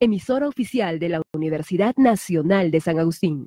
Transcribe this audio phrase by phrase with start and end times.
[0.00, 3.46] emisora oficial de la Universidad Nacional de San Agustín.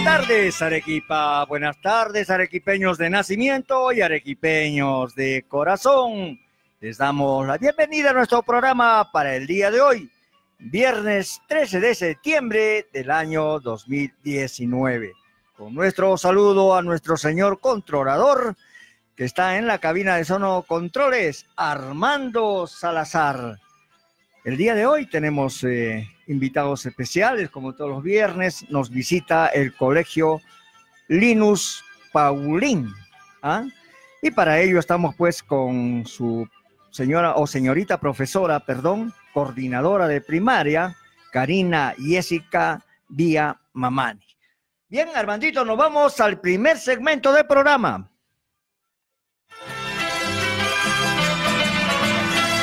[0.00, 1.44] Buenas tardes, Arequipa.
[1.44, 6.40] Buenas tardes, arequipeños de nacimiento y arequipeños de corazón.
[6.80, 10.10] Les damos la bienvenida a nuestro programa para el día de hoy,
[10.58, 15.12] viernes 13 de septiembre del año 2019.
[15.54, 18.56] Con nuestro saludo a nuestro señor controlador,
[19.14, 23.58] que está en la cabina de Sono Controles, Armando Salazar.
[24.46, 29.74] El día de hoy tenemos eh, invitados especiales, como todos los viernes, nos visita el
[29.74, 30.40] colegio
[31.08, 32.92] Linus Paulín.
[33.42, 33.64] ¿ah?
[34.22, 36.48] Y para ello estamos pues con su
[36.90, 40.96] señora o señorita profesora, perdón, coordinadora de primaria,
[41.32, 44.24] Karina Jessica Vía Mamani.
[44.88, 48.10] Bien, Armandito, nos vamos al primer segmento del programa.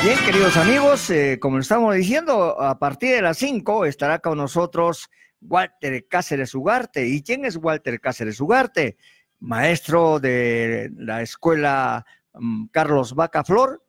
[0.02, 5.10] Bien, queridos amigos, eh, como estamos diciendo, a partir de las 5 estará con nosotros
[5.40, 7.08] Walter Cáceres Ugarte.
[7.08, 8.96] ¿Y quién es Walter Cáceres Ugarte?
[9.40, 13.84] Maestro de la escuela mm, Carlos Vaca Flor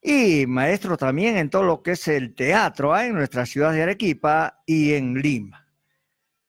[0.00, 3.04] y maestro también en todo lo que es el teatro ¿ah?
[3.04, 5.68] en nuestra ciudad de Arequipa y en Lima.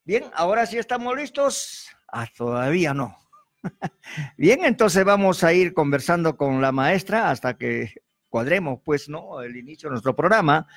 [0.05, 1.89] Bien, ahora sí estamos listos.
[2.07, 3.17] Ah, todavía no.
[4.37, 9.41] Bien, entonces vamos a ir conversando con la maestra hasta que cuadremos, pues, ¿no?
[9.41, 10.67] El inicio de nuestro programa,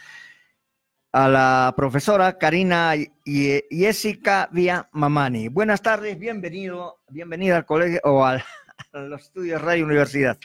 [1.13, 2.95] a la profesora Karina
[3.25, 5.49] Jessica Vía Mamani.
[5.49, 8.43] Buenas tardes, bienvenido, bienvenida al colegio o al,
[8.93, 10.39] a los estudios Radio Universidad.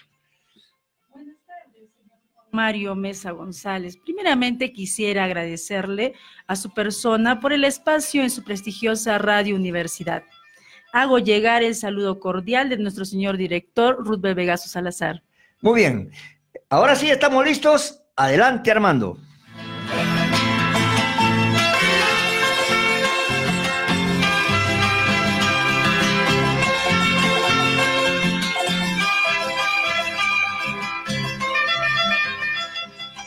[1.12, 2.20] Buenas tardes, señor
[2.52, 3.98] Mario Mesa González.
[3.98, 6.14] Primeramente quisiera agradecerle
[6.48, 10.24] a su persona por el espacio en su prestigiosa Radio Universidad.
[10.94, 15.22] Hago llegar el saludo cordial de nuestro señor director, Ruth Vegaso Salazar.
[15.62, 16.12] Muy bien.
[16.70, 18.02] Ahora sí, estamos listos.
[18.16, 19.18] Adelante, Armando.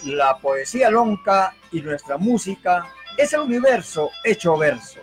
[0.05, 2.87] La poesía lonca y nuestra música
[3.19, 5.01] es el universo hecho verso.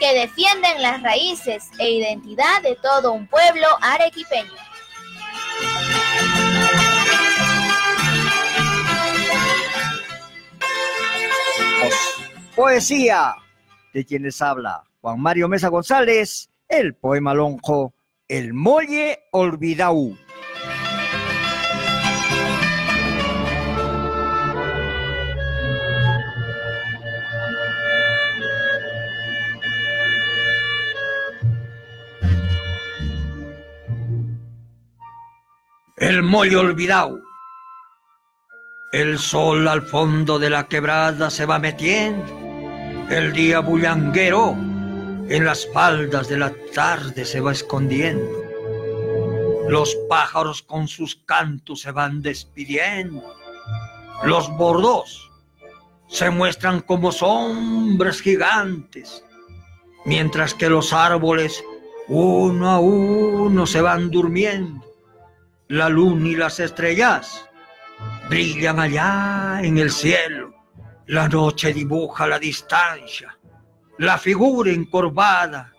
[0.00, 4.52] Que defienden las raíces e identidad de todo un pueblo arequipeño.
[12.54, 13.34] Poesía.
[13.92, 17.94] De quienes habla Juan Mario Mesa González, el poema lonjo
[18.28, 20.16] El Molle Olvidau.
[35.96, 37.31] El Molle Olvidau
[38.92, 42.26] el sol al fondo de la quebrada se va metiendo,
[43.08, 48.42] el día bullanguero en las faldas de la tarde se va escondiendo.
[49.66, 53.34] Los pájaros con sus cantos se van despidiendo.
[54.24, 55.30] Los bordos
[56.08, 59.24] se muestran como sombras gigantes,
[60.04, 61.64] mientras que los árboles
[62.08, 64.84] uno a uno se van durmiendo.
[65.68, 67.48] La luna y las estrellas
[68.32, 70.54] brillan allá en el cielo.
[71.08, 73.38] La noche dibuja la distancia,
[73.98, 75.70] la figura encorvada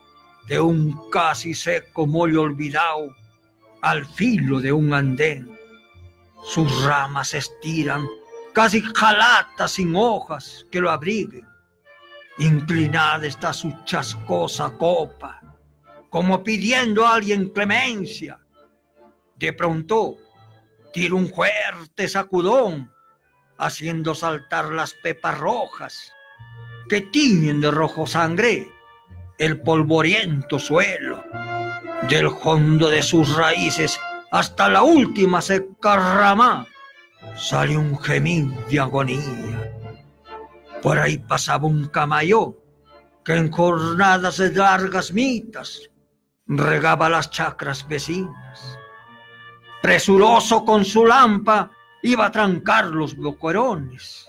[0.48, 3.08] de un casi seco mollo olvidado
[3.82, 5.58] al filo de un andén.
[6.44, 8.08] Sus ramas estiran,
[8.54, 11.48] casi jalatas sin hojas que lo abriguen.
[12.38, 15.42] Inclinada está su chascosa copa,
[16.12, 18.40] como pidiendo a alguien clemencia.
[19.38, 20.18] De pronto,
[20.94, 22.92] tira un fuerte sacudón,
[23.58, 26.14] haciendo saltar las pepas rojas
[26.88, 28.70] que tiñen de rojo sangre
[29.38, 31.24] el polvoriento suelo.
[32.08, 34.00] Del fondo de sus raíces
[34.32, 36.68] hasta la última seca rama
[37.36, 39.72] sale un gemido de agonía.
[40.82, 42.58] Por ahí pasaba un camayo
[43.24, 45.90] que en jornadas de largas mitas
[46.46, 48.73] regaba las chacras vecinas.
[49.84, 51.70] Presuroso con su lampa
[52.04, 54.26] iba a trancar los boquerones.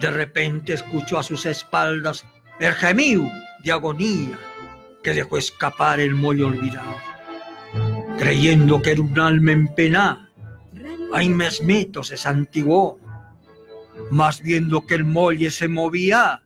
[0.00, 2.24] De repente escuchó a sus espaldas
[2.58, 3.30] el gemido
[3.62, 4.38] de agonía
[5.02, 6.96] que dejó escapar el mollo olvidado.
[8.16, 10.32] Creyendo que era un alma en pena,
[11.12, 12.98] ahí mesmito se santiguó.
[14.10, 16.42] Más viendo que el molle se movía,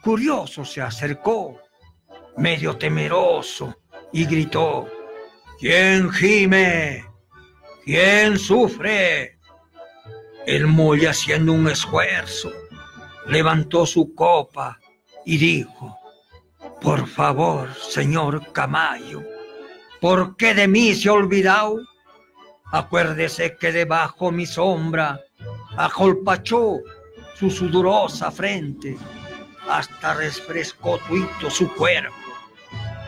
[0.00, 1.60] curioso se acercó,
[2.36, 3.74] medio temeroso,
[4.12, 4.88] y gritó,
[5.58, 7.15] ¿quién gime?
[7.86, 9.38] ¿Quién sufre?
[10.44, 12.50] El molle haciendo un esfuerzo,
[13.28, 14.80] levantó su copa
[15.24, 15.96] y dijo,
[16.80, 19.22] por favor, señor Camayo,
[20.00, 21.70] ¿por qué de mí se ha?
[22.72, 25.20] Acuérdese que debajo mi sombra
[25.76, 26.80] ajolpachó
[27.36, 28.96] su sudorosa frente,
[29.68, 32.16] hasta refrescó tuito su cuerpo.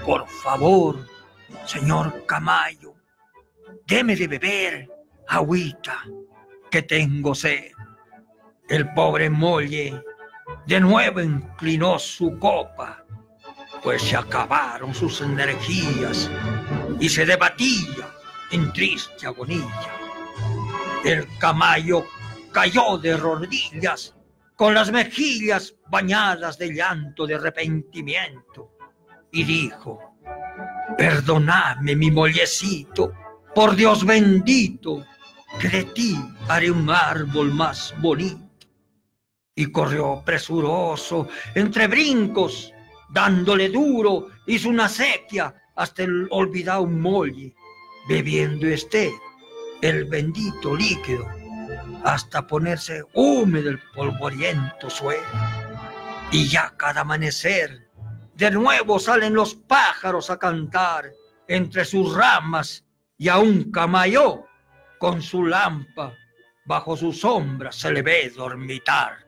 [0.06, 1.04] Por favor,
[1.66, 2.87] señor Camayo,
[3.88, 4.86] déme de beber
[5.26, 6.04] agüita,
[6.70, 7.72] que tengo sed.
[8.68, 10.02] El pobre Molle
[10.66, 13.02] de nuevo inclinó su copa,
[13.82, 16.30] pues se acabaron sus energías
[17.00, 18.14] y se debatía
[18.50, 19.90] en triste agonía.
[21.04, 22.04] El Camayo
[22.52, 24.14] cayó de rodillas
[24.54, 28.70] con las mejillas bañadas de llanto de arrepentimiento
[29.32, 29.98] y dijo,
[30.98, 33.14] perdonadme mi mollecito,
[33.58, 35.04] por Dios bendito,
[35.58, 36.16] que de ti
[36.46, 38.68] haré un árbol más bonito.
[39.56, 41.26] Y corrió presuroso
[41.56, 42.72] entre brincos,
[43.08, 47.52] dándole duro, hizo una sequía hasta el olvidado molle,
[48.08, 49.10] bebiendo este
[49.82, 51.26] el bendito líquido,
[52.04, 55.26] hasta ponerse húmedo el polvoriento suelo.
[56.30, 57.90] Y ya cada amanecer,
[58.36, 61.10] de nuevo salen los pájaros a cantar
[61.48, 62.84] entre sus ramas
[63.18, 64.44] y a un camayo
[64.98, 66.14] con su lampa
[66.64, 69.26] bajo su sombra se le ve dormitar.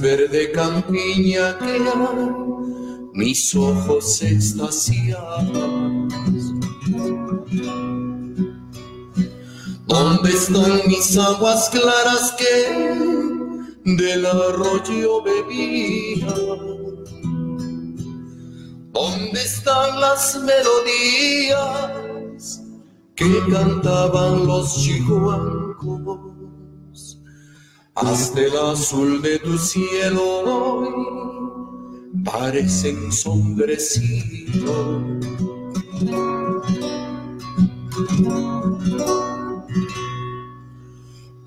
[0.00, 1.80] Verde campiña que
[3.14, 5.48] mis ojos extasiados.
[9.86, 16.34] ¿Dónde están mis aguas claras que del arroyo bebía?
[18.92, 21.90] ¿Dónde están las melodías
[23.14, 25.63] que cantaban los chihuancos?
[27.94, 30.88] Hasta el azul de tu cielo hoy
[32.24, 35.00] parece ensombrecido.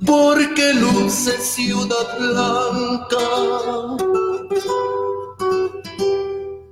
[0.05, 3.17] Porque luce ciudad blanca,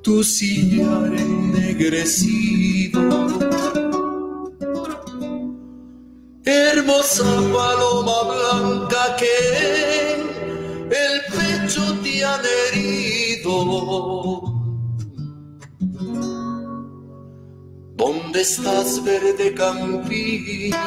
[0.01, 3.01] tu sillar ennegrecido
[6.45, 10.13] hermosa paloma blanca que
[10.89, 13.55] el pecho te ha herido.
[17.95, 20.77] ¿Dónde estás, verde campillo?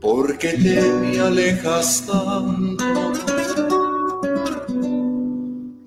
[0.00, 2.84] ¿Por qué te me alejas tanto?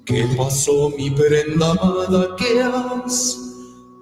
[0.05, 2.35] ¿Qué pasó, mi prenda amada?
[2.37, 3.50] ¿Qué has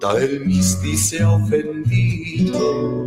[0.00, 3.06] Tal Misty se ha ofendido.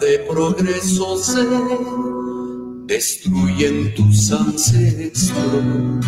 [0.00, 1.46] De progreso se
[2.86, 6.04] destruyen tus ancestros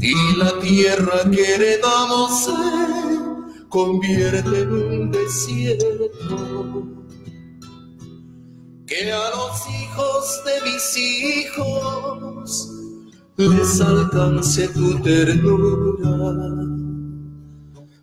[0.00, 2.52] y la tierra que heredamos se
[3.68, 6.86] convierte en un desierto.
[8.86, 12.70] Que a los hijos de mis hijos
[13.36, 16.36] les alcance tu ternura,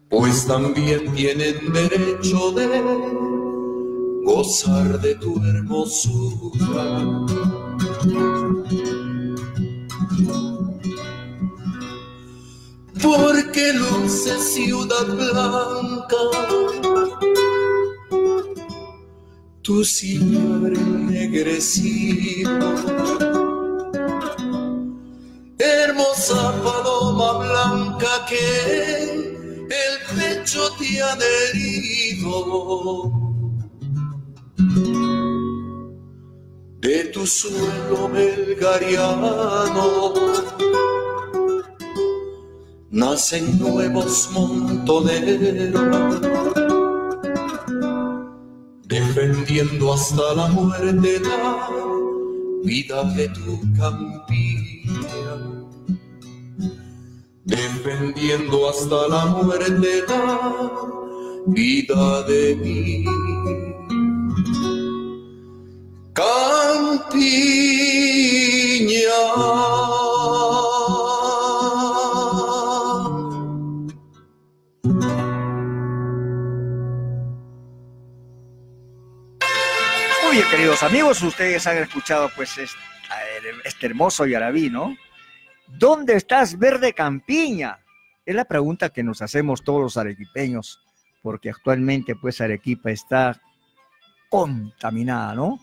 [0.10, 3.37] pues también tienen derecho de
[4.28, 6.88] gozar de tu hermosura.
[13.02, 16.24] porque luce ciudad blanca,
[19.62, 22.50] tu sillar ennegrecido.
[25.58, 28.46] Hermosa paloma blanca que
[29.84, 31.18] el pecho te ha
[31.50, 33.27] herido.
[36.80, 40.14] De tu suelo belgariano
[42.92, 46.22] nacen nuevos montoneros,
[48.86, 51.70] defendiendo hasta la muerte la
[52.64, 54.94] vida de tu campiña,
[57.46, 60.52] defendiendo hasta la muerte la
[61.48, 63.06] vida de mi
[66.18, 67.38] campiña.
[80.26, 82.76] Muy queridos amigos, ustedes han escuchado pues este,
[83.64, 84.96] este hermoso yarabí, ¿no?
[85.68, 87.78] ¿Dónde estás, verde campiña?
[88.26, 90.80] Es la pregunta que nos hacemos todos los arequipeños,
[91.22, 93.40] porque actualmente pues Arequipa está
[94.30, 95.60] contaminada, ¿no?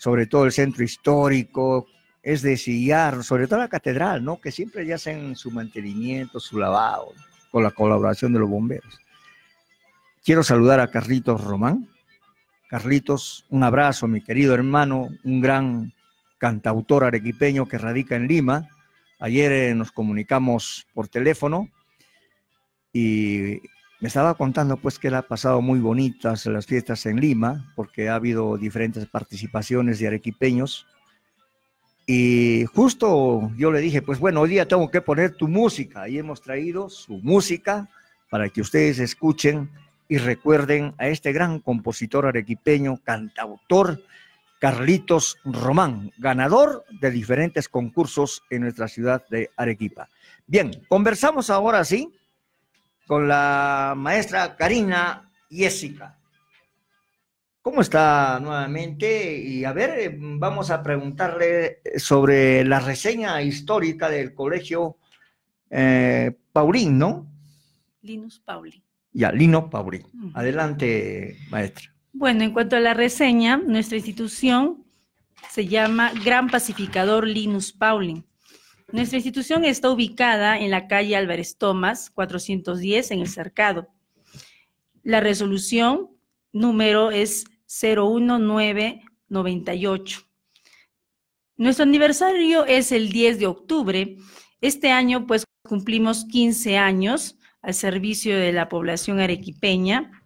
[0.00, 1.86] Sobre todo el centro histórico,
[2.22, 4.40] es de sillar, sobre todo la catedral, ¿no?
[4.40, 7.12] Que siempre ya hacen su mantenimiento, su lavado,
[7.50, 8.98] con la colaboración de los bomberos.
[10.24, 11.86] Quiero saludar a Carlitos Román.
[12.70, 15.92] Carlitos, un abrazo, mi querido hermano, un gran
[16.38, 18.70] cantautor arequipeño que radica en Lima.
[19.18, 21.68] Ayer eh, nos comunicamos por teléfono
[22.90, 23.60] y
[24.00, 28.08] me estaba contando pues que él ha pasado muy bonitas las fiestas en Lima porque
[28.08, 30.86] ha habido diferentes participaciones de arequipeños.
[32.06, 36.08] Y justo yo le dije pues bueno hoy día tengo que poner tu música.
[36.08, 37.90] Y hemos traído su música
[38.30, 39.70] para que ustedes escuchen
[40.08, 44.02] y recuerden a este gran compositor arequipeño, cantautor
[44.60, 50.08] Carlitos Román, ganador de diferentes concursos en nuestra ciudad de Arequipa.
[50.46, 52.12] Bien, conversamos ahora sí
[53.10, 56.16] con la maestra Karina Jessica.
[57.60, 59.36] ¿Cómo está nuevamente?
[59.36, 64.98] Y a ver, eh, vamos a preguntarle sobre la reseña histórica del colegio
[65.70, 67.26] eh, Paulín, ¿no?
[68.02, 68.80] Linus Pauli.
[69.10, 70.06] Ya, Lino Paulín.
[70.34, 71.92] Adelante, maestra.
[72.12, 74.84] Bueno, en cuanto a la reseña, nuestra institución
[75.48, 78.22] se llama Gran Pacificador Linus Pauling.
[78.92, 83.86] Nuestra institución está ubicada en la calle Álvarez Tomás, 410, en el Cercado.
[85.04, 86.10] La resolución
[86.52, 90.22] número es 01998.
[91.56, 94.16] Nuestro aniversario es el 10 de octubre.
[94.60, 100.24] Este año, pues, cumplimos 15 años al servicio de la población arequipeña.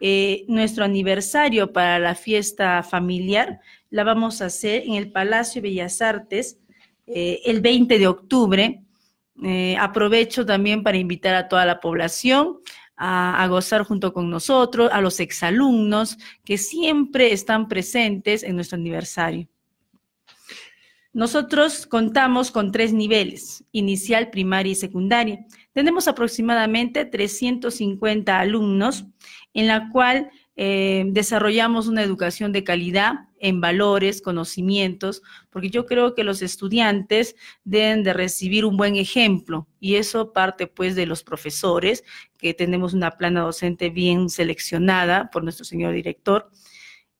[0.00, 6.02] Eh, nuestro aniversario para la fiesta familiar la vamos a hacer en el Palacio Bellas
[6.02, 6.58] Artes
[7.06, 8.80] eh, el 20 de octubre.
[9.42, 12.58] Eh, aprovecho también para invitar a toda la población
[12.96, 18.76] a, a gozar junto con nosotros, a los exalumnos que siempre están presentes en nuestro
[18.76, 19.48] aniversario.
[21.14, 25.46] Nosotros contamos con tres niveles, inicial, primaria y secundaria.
[25.72, 29.04] Tenemos aproximadamente 350 alumnos
[29.54, 36.14] en la cual eh, desarrollamos una educación de calidad en valores, conocimientos, porque yo creo
[36.14, 37.34] que los estudiantes
[37.64, 42.04] deben de recibir un buen ejemplo y eso parte pues de los profesores,
[42.38, 46.50] que tenemos una plana docente bien seleccionada por nuestro señor director.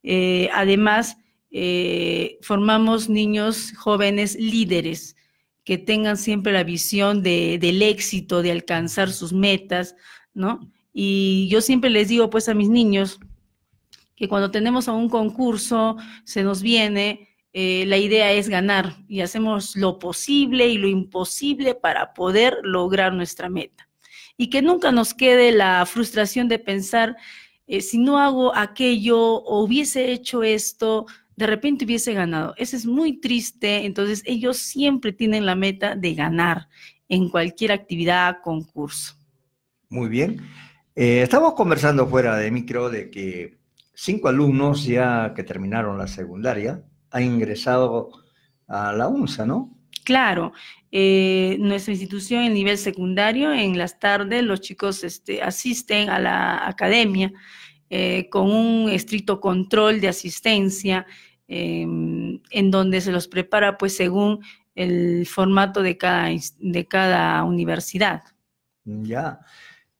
[0.04, 1.16] Eh, además,
[1.50, 5.16] eh, formamos niños jóvenes líderes
[5.64, 9.96] que tengan siempre la visión de, del éxito, de alcanzar sus metas,
[10.34, 10.70] ¿no?
[10.96, 13.18] Y yo siempre les digo pues a mis niños
[14.16, 19.20] que cuando tenemos a un concurso, se nos viene, eh, la idea es ganar y
[19.20, 23.88] hacemos lo posible y lo imposible para poder lograr nuestra meta.
[24.36, 27.16] Y que nunca nos quede la frustración de pensar,
[27.66, 32.54] eh, si no hago aquello o hubiese hecho esto, de repente hubiese ganado.
[32.56, 36.68] Eso es muy triste, entonces ellos siempre tienen la meta de ganar
[37.08, 39.14] en cualquier actividad, concurso.
[39.88, 40.40] Muy bien.
[40.96, 43.58] Eh, estamos conversando fuera de micro de que
[43.94, 48.10] cinco alumnos ya que terminaron la secundaria han ingresado
[48.68, 49.76] a la UNSA, ¿no?
[50.04, 50.52] Claro,
[50.92, 56.68] eh, nuestra institución en nivel secundario, en las tardes los chicos este, asisten a la
[56.68, 57.32] academia
[57.90, 61.06] eh, con un estricto control de asistencia,
[61.48, 64.40] em, en donde se los prepara pues según
[64.74, 68.22] el formato de cada, de cada universidad.
[68.84, 69.40] Ya,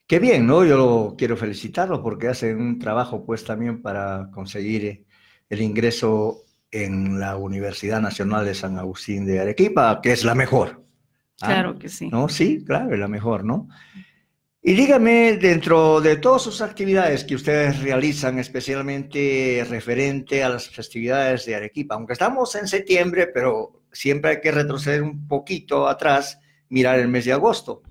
[0.07, 0.65] qué bien, ¿no?
[0.65, 5.07] Yo quiero felicitarlos porque hacen un trabajo pues también para conseguir
[5.49, 10.85] el ingreso en la Universidad Nacional de San Agustín de Arequipa, que es la mejor.
[11.41, 11.47] ¿ah?
[11.47, 12.09] Claro que sí.
[12.09, 12.29] ¿No?
[12.29, 13.69] Sí, claro, es la mejor, ¿no?
[14.67, 21.45] Y dígame, dentro de todas sus actividades que ustedes realizan, especialmente referente a las festividades
[21.45, 26.99] de Arequipa, aunque estamos en septiembre, pero siempre hay que retroceder un poquito atrás, mirar
[26.99, 27.83] el mes de agosto.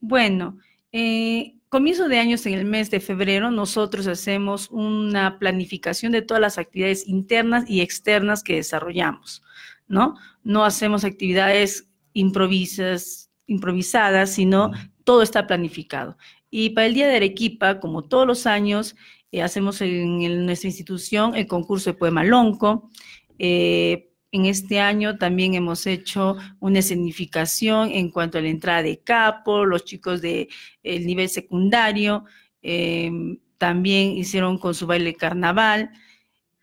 [0.00, 0.56] Bueno,
[0.96, 6.40] eh, comienzo de años en el mes de febrero, nosotros hacemos una planificación de todas
[6.40, 9.42] las actividades internas y externas que desarrollamos,
[9.88, 10.14] ¿no?
[10.44, 14.70] No hacemos actividades improvisas, improvisadas, sino
[15.02, 16.16] todo está planificado.
[16.48, 18.94] Y para el Día de Arequipa, como todos los años,
[19.32, 22.88] eh, hacemos en, nuestra institución el concurso de poema lonco.
[23.40, 28.98] Eh, en este año también hemos hecho una escenificación en cuanto a la entrada de
[28.98, 30.48] capo, los chicos del
[30.82, 32.24] nivel secundario
[32.60, 35.92] em, también hicieron con su baile carnaval.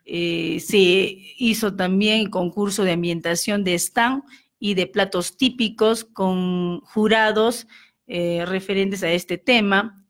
[0.04, 4.24] Eh, se hizo también concurso de ambientación de stand
[4.60, 7.67] y de platos típicos con jurados
[8.06, 10.06] eh, referentes a este tema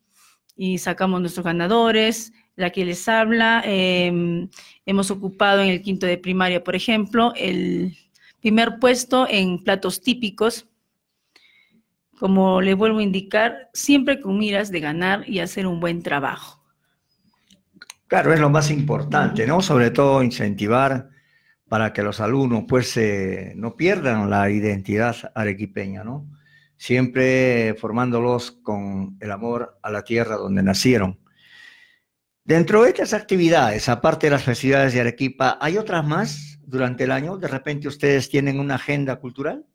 [0.56, 3.62] y sacamos nuestros ganadores la que les habla.
[3.66, 4.50] Em,
[4.86, 7.98] hemos ocupado en el quinto de primaria, por ejemplo, el
[8.40, 10.68] primer puesto en platos típicos.
[12.20, 16.62] Como le vuelvo a indicar, siempre con miras de ganar y hacer un buen trabajo.
[18.06, 19.62] Claro, es lo más importante, ¿no?
[19.62, 21.10] Sobre todo incentivar
[21.72, 23.00] para que los alumnos pues
[23.56, 26.28] no pierdan la identidad arequipeña, ¿no?
[26.76, 31.21] Siempre formándolos con el amor a la tierra donde nacieron.
[32.52, 37.12] Dentro de estas actividades, aparte de las festividades de Arequipa, ¿hay otras más durante el
[37.12, 37.38] año?
[37.38, 39.66] ¿De repente ustedes tienen una agenda cultural?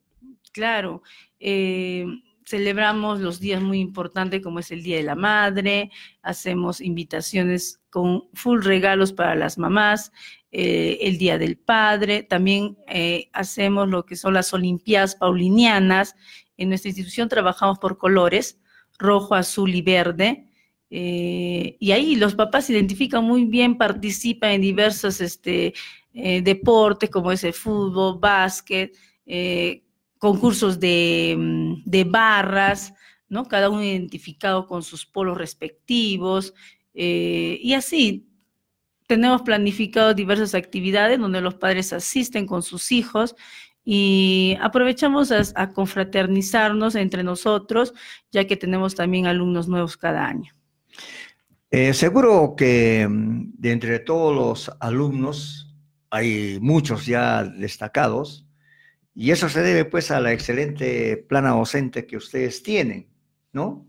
[0.52, 1.02] Claro.
[1.40, 2.04] Eh,
[2.44, 8.24] celebramos los días muy importantes como es el Día de la Madre, hacemos invitaciones con
[8.34, 10.12] full regalos para las mamás,
[10.52, 16.14] eh, el Día del Padre, también eh, hacemos lo que son las Olimpiadas Paulinianas.
[16.58, 18.60] En nuestra institución trabajamos por colores,
[18.98, 20.45] rojo, azul y verde.
[20.90, 25.74] Eh, y ahí los papás se identifican muy bien, participan en diversos este,
[26.14, 28.96] eh, deportes como es el fútbol, básquet,
[29.26, 29.82] eh,
[30.18, 32.94] concursos de, mm, de, barras,
[33.28, 33.46] ¿no?
[33.46, 36.54] Cada uno identificado con sus polos respectivos.
[36.98, 38.26] y así
[39.06, 43.36] tenemos planificado diversas actividades donde los padres asisten con sus hijos
[43.84, 47.94] y aprovechamos a confraternizarnos entre nosotros,
[48.32, 50.55] ya que tenemos también alumnos nuevos cada año.
[51.70, 55.74] Eh, seguro que mm, de entre todos los alumnos
[56.10, 58.46] hay muchos ya destacados
[59.14, 63.08] y eso se debe pues a la excelente plana docente que ustedes tienen,
[63.52, 63.86] ¿no?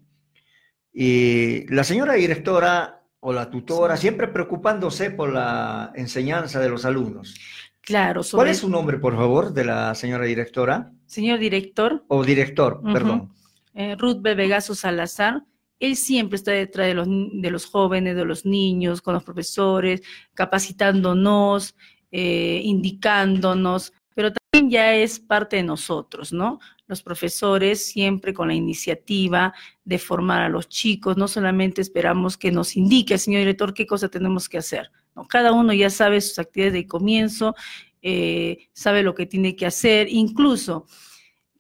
[0.94, 7.36] Y la señora directora o la tutora siempre preocupándose por la enseñanza de los alumnos.
[7.82, 8.22] Claro.
[8.32, 10.92] ¿Cuál es su nombre, por favor, de la señora directora?
[11.06, 12.04] Señor director.
[12.08, 13.32] O director, perdón.
[13.74, 15.44] Eh, Ruth Bebegazo Salazar
[15.80, 20.02] él siempre está detrás de los, de los jóvenes, de los niños, con los profesores,
[20.34, 21.76] capacitándonos,
[22.12, 26.60] eh, indicándonos, pero también ya es parte de nosotros, ¿no?
[26.88, 32.52] Los profesores siempre con la iniciativa de formar a los chicos, no solamente esperamos que
[32.52, 35.28] nos indique el señor director qué cosa tenemos que hacer, ¿no?
[35.28, 37.56] Cada uno ya sabe sus actividades de comienzo,
[38.02, 40.88] eh, sabe lo que tiene que hacer, incluso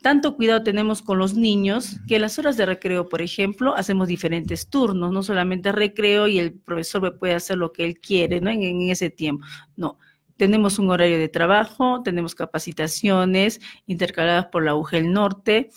[0.01, 4.07] tanto cuidado tenemos con los niños que en las horas de recreo, por ejemplo, hacemos
[4.07, 8.49] diferentes turnos, no solamente recreo y el profesor puede hacer lo que él quiere ¿no?
[8.49, 9.45] en, ese tiempo.
[9.75, 9.99] No,
[10.37, 15.69] tenemos un horario de trabajo, tenemos capacitaciones intercaladas por la UGEL Norte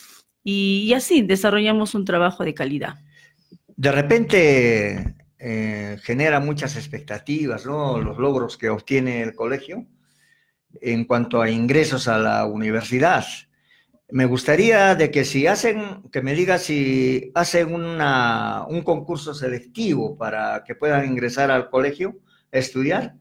[0.45, 2.95] y, así desarrollamos un trabajo de calidad.
[3.77, 7.99] De repente eh, genera muchas expectativas, ¿no?
[7.99, 9.87] Los logros que obtiene el colegio
[10.81, 13.25] en cuanto a ingresos a la universidad.
[14.13, 20.17] Me gustaría de que si hacen, que me diga si hacen una, un concurso selectivo
[20.17, 22.19] para que puedan ingresar al colegio
[22.53, 23.15] a estudiar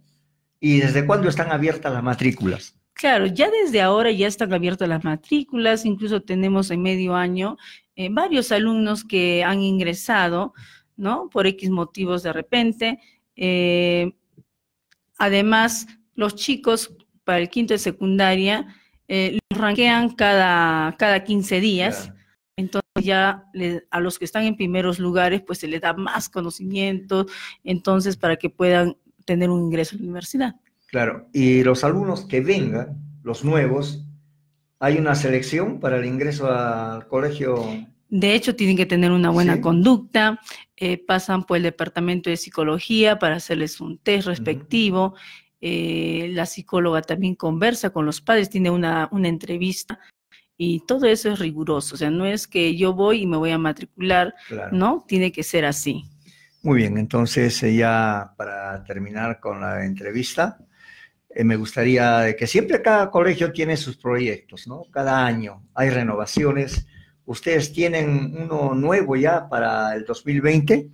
[0.60, 2.75] y desde cuándo están abiertas las matrículas.
[2.93, 7.58] Claro, ya desde ahora ya están abiertas las matrículas, incluso tenemos en medio año
[7.95, 10.54] eh, varios alumnos que han ingresado,
[10.97, 11.30] ¿no?
[11.30, 12.99] Por X motivos de repente.
[13.38, 14.12] Eh,
[15.17, 18.67] además, los chicos para el quinto de secundaria
[19.10, 22.13] eh, los ranquean cada, cada 15 días.
[22.56, 23.45] Entonces ya
[23.89, 27.26] a los que están en primeros lugares, pues se les da más conocimiento,
[27.63, 30.56] entonces para que puedan tener un ingreso a la universidad.
[30.88, 34.06] Claro, y los alumnos que vengan, los nuevos,
[34.80, 37.63] ¿hay una selección para el ingreso al colegio?
[38.10, 40.39] De hecho, tienen que tener una buena conducta,
[40.76, 45.15] eh, pasan por el departamento de psicología para hacerles un test respectivo.
[45.62, 50.00] Eh, la psicóloga también conversa con los padres, tiene una, una entrevista
[50.56, 53.52] y todo eso es riguroso, o sea, no es que yo voy y me voy
[53.52, 54.34] a matricular,
[54.72, 55.06] ¿no?
[55.08, 56.04] Tiene que ser así.
[56.62, 60.58] Muy bien, entonces eh, ya para terminar con la entrevista,
[61.30, 64.82] eh, me gustaría que siempre cada colegio tiene sus proyectos, ¿no?
[64.91, 66.86] Cada año hay renovaciones.
[67.26, 70.89] ¿Ustedes tienen uno nuevo ya para el 2020?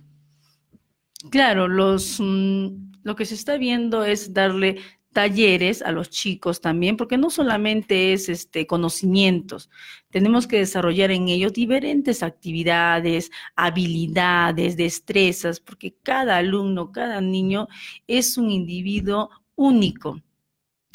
[1.30, 4.78] Claro, los, mm, lo que se está viendo es darle
[5.12, 9.70] talleres a los chicos también, porque no solamente es este conocimientos,
[10.10, 17.68] tenemos que desarrollar en ellos diferentes actividades, habilidades, destrezas, porque cada alumno, cada niño
[18.08, 20.20] es un individuo único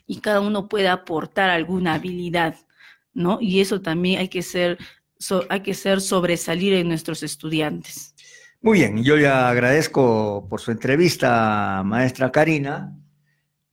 [0.06, 2.58] y cada uno puede aportar alguna habilidad,
[3.14, 3.38] ¿no?
[3.40, 4.78] Y eso también hay que ser,
[5.48, 8.11] hay que ser sobresalir en nuestros estudiantes.
[8.64, 12.96] Muy bien, yo le agradezco por su entrevista, maestra Karina.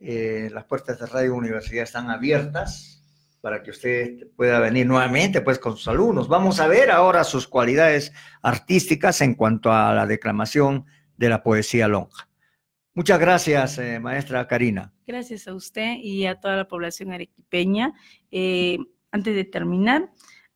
[0.00, 3.04] Eh, las puertas de Radio Universidad están abiertas
[3.42, 6.26] para que usted pueda venir nuevamente pues con sus alumnos.
[6.26, 10.86] Vamos a ver ahora sus cualidades artísticas en cuanto a la declamación
[11.18, 12.26] de la poesía lonja.
[12.94, 14.94] Muchas gracias, eh, maestra Karina.
[15.06, 17.92] Gracias a usted y a toda la población arequipeña.
[18.30, 18.78] Eh,
[19.10, 20.08] antes de terminar,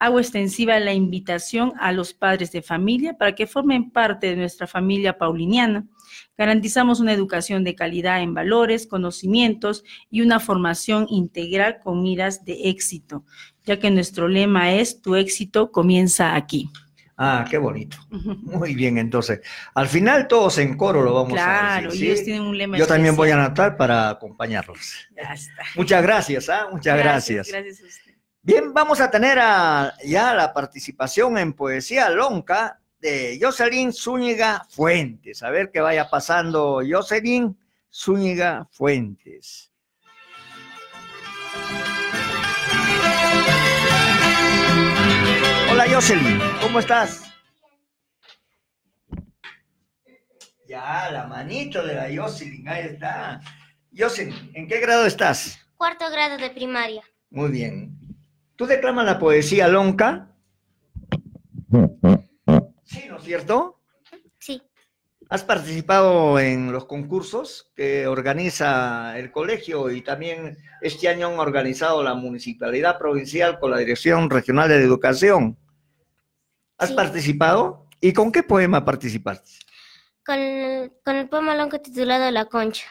[0.03, 4.67] hago extensiva la invitación a los padres de familia para que formen parte de nuestra
[4.67, 5.87] familia pauliniana.
[6.37, 12.69] Garantizamos una educación de calidad en valores, conocimientos y una formación integral con miras de
[12.69, 13.25] éxito,
[13.65, 16.69] ya que nuestro lema es tu éxito comienza aquí.
[17.17, 17.97] Ah, qué bonito.
[18.11, 19.41] Muy bien, entonces.
[19.73, 21.61] Al final todos en coro lo vamos a decir.
[21.61, 25.07] Claro, ellos tienen un lema Yo también voy a anotar para acompañarlos.
[25.15, 25.63] Ya está.
[25.77, 26.67] Muchas gracias, ¿ah?
[26.73, 27.47] Muchas gracias.
[27.47, 28.12] Gracias, a usted.
[28.45, 29.39] Bien, vamos a tener
[30.05, 35.45] ya la participación en Poesía Lonca de Jocelyn Zúñiga Fuentes.
[35.45, 37.57] A ver qué vaya pasando Jocelyn
[37.89, 39.71] Zúñiga Fuentes.
[45.71, 47.33] Hola Jocelyn, ¿cómo estás?
[50.67, 53.41] Ya, la manito de la Jocelyn, ahí está.
[53.97, 55.61] Jocelyn, ¿en qué grado estás?
[55.77, 57.05] Cuarto grado de primaria.
[57.31, 58.02] Muy bien.
[58.57, 60.29] ¿Tú declamas la poesía lonca?
[62.85, 63.81] Sí, ¿no es cierto?
[64.39, 64.63] Sí.
[65.29, 72.03] ¿Has participado en los concursos que organiza el colegio y también este año han organizado
[72.03, 75.57] la Municipalidad Provincial con la Dirección Regional de Educación?
[76.77, 77.87] ¿Has participado?
[78.01, 79.51] ¿Y con qué poema participaste?
[80.27, 80.37] Con,
[81.05, 82.87] con el poema lonco titulado La Concha.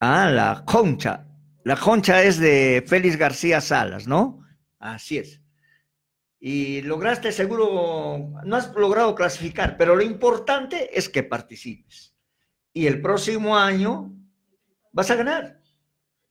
[0.00, 1.27] Ah, La Concha.
[1.68, 4.42] La concha es de Félix García Salas, ¿no?
[4.78, 5.42] Así es.
[6.40, 12.16] Y lograste seguro, no has logrado clasificar, pero lo importante es que participes.
[12.72, 14.10] Y el próximo año
[14.92, 15.60] vas a ganar.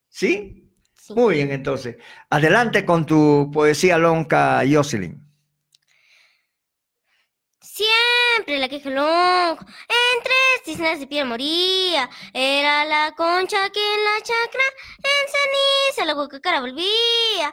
[0.10, 0.72] ¿Sí?
[0.96, 1.14] sí.
[1.14, 1.98] Muy bien, entonces.
[2.32, 5.24] Adelante con tu poesía lonca, Jocelyn.
[8.38, 9.66] Siempre la queja lonja,
[10.14, 12.08] entre cisnes de piel moría.
[12.34, 14.62] Era la concha que en la chacra
[14.98, 17.52] en ceniza la boca cara volvía.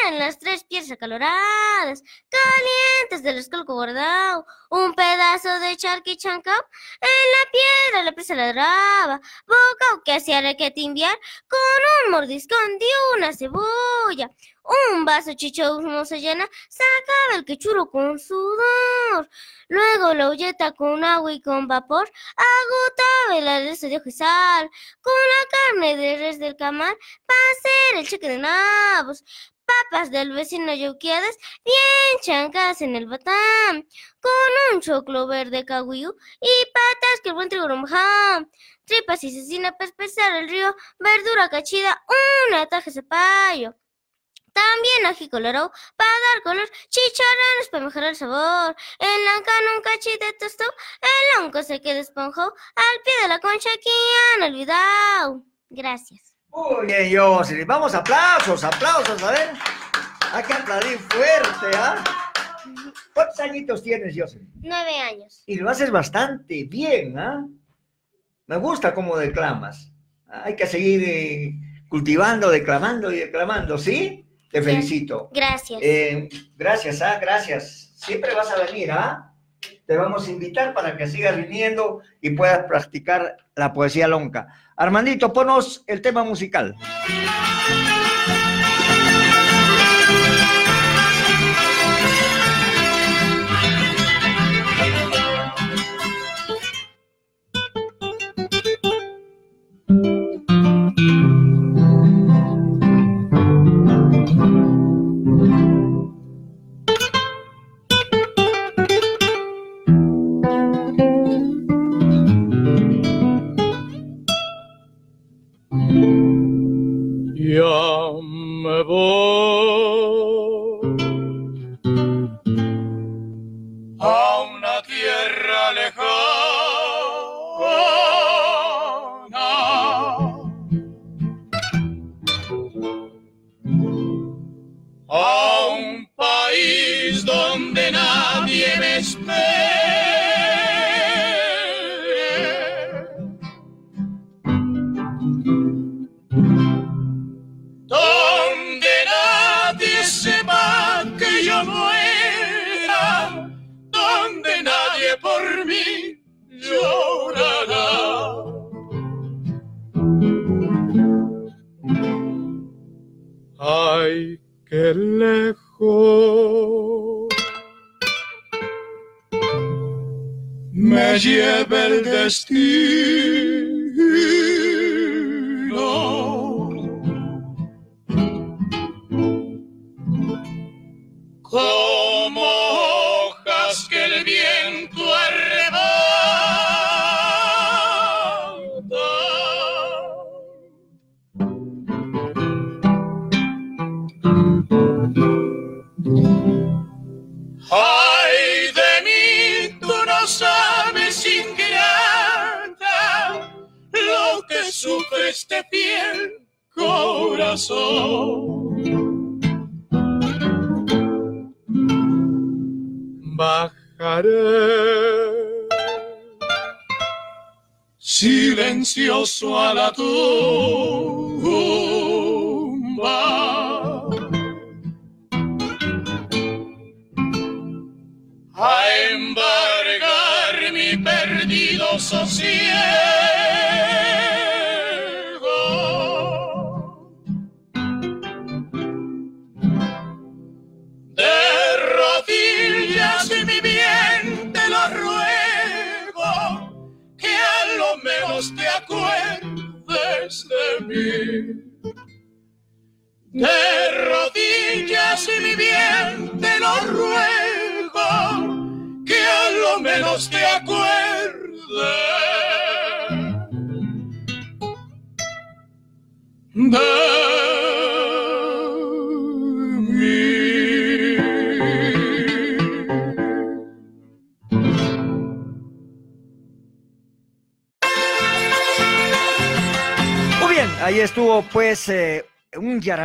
[0.00, 4.46] Eran las tres piezas acaloradas, calientes del escolco bordado.
[4.70, 6.64] Un pedazo de charqui chancao
[7.02, 9.20] en la piedra la presa ladraba.
[9.46, 12.86] Boca que hacía requete enviar con un mordiscón de
[13.18, 14.30] una cebolla.
[14.92, 19.28] Un vaso chichón se llena, sacaba el quechuro con sudor.
[19.68, 24.70] Luego la ulleta con agua y con vapor, agotaba el aderezo de ojo y sal.
[25.00, 29.24] Con la carne de res del camal, para hacer el cheque de nabos
[29.66, 33.86] papas del vecino yuquiadas bien chancas en el batán,
[34.20, 34.32] con
[34.72, 37.66] un choclo verde caguiú y patas que el buen trigo
[38.84, 42.00] tripas y cecina para espesar el río, verdura cachida,
[42.48, 43.74] una taja de zapallo.
[44.56, 48.74] También ají colorado para dar color, chicharrones para mejorar el sabor.
[48.98, 53.68] En la cana un cachito el lonco se queda esponjado, al pie de la concha
[53.82, 53.90] que
[54.34, 55.42] han olvidado.
[55.68, 56.34] Gracias.
[56.48, 57.66] Muy bien, Jocelyn.
[57.66, 59.50] Vamos, aplausos, aplausos, a ver.
[60.32, 62.02] Hay que aplaudir fuerte, ¿ah?
[63.12, 64.50] ¿Cuántos añitos tienes, Jocelyn?
[64.62, 65.42] Nueve años.
[65.44, 67.46] Y lo haces bastante bien, ¿ah?
[68.46, 69.92] Me gusta cómo declamas.
[70.28, 71.52] Hay que seguir eh,
[71.90, 74.25] cultivando, declamando y declamando, ¿sí?
[74.56, 75.28] Te felicito.
[75.34, 75.78] Gracias.
[75.82, 77.18] Eh, gracias, ¿ah?
[77.20, 77.92] Gracias.
[77.94, 79.34] Siempre vas a venir, ¿ah?
[79.86, 84.48] Te vamos a invitar para que sigas viniendo y puedas practicar la poesía lonca.
[84.74, 86.74] Armandito, ponos el tema musical.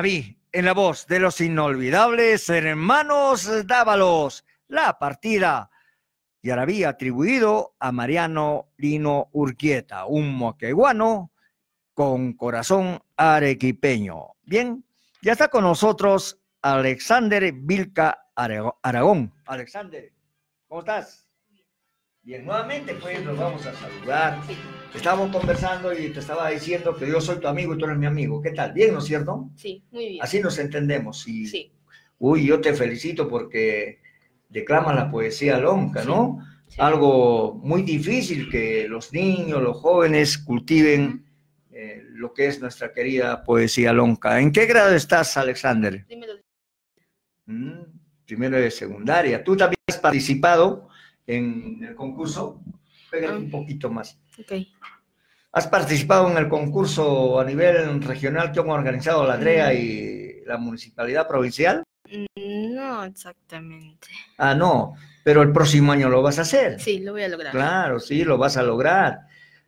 [0.01, 5.69] Yarabí en la voz de los inolvidables hermanos Dávalos, la partida
[6.41, 11.31] yarabí atribuido a Mariano Lino Urquieta, un moqueguano
[11.93, 14.37] con corazón arequipeño.
[14.41, 14.83] Bien,
[15.21, 19.31] ya está con nosotros Alexander Vilca Aragón.
[19.45, 20.11] Alexander,
[20.67, 21.27] ¿cómo estás?
[22.23, 24.39] Bien, nuevamente pues nos vamos a saludar.
[24.93, 28.05] Estábamos conversando y te estaba diciendo que yo soy tu amigo y tú eres mi
[28.05, 28.39] amigo.
[28.39, 28.73] ¿Qué tal?
[28.73, 29.49] ¿Bien, no es cierto?
[29.55, 30.23] Sí, muy bien.
[30.23, 31.27] Así nos entendemos.
[31.27, 31.71] Y, Sí,
[32.19, 34.01] Uy, yo te felicito porque
[34.49, 36.45] declamas la poesía lonca, ¿no?
[36.67, 36.75] sí.
[36.79, 41.25] Algo muy difícil que los niños, los jóvenes cultiven
[41.71, 44.39] eh, lo que es nuestra querida poesía lonca.
[44.39, 46.05] ¿En qué grado estás, Alexander?
[46.05, 46.33] Dímelo.
[47.47, 47.81] Mm,
[48.27, 49.43] primero de secundaria.
[49.43, 50.90] ¿Tú también has participado
[51.27, 52.61] en el concurso?
[53.09, 53.37] Pégate Ah.
[53.37, 54.17] un poquito más.
[54.39, 54.53] Ok.
[55.53, 59.39] ¿Has participado en el concurso a nivel regional que han organizado la Mm.
[59.41, 61.83] DREA y la Municipalidad Provincial?
[62.09, 62.25] Mm,
[62.75, 64.07] No exactamente.
[64.37, 66.79] Ah, no, pero el próximo año lo vas a hacer.
[66.79, 67.51] Sí, lo voy a lograr.
[67.51, 69.19] Claro, sí, lo vas a lograr.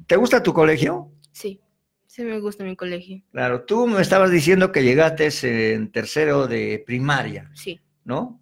[0.07, 1.11] ¿Te gusta tu colegio?
[1.31, 1.59] Sí,
[2.07, 3.21] sí me gusta mi colegio.
[3.31, 8.39] Claro, tú me estabas diciendo que llegaste en tercero de primaria, Sí, ¿no?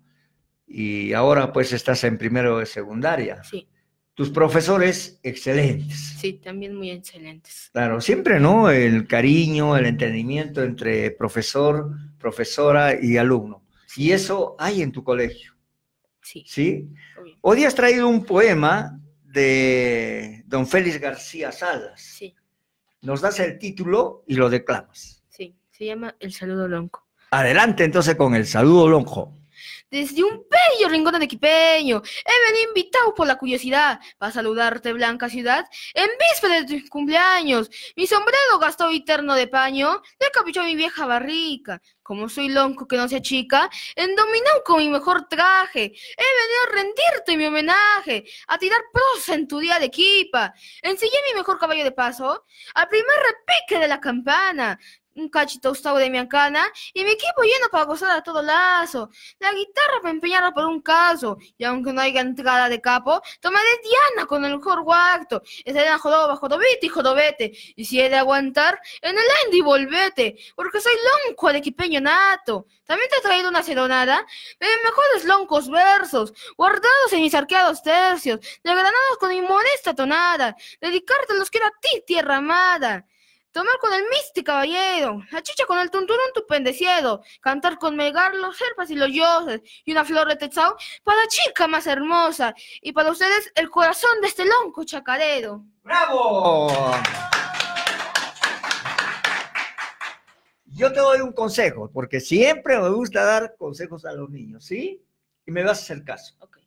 [0.74, 3.44] Y ahora pues estás en primero de secundaria.
[3.44, 3.68] sí,
[4.14, 6.16] Tus profesores, excelentes.
[6.20, 7.70] sí, también muy excelentes.
[7.74, 8.70] Claro, siempre, ¿no?
[8.70, 13.64] El cariño, el entendimiento entre profesor, profesora y alumno.
[13.98, 15.54] Y eso hay en tu colegio,
[16.22, 16.88] Sí, ¿sí?
[17.20, 17.38] obvio.
[17.42, 22.00] Hoy has traído un poema de don Félix García Salas.
[22.02, 22.34] Sí,
[23.02, 25.24] Nos das el título y lo declamas.
[25.30, 25.56] sí.
[25.72, 27.08] Se llama El Saludo Lonco.
[27.32, 29.36] Adelante entonces con el saludo lonjo.
[29.92, 35.68] Desde un bello rincón arequipeño, he venido invitado por la curiosidad para saludarte, blanca ciudad,
[35.94, 37.70] en víspera de tu cumpleaños.
[37.98, 41.82] Mi sombrero gastó eterno de paño, le caprichó mi vieja barrica.
[42.04, 46.72] Como soy lonco que no se achica, endominado con mi mejor traje, he venido a
[46.74, 50.54] rendirte mi homenaje, a tirar prosa en tu día de equipa.
[50.82, 54.80] Ensillé mi mejor caballo de paso, al primer repique de la campana,
[55.16, 59.10] un cachito tostado de mi ancana, y mi equipo lleno para gozar a todo lazo.
[59.40, 63.68] La guitarra para empeñarla por un caso, y aunque no haya entrada de capo, tomaré
[63.84, 65.42] Diana con el mejor guacto.
[65.64, 70.38] Estaré en jodoba, jodobete y jodobete, y si he de aguantar, en el Andy volvete,
[70.56, 70.94] porque soy
[71.28, 72.68] lonco arequipeño nato.
[72.86, 74.26] También te he traído una serenada
[74.60, 80.56] de mis mejores loncos versos, guardados en mis arqueados tercios, degranados con mi modesta tonada,
[80.80, 83.06] dedicarte los quiero a ti, tierra amada.
[83.52, 88.56] Tomar con el misti caballero, la chicha con el tunturún tupendecido, cantar con Melgar los
[88.56, 92.94] serpas y los dioses, y una flor de Tetzao para la chica más hermosa, y
[92.94, 95.66] para ustedes el corazón de este lonco chacarero.
[95.84, 96.70] ¡Bravo!
[100.66, 105.04] Yo te doy un consejo, porque siempre me gusta dar consejos a los niños, ¿sí?
[105.46, 106.36] Y me vas a hacer caso.
[106.40, 106.58] Ok,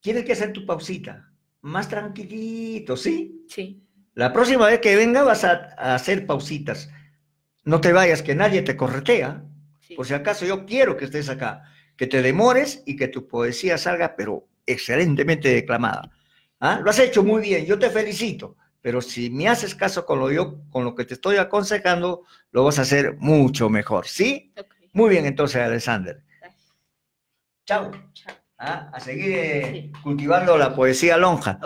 [0.00, 3.44] Tienes que hacer tu pausita, más tranquilito, ¿sí?
[3.48, 3.80] sí,
[4.18, 6.90] La próxima vez que venga vas a, a hacer pausitas.
[7.62, 9.44] No te vayas, que nadie te corretea.
[9.80, 9.94] sí.
[9.94, 11.62] Por si acaso yo quiero que estés acá,
[11.96, 16.10] que te demores y que tu poesía salga, pero excelentemente declamada.
[16.58, 16.80] ¿Ah?
[16.82, 20.32] Lo has hecho muy bien, yo te felicito, pero si me haces caso con lo,
[20.32, 24.52] yo, con lo que te estoy aconsejando, lo vas a hacer mucho mejor, ¿sí?
[24.94, 26.24] Muy bien, entonces, Alexander.
[27.66, 27.92] Chao.
[28.14, 28.34] Chao.
[28.58, 28.90] ¿Ah?
[28.92, 29.92] A seguir eh, Sí.
[30.02, 31.60] cultivando la poesía lonja.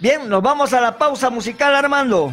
[0.00, 2.32] Bien, nos vamos a la pausa musical, Armando.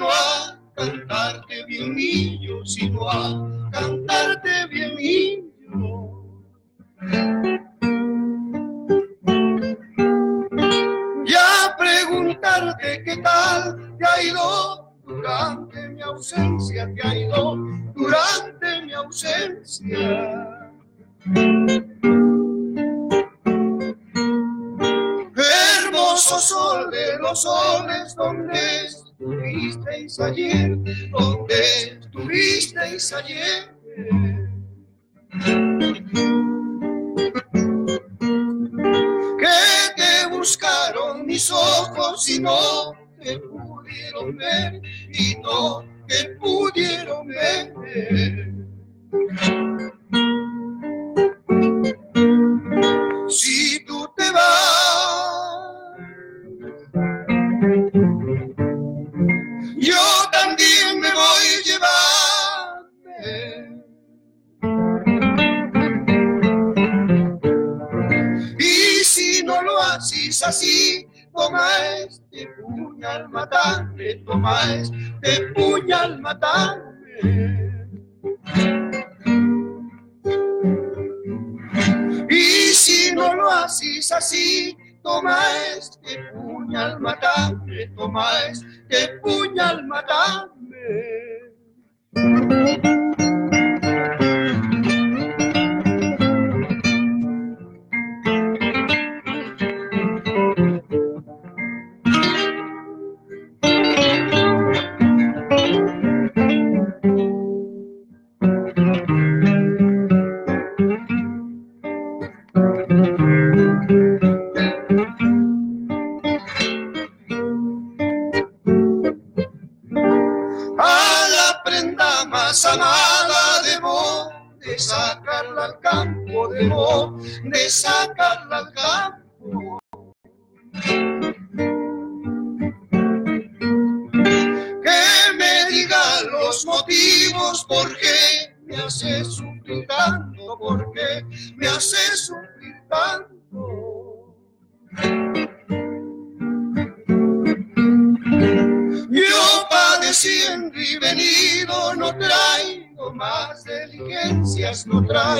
[0.00, 5.50] Sino a cantarte bien niño, sino a cantarte bien niño.
[11.26, 17.56] Y a preguntarte qué tal te ha ido durante mi ausencia, te ha ido
[17.94, 20.70] durante mi ausencia.
[25.36, 27.99] Hermoso sol de los soles,
[30.10, 30.76] estuvisteis ayer,
[31.10, 33.74] donde estuvisteis ayer.
[39.38, 42.92] Que te buscaron mis ojos y no
[43.22, 44.80] te pudieron ver,
[45.12, 47.72] y no te pudieron ver.
[74.40, 76.86] Toma este puñal, matame.
[82.30, 85.38] Y si no lo haces así, toma
[85.76, 90.50] este puñal, matame, toma este puñal, matame.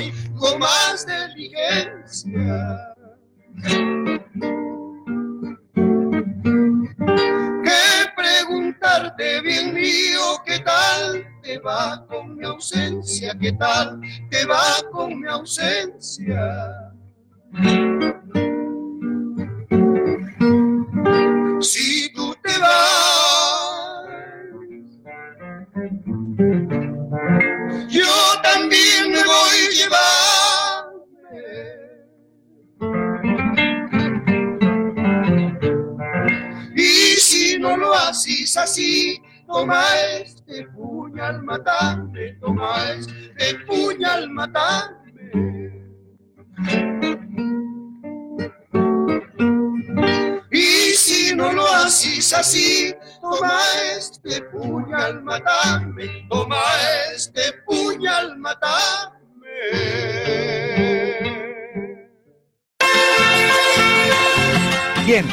[0.00, 2.80] Traigo más diligencias.
[7.64, 13.36] Que preguntarte bien mío, ¿qué tal te va con mi ausencia?
[13.40, 16.92] ¿Qué tal te va con mi ausencia?
[38.50, 39.84] Haces así, toma
[40.20, 44.98] este puñal, matame, toma este puñal, matame.
[50.50, 53.60] Y si no lo haces así, toma
[53.96, 56.60] este puñal, matame, toma
[57.14, 59.10] este puñal, matame.
[65.06, 65.26] Bien,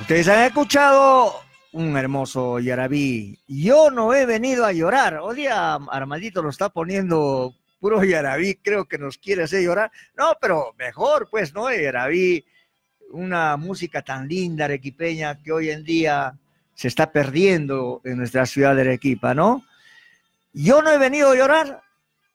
[0.00, 1.43] ustedes han escuchado
[1.74, 3.38] un hermoso yarabí.
[3.48, 5.18] Yo no he venido a llorar.
[5.20, 9.90] Hoy día Armandito lo está poniendo puro yarabí, creo que nos quiere hacer llorar.
[10.16, 11.70] No, pero mejor, pues, ¿no?
[11.70, 12.44] Yarabí,
[13.10, 16.38] una música tan linda, arequipeña, que hoy en día
[16.74, 19.64] se está perdiendo en nuestra ciudad de Arequipa, ¿no?
[20.52, 21.82] Yo no he venido a llorar,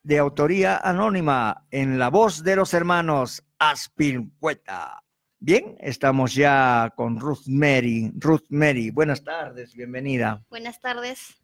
[0.03, 5.03] de autoría anónima, en la voz de los hermanos Aspircueta.
[5.41, 8.11] Bien, estamos ya con Ruth Mary.
[8.15, 10.43] Ruth Mary, buenas tardes, bienvenida.
[10.49, 11.37] Buenas tardes.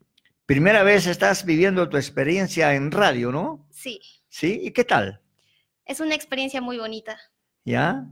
[0.45, 3.65] Primera vez estás viviendo tu experiencia en radio, ¿no?
[3.71, 4.59] Sí, ¿Sí?
[4.63, 5.21] ¿Y qué tal?
[5.85, 7.17] es una experiencia muy bonita.
[7.63, 8.05] ¿Ya?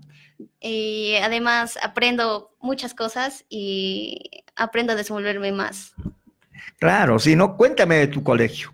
[0.62, 5.94] Y además aprendo muchas cosas y aprendo a desenvolverme más.
[6.80, 8.74] Claro, si no, cuéntame de tu colegio.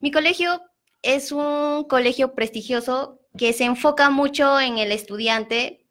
[0.00, 0.62] Mi colegio
[1.02, 5.83] es un colegio prestigioso que se enfoca mucho en el estudiante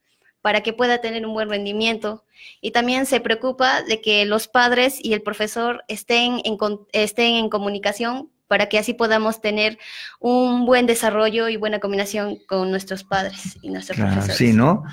[0.43, 2.25] para que pueda tener un buen rendimiento
[2.59, 6.57] y también se preocupa de que los padres y el profesor estén en,
[6.91, 9.79] estén en comunicación para que así podamos tener
[10.19, 14.37] un buen desarrollo y buena combinación con nuestros padres y nuestros Claro, profesores.
[14.37, 14.83] sí, ¿no?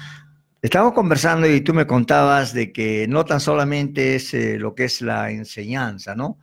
[0.62, 4.84] Estamos conversando y tú me contabas de que no tan solamente es eh, lo que
[4.84, 6.38] es la enseñanza, ¿no?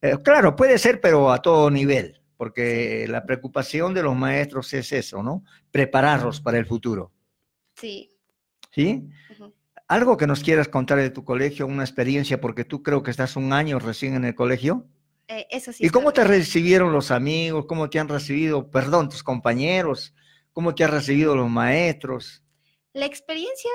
[0.00, 4.92] Eh, claro, puede ser, pero a todo nivel, porque la preocupación de los maestros es
[4.92, 5.42] eso, ¿no?
[5.72, 7.10] Prepararlos para el futuro,
[7.74, 8.13] Sí.
[8.74, 9.08] ¿Sí?
[9.86, 13.36] Algo que nos quieras contar de tu colegio, una experiencia, porque tú creo que estás
[13.36, 14.86] un año recién en el colegio.
[15.28, 15.84] Eh, eso sí.
[15.86, 17.66] ¿Y cómo te recibieron los amigos?
[17.66, 20.14] ¿Cómo te han recibido, perdón, tus compañeros?
[20.52, 22.42] ¿Cómo te han recibido los maestros?
[22.92, 23.70] La experiencia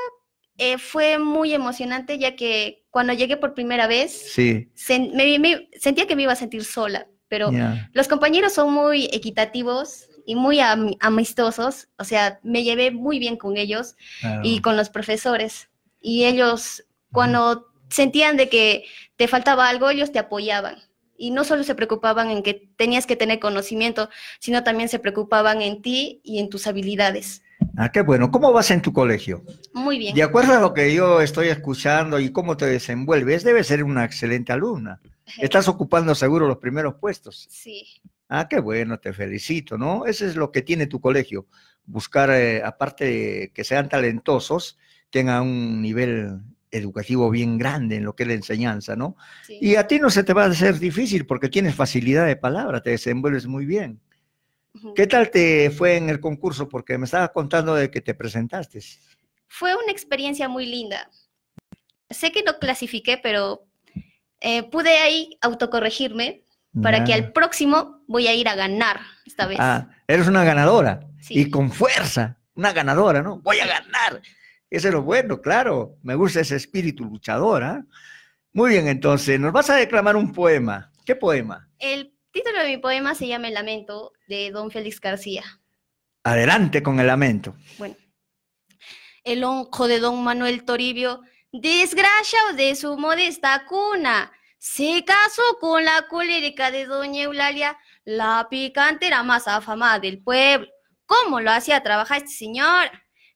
[0.57, 5.69] eh, fue muy emocionante ya que cuando llegué por primera vez Sí, sen- me- me-
[5.79, 7.51] sentía que me iba a sentir sola, pero
[7.93, 13.35] los compañeros son muy equitativos y muy am- amistosos, o sea, me llevé muy bien
[13.35, 14.41] con ellos claro.
[14.43, 15.69] y con los profesores.
[16.01, 20.75] Y ellos, cuando sentían de que te faltaba algo, ellos te apoyaban.
[21.17, 24.07] Y no solo se preocupaban en que tenías que tener conocimiento,
[24.39, 27.41] sino también se preocupaban en ti y en tus habilidades.
[27.75, 28.29] Ah, qué bueno.
[28.29, 29.43] ¿Cómo vas en tu colegio?
[29.73, 30.13] Muy bien.
[30.13, 34.05] De acuerdo a lo que yo estoy escuchando y cómo te desenvuelves, debes ser una
[34.05, 35.01] excelente alumna.
[35.39, 37.47] Estás ocupando seguro los primeros puestos.
[37.49, 37.87] Sí,
[38.29, 40.05] Ah, qué bueno, te felicito, ¿no?
[40.05, 41.47] Eso es lo que tiene tu colegio.
[41.85, 44.77] Buscar, eh, aparte de que sean talentosos,
[45.09, 49.15] tenga un nivel educativo bien grande en lo que es la enseñanza, ¿no?
[49.47, 49.57] Sí.
[49.59, 52.83] Y a ti no se te va a hacer difícil porque tienes facilidad de palabra,
[52.83, 53.99] te desenvuelves muy bien.
[54.95, 56.69] ¿Qué tal te fue en el concurso?
[56.69, 58.79] Porque me estabas contando de que te presentaste.
[59.47, 61.09] Fue una experiencia muy linda.
[62.09, 63.65] Sé que no clasifiqué, pero
[64.39, 66.43] eh, pude ahí autocorregirme
[66.81, 69.57] para que al próximo voy a ir a ganar esta vez.
[69.61, 71.39] Ah, eres una ganadora Sí.
[71.39, 73.39] y con fuerza, una ganadora, ¿no?
[73.39, 74.21] Voy a ganar.
[74.69, 75.95] Eso es lo bueno, claro.
[76.01, 77.85] Me gusta ese espíritu luchador, ¿ah?
[78.51, 80.91] Muy bien, entonces, nos vas a declamar un poema.
[81.05, 81.69] ¿Qué poema?
[81.77, 85.43] El título de mi poema se llama El Lamento de don Félix García.
[86.23, 87.55] Adelante con el lamento.
[87.77, 87.95] Bueno,
[89.23, 96.07] el onco de don Manuel Toribio, desgraciado de su modesta cuna, se casó con la
[96.09, 100.67] colérica de doña Eulalia, la picantera más afamada del pueblo.
[101.05, 102.91] ¿Cómo lo hacía trabajar este señor?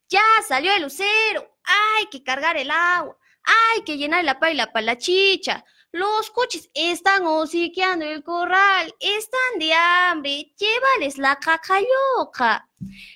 [0.10, 4.86] Ya salió el lucero, hay que cargar el agua, hay que llenar la paila para
[4.86, 5.66] la chicha.
[5.92, 12.68] Los coches están hociqueando el corral, están de hambre, llévales la cacayoca.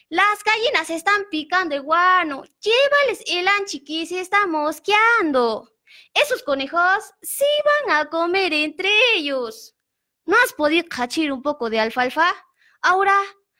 [0.09, 2.43] Las gallinas están picando el guano.
[2.61, 5.71] Llévales el anchi que se está mosqueando.
[6.13, 7.45] Esos conejos sí
[7.85, 9.76] van a comer entre ellos.
[10.27, 12.27] ¿No has podido cachir un poco de alfalfa?
[12.81, 13.15] Ahora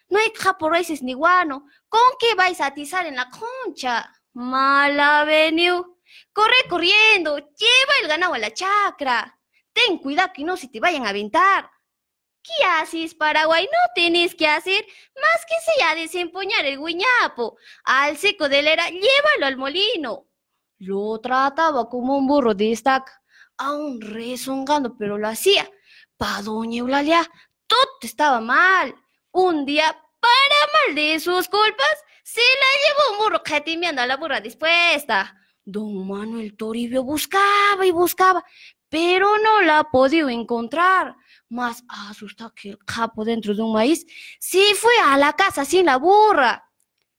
[0.10, 1.66] no hay japoneses ni guano.
[1.88, 4.14] ¿Con qué vais a atizar en la concha?
[4.34, 5.98] Mala veniu.
[6.34, 7.38] Corre corriendo.
[7.38, 9.40] Lleva el ganado a la chacra.
[9.72, 11.72] Ten cuidado que no se te vayan a aventar.
[12.44, 13.64] ¿Qué haces, Paraguay?
[13.64, 17.58] No tenés que hacer más que sea desempuñar el guiñapo.
[17.86, 20.28] Al seco de la era, llévalo al molino.
[20.80, 23.24] Lo trataba como un burro de estaca,
[23.58, 25.70] aún rezongando, pero lo hacía.
[26.18, 27.30] Pa' doña Eulalia,
[27.68, 28.96] todo estaba mal.
[29.32, 29.86] Un día,
[30.20, 35.36] para mal de sus culpas, se la llevó un burro jetimeando a la burra dispuesta.
[35.64, 38.44] Don Manuel Toribio buscaba y buscaba,
[38.90, 41.16] pero no la ha podido encontrar.
[41.50, 44.06] Más asustado que el capo dentro de un maíz,
[44.40, 46.68] se fue a la casa sin la burra.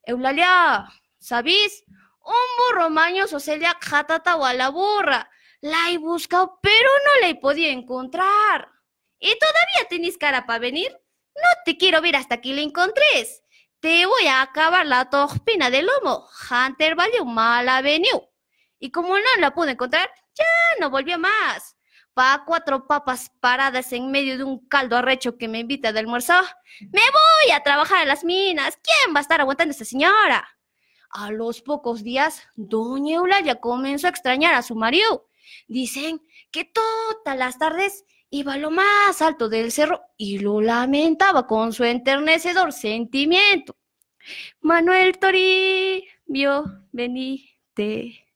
[0.03, 0.88] Eulalia,
[1.18, 1.84] ¿sabís?
[2.24, 5.30] Un burro mañoso se le ha a la burra.
[5.61, 8.78] La he buscado, pero no la he podido encontrar.
[9.19, 10.93] ¿Y todavía tenés cara para venir?
[11.35, 13.43] No te quiero ver hasta que la encontres.
[13.81, 16.29] Te voy a acabar la torpina del lomo.
[16.51, 18.33] Hunter valió mala venido.
[18.79, 20.45] Y como no la pude encontrar, ya
[20.81, 21.77] no volvió más.
[22.14, 26.35] Pa' cuatro papas paradas en medio de un caldo arrecho que me invita de almuerzo.
[26.81, 28.77] Me voy a trabajar a las minas.
[28.83, 30.49] ¿Quién va a estar aguantando a esta señora?
[31.11, 35.29] A los pocos días, doña Eulalia comenzó a extrañar a su marido.
[35.69, 41.47] Dicen que todas las tardes iba a lo más alto del cerro y lo lamentaba
[41.47, 43.76] con su enternecedor sentimiento.
[44.61, 48.26] Manuel Toribio, venite.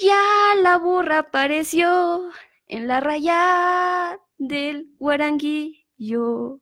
[0.00, 2.30] Ya la burra apareció
[2.66, 6.60] en la raya del guaranguillo.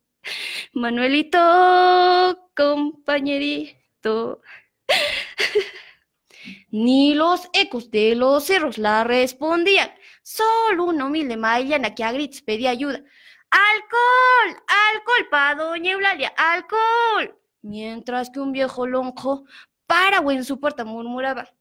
[0.72, 4.42] Manuelito, compañerito.
[6.70, 9.90] Ni los ecos de los cerros la respondían.
[10.24, 13.02] Solo una humilde maillana que a gritos pedía ayuda.
[13.50, 14.62] ¡Alcohol!
[14.66, 16.32] ¡Alcohol pa' doña Eulalia!
[16.34, 17.38] ¡Alcohol!
[17.60, 19.44] Mientras que un viejo lonjo,
[19.86, 21.52] parado en su puerta, murmuraba.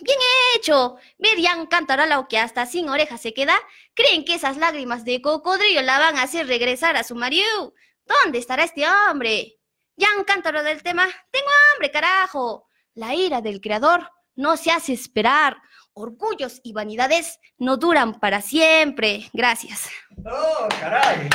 [0.00, 0.18] ¡Bien
[0.54, 0.96] hecho!
[1.18, 3.56] Verían cantarala que hasta sin orejas se queda.
[3.94, 7.74] ¿Creen que esas lágrimas de cocodrilo la van a hacer regresar a su marido?
[8.06, 9.58] ¿Dónde estará este hombre?
[9.96, 11.08] Ya un cántaro del tema.
[11.32, 12.68] Tengo hambre, carajo.
[12.94, 15.56] La ira del creador no se hace esperar.
[15.96, 19.30] Orgullos y vanidades no duran para siempre.
[19.32, 19.88] Gracias.
[20.24, 21.28] ¡Oh, caray!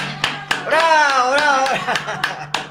[0.65, 1.65] ¡Bravo, bravo!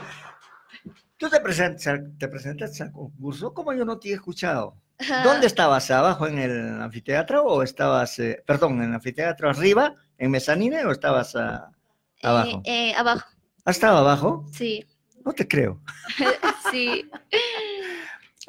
[1.16, 3.55] ¿Tú te presentas, te presentaste al concurso?
[3.55, 4.76] ¿Cómo yo no te he escuchado?
[5.24, 5.91] ¿Dónde estabas?
[5.91, 10.93] ¿Abajo en el anfiteatro o estabas, eh, perdón, en el anfiteatro arriba, en mezanina o
[10.93, 11.70] estabas ah,
[12.22, 12.62] abajo?
[12.64, 13.26] Eh, eh, abajo.
[13.64, 14.47] ¿Has estado abajo?
[14.53, 14.84] Sí.
[15.24, 15.80] No te creo.
[16.70, 17.09] sí.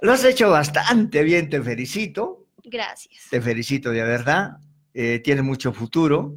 [0.01, 2.38] Lo has hecho bastante bien, te felicito.
[2.69, 3.27] Gracias.
[3.29, 4.57] Te felicito de verdad.
[4.93, 6.35] Eh, tienes mucho futuro.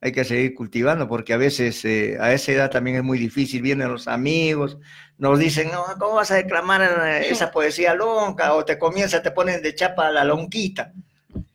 [0.00, 3.62] Hay que seguir cultivando porque a veces eh, a esa edad también es muy difícil.
[3.62, 4.78] Vienen los amigos,
[5.18, 8.54] nos dicen, no, ¿cómo vas a declamar eh, esa poesía lonca?
[8.54, 10.92] O te comienza, te ponen de chapa la lonquita.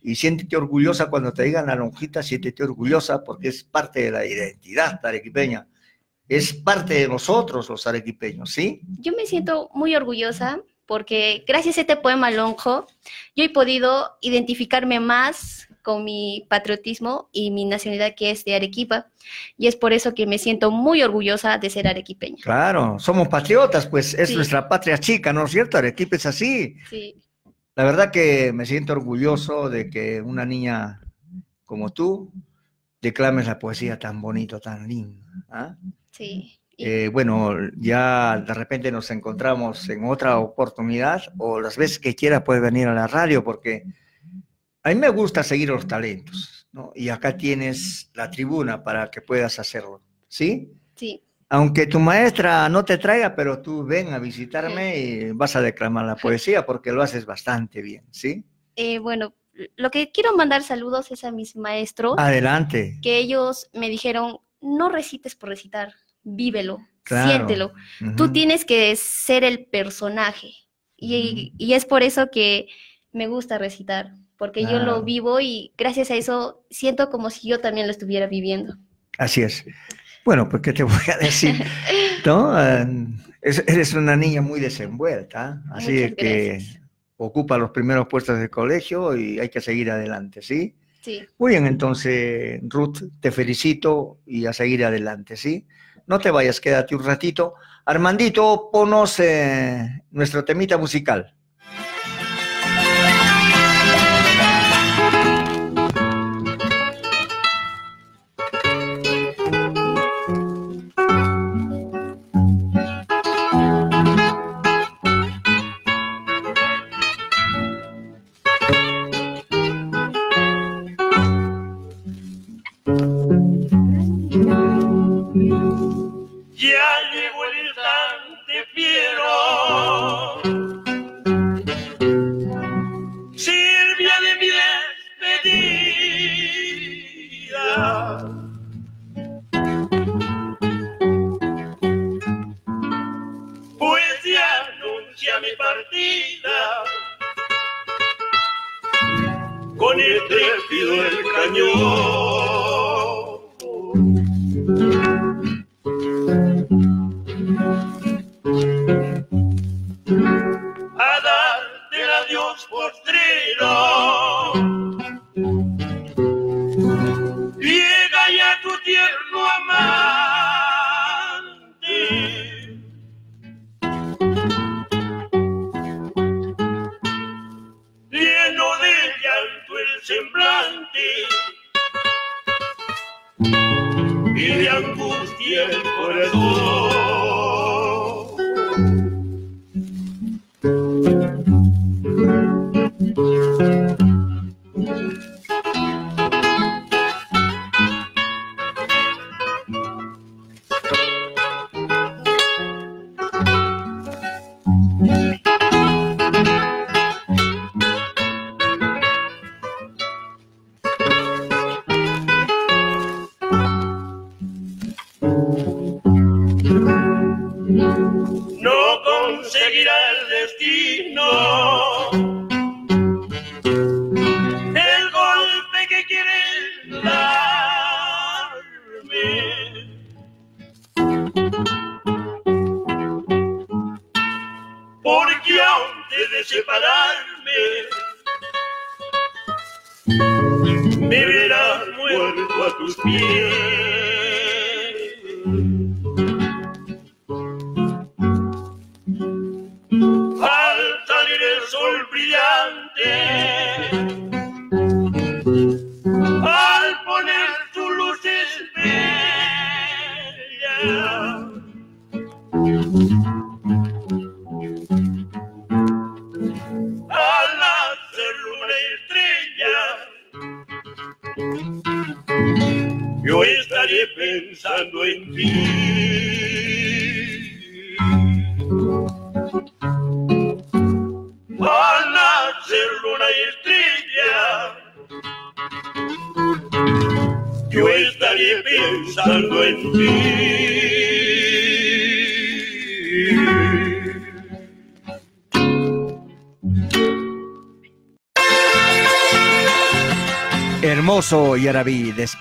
[0.01, 4.25] Y siéntete orgullosa cuando te digan la lonjita, siéntete orgullosa porque es parte de la
[4.25, 5.67] identidad arequipeña.
[6.27, 8.81] Es parte de nosotros los arequipeños, ¿sí?
[8.99, 12.85] Yo me siento muy orgullosa porque gracias a este poema lonjo,
[13.33, 19.07] yo he podido identificarme más con mi patriotismo y mi nacionalidad que es de Arequipa,
[19.57, 22.43] y es por eso que me siento muy orgullosa de ser arequipeña.
[22.43, 24.35] Claro, somos patriotas, pues es Sí.
[24.35, 25.77] nuestra patria chica, ¿no es cierto?
[25.77, 26.75] Arequipa es así.
[26.89, 27.15] Sí.
[27.73, 30.99] La verdad que me siento orgulloso de que una niña
[31.63, 32.33] como tú
[33.01, 35.23] declames la poesía tan bonito, tan linda.
[35.49, 35.77] ¿ah?
[36.11, 36.60] Sí.
[36.77, 42.41] Eh, bueno, ya de repente nos encontramos en otra oportunidad o las veces que quieras
[42.43, 43.83] puedes venir a la radio porque
[44.83, 46.91] a mí me gusta seguir los talentos, ¿no?
[46.95, 50.71] Y acá tienes la tribuna para que puedas hacerlo, ¿sí?
[50.95, 51.23] Sí.
[51.49, 56.05] Aunque tu maestra no te traiga, pero tú ven a visitarme y vas a declamar
[56.05, 58.43] la poesía porque lo haces bastante bien, ¿sí?
[58.75, 59.35] Eh, bueno,
[59.75, 62.15] lo que quiero mandar saludos es a mis maestros.
[62.17, 62.97] Adelante.
[63.01, 65.93] Que ellos me dijeron, no recites por recitar,
[66.23, 67.29] vívelo, Claro.
[67.29, 67.73] siéntelo.
[68.15, 70.51] Tú tienes que ser el personaje.
[70.97, 72.67] Y, y es por eso que
[73.11, 77.59] me gusta recitar, porque yo lo vivo y gracias a eso siento como si yo
[77.59, 78.75] también lo estuviera viviendo.
[79.17, 79.65] Así es.
[80.23, 81.55] Bueno, pues qué te voy a decir,
[82.25, 82.53] ¿no?
[83.41, 86.79] Es- eres una niña muy desenvuelta, así Muchas que gracias.
[87.17, 90.75] ocupa los primeros puestos del colegio y hay que seguir adelante, ¿sí?
[91.01, 91.25] Sí.
[91.39, 95.65] Muy bien, entonces, Ruth, te felicito y a seguir adelante, ¿sí?
[96.07, 97.55] No te vayas, quédate un ratito.
[97.85, 101.35] Armandito, ponos eh, nuestro temita musical.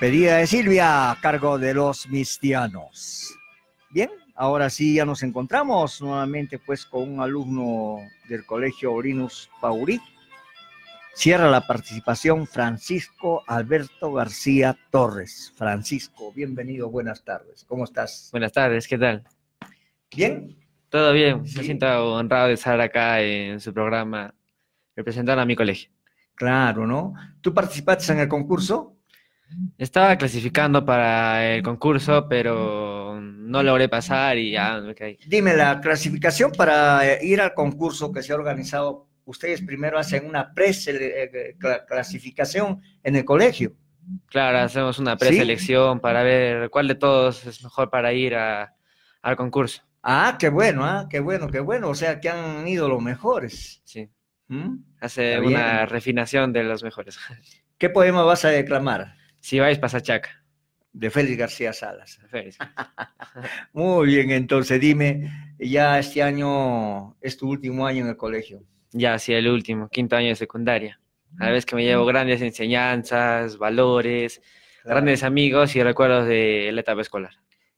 [0.00, 3.36] Despedida de Silvia a cargo de los mistianos.
[3.90, 10.00] Bien, ahora sí ya nos encontramos nuevamente pues con un alumno del colegio Orinus Paurí.
[11.12, 15.52] Cierra la participación Francisco Alberto García Torres.
[15.54, 17.66] Francisco, bienvenido, buenas tardes.
[17.68, 18.30] ¿Cómo estás?
[18.32, 19.22] Buenas tardes, ¿qué tal?
[20.16, 20.56] ¿Bien?
[20.88, 21.58] Todo bien, Sí.
[21.58, 24.34] me siento honrado de estar acá en su programa
[24.96, 25.90] representar a mi colegio.
[26.36, 27.12] Claro, ¿no?
[27.42, 28.96] ¿Tú participaste en el concurso?
[29.78, 35.18] Estaba clasificando para el concurso, pero no logré pasar y ya me caí.
[35.26, 40.26] Dime, la clasificación para eh, ir al concurso que se ha organizado, ustedes primero hacen
[40.26, 43.72] una pre-clasificación en el colegio.
[44.26, 48.74] Claro, hacemos una preselección para ver cuál de todos es mejor para ir a-
[49.22, 49.82] al concurso.
[50.02, 51.90] Ah, qué bueno, ah, qué bueno, qué bueno.
[51.90, 53.82] O sea que han ido los mejores.
[53.84, 54.08] Sí.
[54.48, 54.76] ¿Mm?
[55.00, 55.88] Hace Está una bien.
[55.88, 57.18] refinación de los mejores.
[57.78, 59.14] ¿Qué poema vas a declamar?
[59.40, 60.44] Si vais, pasachaca.
[60.92, 62.20] De Félix García Salas.
[62.28, 62.58] Félix.
[63.72, 68.62] Muy bien, entonces dime, ya este año es tu último año en el colegio.
[68.92, 71.00] Ya, sí, el último, quinto año de secundaria.
[71.38, 74.42] A la vez que me llevo grandes enseñanzas, valores,
[74.84, 77.34] grandes amigos y recuerdos de la etapa escolar.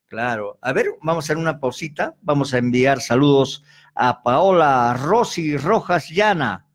[0.07, 0.57] Claro.
[0.61, 2.15] A ver, vamos a hacer una pausita.
[2.21, 3.63] Vamos a enviar saludos
[3.95, 6.65] a Paola Rosy Rojas Llana,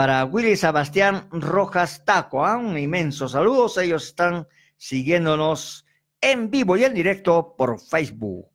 [0.00, 2.46] para Willy Sebastián Rojas Taco.
[2.46, 2.56] ¿ah?
[2.56, 3.76] Un inmenso saludos.
[3.76, 4.48] Ellos están
[4.78, 5.84] siguiéndonos
[6.22, 8.46] en vivo y en directo por Facebook.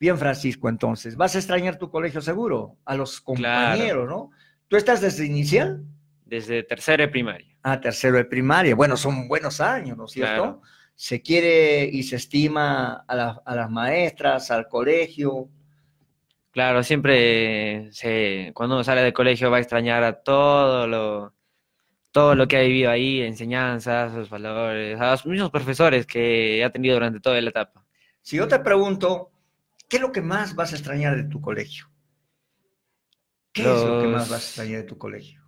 [0.00, 4.30] Bien, Francisco, entonces, vas a extrañar tu colegio seguro, a los compañeros, ¿no?
[4.66, 5.84] ¿Tú estás desde inicial?
[6.24, 7.54] Desde tercero de primaria.
[7.62, 8.74] Ah, tercero de primaria.
[8.74, 10.42] Bueno, son buenos años, ¿no es cierto?
[10.42, 10.62] Claro.
[10.94, 15.50] Se quiere y se estima a, la- a las maestras, al colegio.
[16.58, 21.32] Claro, siempre se, cuando uno sale del colegio va a extrañar a todo lo,
[22.10, 26.70] todo lo que ha vivido ahí, enseñanzas, sus valores, a los mismos profesores que ha
[26.70, 27.86] tenido durante toda la etapa.
[28.22, 29.30] Si yo te pregunto,
[29.88, 31.86] ¿qué es lo que más vas a extrañar de tu colegio?
[33.52, 35.40] ¿Qué es lo que más vas a extrañar de tu colegio?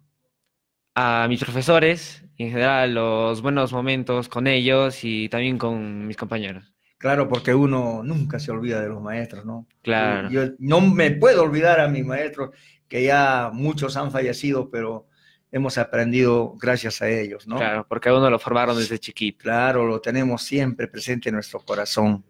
[0.94, 6.72] A mis profesores, en general, los buenos momentos con ellos y también con mis compañeros.
[7.01, 9.66] Claro, porque uno nunca se olvida de los maestros, ¿no?
[9.80, 10.28] Claro.
[10.28, 12.51] Yo no me puedo olvidar a mis maestros,
[12.86, 15.07] que ya muchos han fallecido, pero
[15.51, 17.57] hemos aprendido gracias a ellos, ¿no?
[17.57, 19.44] Claro, porque a uno lo formaron desde chiquito.
[19.44, 22.22] Claro, lo tenemos siempre presente en nuestro corazón.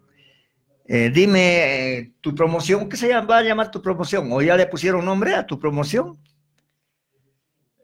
[0.87, 3.27] Eh, dime, eh, tu promoción, ¿qué se llama?
[3.27, 4.31] va a llamar tu promoción?
[4.31, 6.16] ¿O ya le pusieron nombre a tu promoción?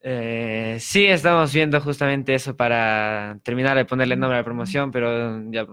[0.05, 5.43] Eh, sí, estamos viendo justamente eso para terminar de ponerle nombre a la promoción, pero
[5.51, 5.67] ya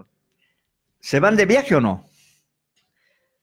[1.03, 2.09] ¿Se van de viaje o no?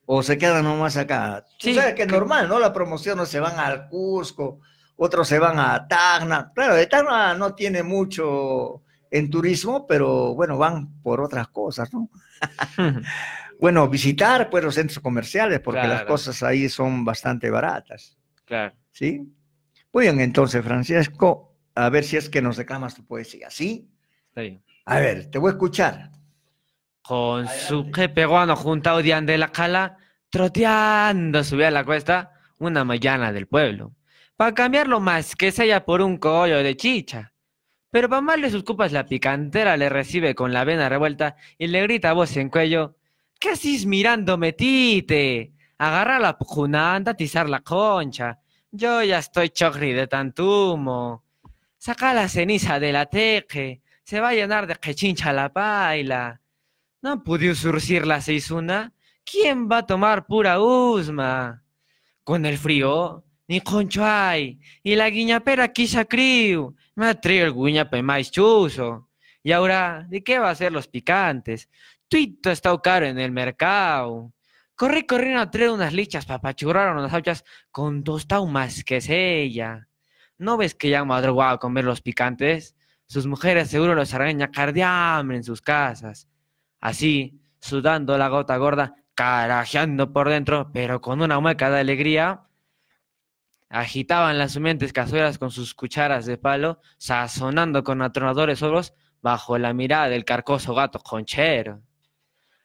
[0.07, 1.45] ¿O se quedan nomás acá?
[1.59, 2.59] Sí, sabes que es normal, ¿no?
[2.59, 4.61] La promoción no se van al Cusco,
[4.97, 6.53] otros se van a Tacna.
[6.55, 12.09] Claro, de Tacna no tiene mucho en turismo, pero bueno, van por otras cosas, ¿no?
[13.61, 18.75] Bueno, visitar pues los centros comerciales, porque las cosas ahí son bastante baratas, claro.
[18.91, 19.31] ¿sí?
[19.93, 23.87] Muy bien, entonces, Francisco, a ver si es que nos declamas tu poesía, ¿sí?
[24.29, 24.65] Está bien.
[24.87, 26.11] A ver, te voy a escuchar.
[27.03, 29.97] Con su que peruano juntado de de la cala,
[30.31, 33.95] troteando subía la cuesta una mañana del pueblo,
[34.37, 37.33] para cambiarlo más que sea por un collo de chicha.
[37.91, 41.83] Pero para más sus cupas la picantera le recibe con la vena revuelta y le
[41.83, 42.97] grita a voz en cuello,
[43.41, 45.53] ¿qué haces mirándome, tite?
[45.79, 48.39] Agarra la pujunanda, atizar la concha.
[48.71, 51.25] Yo ya estoy chocri de tanto humo.
[51.79, 56.40] Saca la ceniza de la teje, se va a llenar de quechincha la paila.
[57.03, 58.93] No pudo surcir la seisuna.
[59.25, 61.65] ¿Quién va a tomar pura usma?
[62.25, 64.61] Con el frío, ni concho hay.
[64.83, 66.77] Y la guiñapera quizá criu.
[66.95, 69.09] Me atrevo el guiñape más chuzo.
[69.43, 71.71] Y ahora, ¿de qué va a ser los picantes?
[72.07, 74.35] Tuito está caro en el mercado.
[74.75, 79.89] Corrí corriendo a traer unas lichas para pachurrar unas hachas con tostado más que ella.
[80.37, 82.77] ¿No ves que ya han a comer los picantes?
[83.07, 86.29] Sus mujeres seguro los de hambre en sus casas.
[86.81, 92.43] Así, sudando la gota gorda, carajeando por dentro, pero con una mueca de alegría,
[93.69, 99.75] agitaban las humentes cazuelas con sus cucharas de palo, sazonando con atronadores ogros bajo la
[99.75, 101.83] mirada del carcoso gato conchero.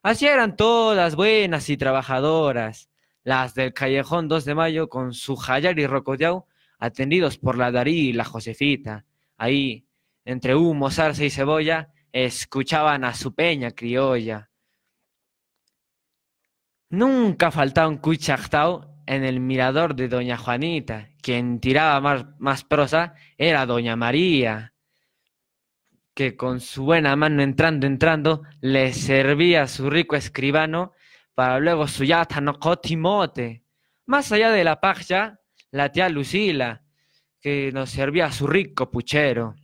[0.02, 2.90] Así eran todas buenas y trabajadoras,
[3.24, 6.46] las del callejón 2 de mayo con su jayar y rocoteau,
[6.78, 9.06] atendidos por la Darí y la Josefita.
[9.38, 9.86] Ahí,
[10.24, 14.50] entre humo, zarza y cebolla, escuchaban a su peña criolla.
[16.90, 21.10] Nunca faltaba un cuchactao en el mirador de doña Juanita.
[21.22, 24.74] Quien tiraba más, más prosa era doña María,
[26.14, 30.94] que con su buena mano entrando, entrando, le servía su rico escribano
[31.34, 33.66] para luego su yata no cotimote.
[34.06, 35.42] Más allá de la paja,
[35.72, 36.86] la tía Lucila,
[37.42, 39.56] que nos servía su rico puchero.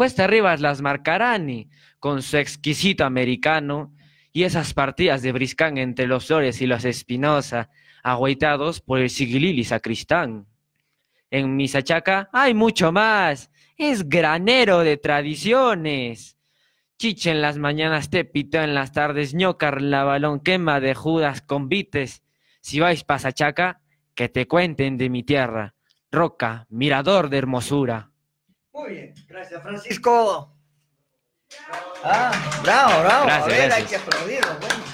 [0.00, 3.94] Cuesta arriba las Marcarani, con su exquisito americano,
[4.32, 7.68] y esas partidas de briscán entre los Flores y los Espinosa,
[8.02, 10.46] agüitados por el Sigilili sacristán.
[11.30, 13.50] En Misachaca hay mucho más.
[13.76, 16.38] Es granero de tradiciones.
[16.98, 22.22] Chicha en las mañanas, tepito en las tardes, ñocar la balón quema de judas convites.
[22.62, 23.82] Si vais pa' Sachaca,
[24.14, 25.74] que te cuenten de mi tierra.
[26.10, 28.09] Roca, mirador de hermosura.
[28.72, 30.54] Muy bien, gracias Francisco.
[32.04, 33.26] Ah, bravo, bravo.
[33.26, 34.58] Gracias, a ver, hay que aplaudirlo.
[34.60, 34.84] bueno.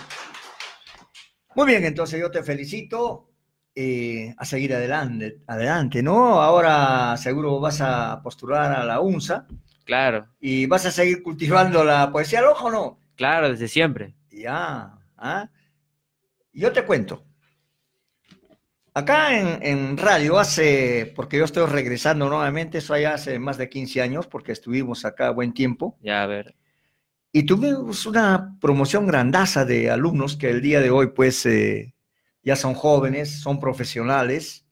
[1.55, 3.31] Muy bien, entonces yo te felicito
[3.75, 6.41] eh, a seguir adelante, adelante, ¿no?
[6.41, 9.47] Ahora seguro vas a postular a la UNSA
[9.85, 12.99] Claro, y vas a seguir cultivando la poesía al ojo, ¿no?
[13.15, 14.15] claro, desde siempre.
[14.31, 15.49] Ya, ¿ah?
[16.53, 17.25] Yo te cuento.
[18.97, 23.69] Acá en, en radio hace, porque yo estoy regresando nuevamente, eso ya hace más de
[23.69, 26.57] 15 años, porque estuvimos acá buen tiempo, Ya, a ver.
[27.31, 31.95] y tuvimos una promoción grandaza de alumnos que el día de hoy pues eh,
[32.43, 34.65] ya son jóvenes, son profesionales,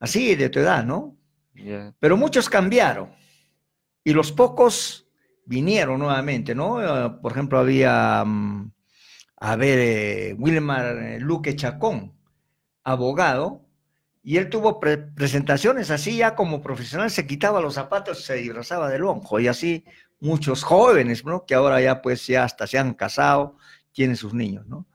[0.00, 1.18] así de tu edad, ¿no?
[1.54, 1.94] Ya.
[2.00, 3.10] Pero muchos cambiaron
[4.02, 5.08] y los pocos
[5.44, 6.80] vinieron nuevamente, ¿no?
[6.80, 8.72] Eh, por ejemplo, había, mm,
[9.36, 12.15] a ver, eh, Wilmar eh, Luque Chacón,
[12.86, 13.62] abogado,
[14.22, 18.88] y él tuvo pre- presentaciones así ya como profesional, se quitaba los zapatos se disfrazaba
[18.88, 19.84] de lonjo, y así
[20.20, 21.44] muchos jóvenes, ¿no?
[21.44, 23.56] Que ahora ya pues ya hasta se han casado,
[23.92, 24.86] tienen sus niños, ¿no?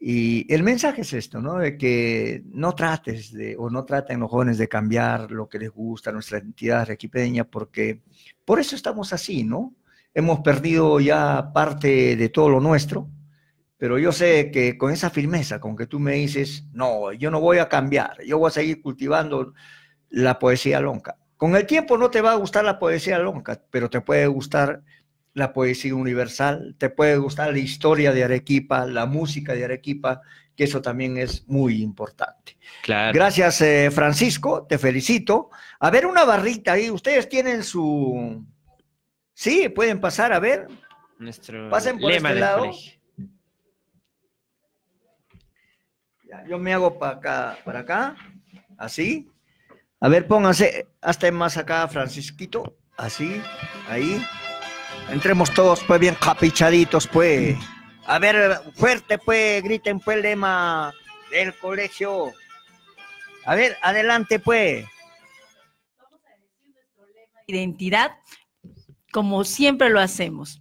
[0.00, 1.58] Y el mensaje es esto, ¿no?
[1.58, 5.70] De que no trates de, o no traten los jóvenes de cambiar lo que les
[5.70, 8.02] gusta, nuestra identidad arequipeña, porque
[8.44, 9.74] por eso estamos así, ¿no?
[10.14, 13.08] Hemos perdido ya parte de todo lo nuestro,
[13.78, 17.40] pero yo sé que con esa firmeza con que tú me dices, no, yo no
[17.40, 19.54] voy a cambiar, yo voy a seguir cultivando
[20.10, 21.16] la poesía lonca.
[21.36, 24.82] Con el tiempo no te va a gustar la poesía lonca, pero te puede gustar
[25.32, 30.22] la poesía universal, te puede gustar la historia de Arequipa, la música de Arequipa,
[30.56, 32.58] que eso también es muy importante.
[32.82, 33.14] Claro.
[33.14, 35.50] Gracias, eh, Francisco, te felicito.
[35.78, 38.44] A ver, una barrita ahí, ustedes tienen su...
[39.32, 40.66] Sí, pueden pasar, a ver.
[41.20, 42.58] Nuestro Pasen por lema este lado.
[42.62, 42.97] colegio.
[46.28, 48.16] Ya, Yo me hago para acá, para acá,
[48.76, 49.30] así.
[49.98, 53.42] A ver, pónganse hasta más acá, Francisquito, así,
[53.88, 54.22] ahí.
[55.10, 57.56] Entremos todos, pues, bien capichaditos, pues.
[58.06, 60.92] A ver, fuerte, pues, griten, pues, el lema
[61.30, 62.32] del colegio.
[63.46, 64.84] A ver, adelante, pues.
[67.46, 68.12] Identidad,
[69.10, 70.60] como siempre lo hacemos.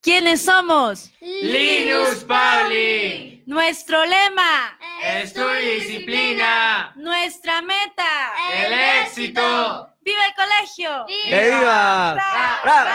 [0.00, 1.12] ¿Quiénes somos?
[1.20, 3.37] Linus Pauling.
[3.48, 4.78] Nuestro lema.
[5.02, 6.92] Estudio y disciplina.
[6.96, 8.32] Nuestra meta.
[8.52, 9.88] El éxito.
[10.02, 11.06] ¡Viva el colegio!
[11.06, 12.12] ¡Que viva!
[12.12, 12.88] ¡Bravo, ¡Bravo!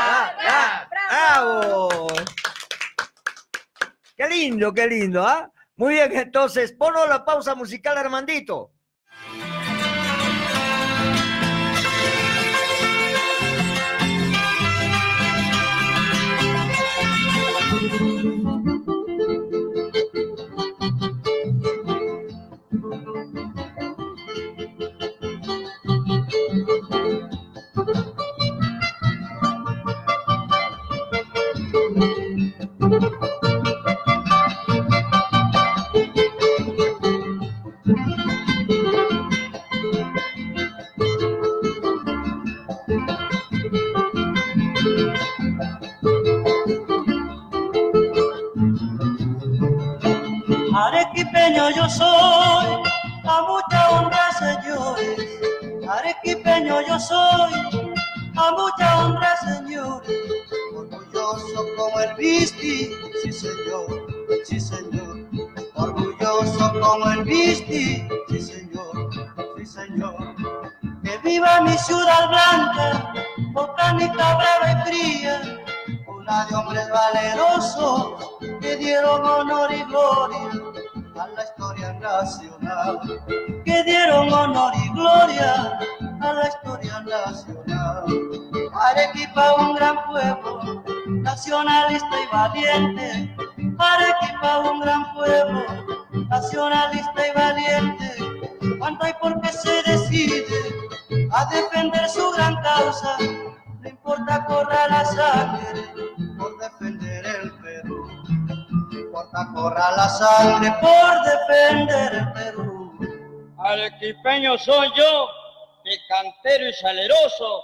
[1.10, 2.08] bravo, ¡Bravo!
[4.16, 5.26] ¡Qué lindo, qué lindo!
[5.28, 5.52] ¿ah?
[5.76, 8.74] Muy bien, entonces, ponlo la pausa musical, Armandito.
[82.38, 83.00] Nacional,
[83.66, 85.80] que dieron honor y gloria
[86.22, 88.06] a la historia nacional.
[88.74, 93.36] Arequipa un gran pueblo, nacionalista y valiente.
[93.78, 95.64] Arequipa un gran pueblo,
[96.30, 98.78] nacionalista y valiente.
[98.80, 100.46] Cuánto hay por qué se decide
[101.32, 103.18] a defender su gran causa.
[103.82, 106.03] No importa corra la sangre
[109.64, 112.92] corra la sangre por defender el Perú.
[113.58, 115.28] Arequipeño soy yo,
[115.84, 117.64] picantero y saleroso.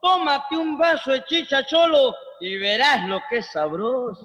[0.00, 4.24] Tómate un vaso de chicha cholo y verás lo que es sabroso.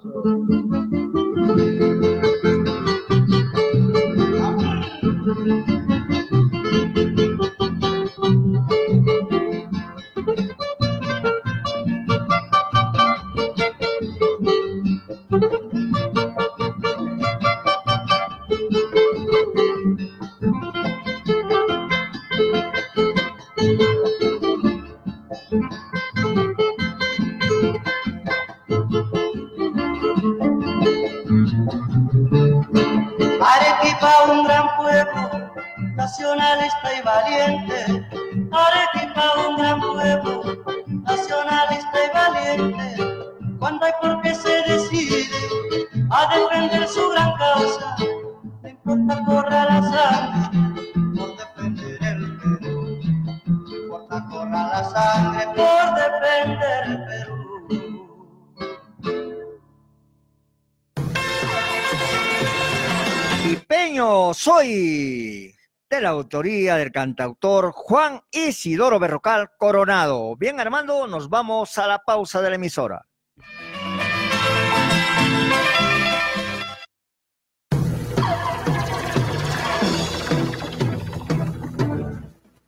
[66.15, 70.35] Autoría del cantautor Juan Isidoro Berrocal Coronado.
[70.35, 73.05] Bien, Armando, nos vamos a la pausa de la emisora.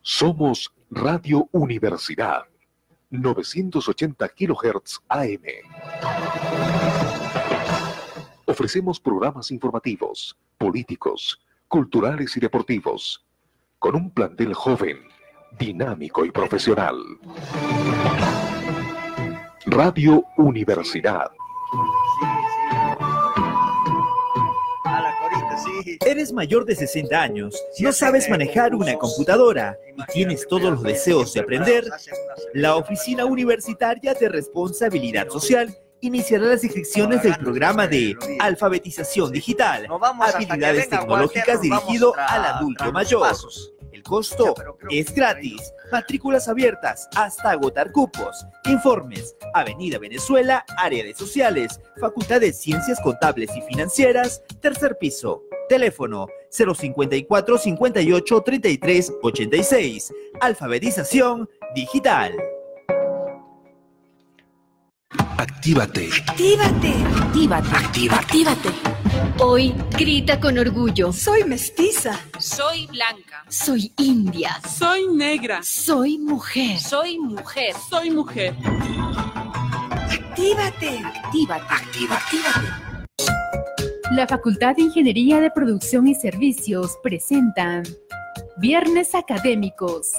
[0.02, 2.42] Somos Radio Universidad,
[3.10, 5.42] 980 kHz AM.
[8.46, 11.38] Ofrecemos programas informativos, políticos,
[11.68, 13.24] culturales y deportivos,
[13.78, 14.98] con un plantel joven,
[15.58, 16.96] dinámico y profesional.
[19.66, 21.30] Radio Universidad.
[26.04, 31.32] Eres mayor de 60 años, no sabes manejar una computadora y tienes todos los deseos
[31.34, 31.84] de aprender.
[32.54, 39.86] La Oficina Universitaria de Responsabilidad Social iniciará las inscripciones del programa de alfabetización digital,
[40.20, 43.26] habilidades tecnológicas dirigido al adulto mayor.
[43.92, 44.54] El costo
[44.90, 45.72] es gratis.
[45.90, 48.46] Matrículas abiertas hasta agotar cupos.
[48.66, 49.34] Informes.
[49.54, 55.42] Avenida Venezuela, Área de Sociales, Facultad de Ciencias Contables y Financieras, tercer piso.
[55.68, 60.12] Teléfono 054 58 33 86.
[60.40, 62.34] Alfabetización digital.
[65.38, 66.08] Actívate.
[66.26, 66.94] Actívate.
[67.16, 67.76] Actívate.
[67.76, 68.24] Actívate.
[68.24, 68.68] Actívate.
[69.38, 71.12] Hoy grita con orgullo.
[71.12, 72.18] Soy mestiza.
[72.40, 73.44] Soy blanca.
[73.48, 74.60] Soy india.
[74.68, 75.62] Soy negra.
[75.62, 76.80] Soy mujer.
[76.80, 77.72] Soy mujer.
[77.88, 78.52] Soy mujer.
[80.10, 80.98] Actívate.
[81.04, 81.64] Actívate.
[81.70, 82.66] Actívate.
[84.10, 87.84] La Facultad de Ingeniería de Producción y Servicios presenta
[88.56, 90.10] Viernes Académicos.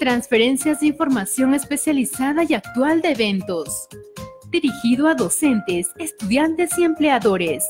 [0.00, 3.86] Transferencias de información especializada y actual de eventos.
[4.50, 7.68] Dirigido a docentes, estudiantes y empleadores.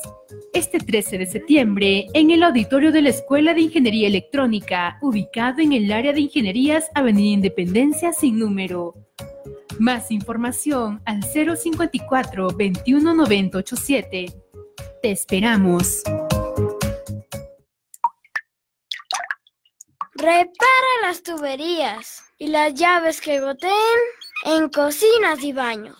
[0.53, 5.73] Este 13 de septiembre, en el auditorio de la Escuela de Ingeniería Electrónica, ubicado en
[5.73, 8.95] el área de Ingenierías Avenida Independencia sin número.
[9.77, 14.33] Más información al 054 21 90 87.
[15.01, 16.01] Te esperamos.
[20.13, 23.71] Repara las tuberías y las llaves que goteen
[24.45, 25.95] en cocinas y baños.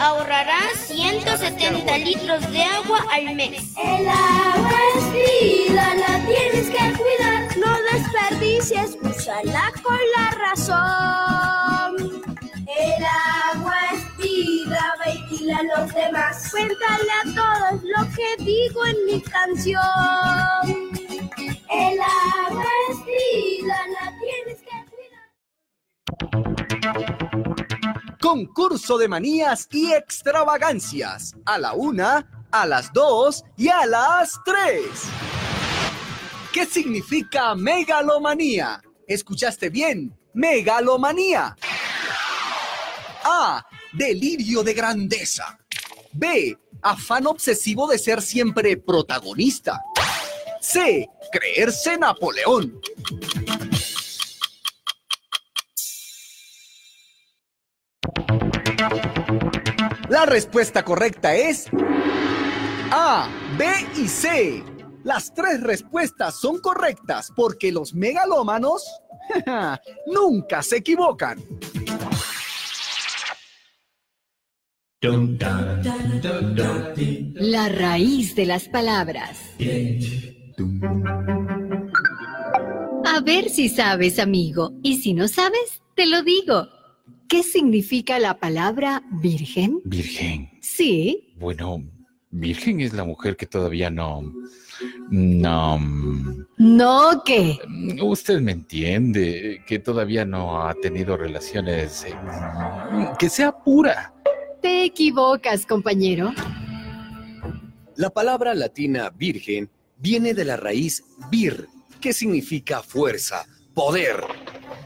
[0.00, 3.62] Ahorrarás 170 litros de agua al mes.
[3.76, 7.56] El agua es vida, la tienes que cuidar.
[7.56, 12.22] No desperdicies, úsala con la razón.
[12.66, 13.04] El
[13.54, 16.50] agua es vida, vigila a los demás.
[16.50, 20.83] Cuéntale a todos lo que digo en mi canción.
[28.24, 31.34] Concurso de manías y extravagancias.
[31.44, 34.86] A la una, a las dos y a las tres.
[36.50, 38.80] ¿Qué significa megalomanía?
[39.06, 40.18] ¿Escuchaste bien?
[40.32, 41.54] Megalomanía.
[43.24, 43.62] A.
[43.92, 45.58] Delirio de grandeza.
[46.14, 46.58] B.
[46.80, 49.82] Afán obsesivo de ser siempre protagonista.
[50.62, 51.06] C.
[51.30, 52.80] Creerse Napoleón.
[60.14, 61.66] La respuesta correcta es
[62.92, 64.62] A, B y C.
[65.02, 68.84] Las tres respuestas son correctas porque los megalómanos
[70.06, 71.42] nunca se equivocan.
[77.34, 79.40] La raíz de las palabras.
[83.04, 84.74] A ver si sabes, amigo.
[84.84, 86.68] Y si no sabes, te lo digo.
[87.34, 89.80] ¿Qué significa la palabra virgen?
[89.84, 90.52] Virgen.
[90.60, 91.34] Sí.
[91.36, 91.82] Bueno,
[92.30, 94.32] virgen es la mujer que todavía no...
[95.10, 95.80] No...
[96.58, 97.58] ¿No qué?
[98.00, 102.04] Usted me entiende, que todavía no ha tenido relaciones...
[102.04, 102.14] eh,
[103.18, 104.14] que sea pura.
[104.62, 106.32] Te equivocas, compañero.
[107.96, 111.66] La palabra latina virgen viene de la raíz vir,
[112.00, 114.22] que significa fuerza, poder.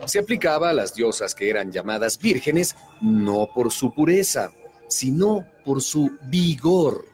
[0.06, 4.52] Se aplicaba a las diosas que eran llamadas vírgenes no por su pureza,
[4.88, 7.04] sino por su vigor,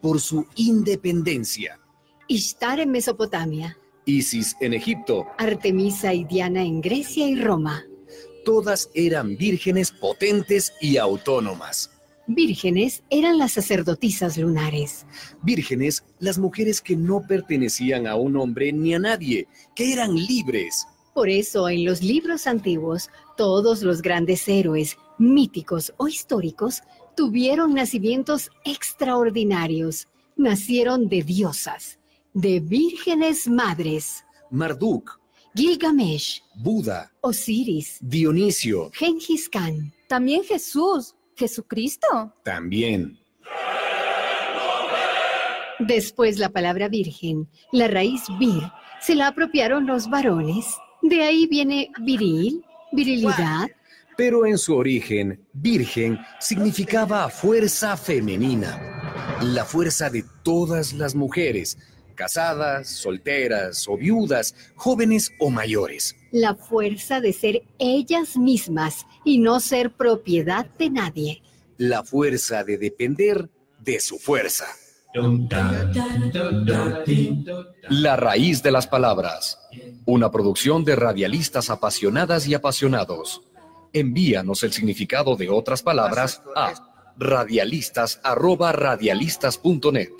[0.00, 1.78] por su independencia.
[2.26, 7.84] Ishtar en Mesopotamia, Isis en Egipto, Artemisa y Diana en Grecia y Roma.
[8.44, 11.90] todas eran vírgenes potentes y autónomas.
[12.26, 15.04] Vírgenes eran las sacerdotisas lunares.
[15.42, 20.86] Vírgenes, las mujeres que no pertenecían a un hombre ni a nadie, que eran libres.
[21.14, 26.82] Por eso en los libros antiguos, todos los grandes héroes, míticos o históricos,
[27.16, 30.08] tuvieron nacimientos extraordinarios.
[30.36, 31.98] Nacieron de diosas,
[32.32, 34.24] de vírgenes madres.
[34.50, 35.20] Marduk,
[35.54, 39.92] Gilgamesh, Buda, Osiris, Dionisio, Gengis Khan.
[40.08, 42.34] También Jesús, Jesucristo.
[42.44, 43.18] también.
[45.80, 48.62] Después la palabra virgen, la raíz vir,
[49.00, 50.66] se la apropiaron los varones.
[51.02, 53.68] De ahí viene viril, virilidad.
[54.16, 61.78] Pero en su origen, virgen significaba fuerza femenina, la fuerza de todas las mujeres,
[62.14, 66.14] casadas, solteras o viudas, jóvenes o mayores.
[66.32, 71.42] La fuerza de ser ellas mismas y no ser propiedad de nadie.
[71.78, 73.48] La fuerza de depender
[73.78, 74.66] de su fuerza.
[77.88, 79.58] La raíz de las palabras.
[80.04, 83.40] Una producción de radialistas apasionadas y apasionados.
[83.92, 86.74] Envíanos el significado de otras palabras a
[87.16, 90.10] radialistas@radialistas.net.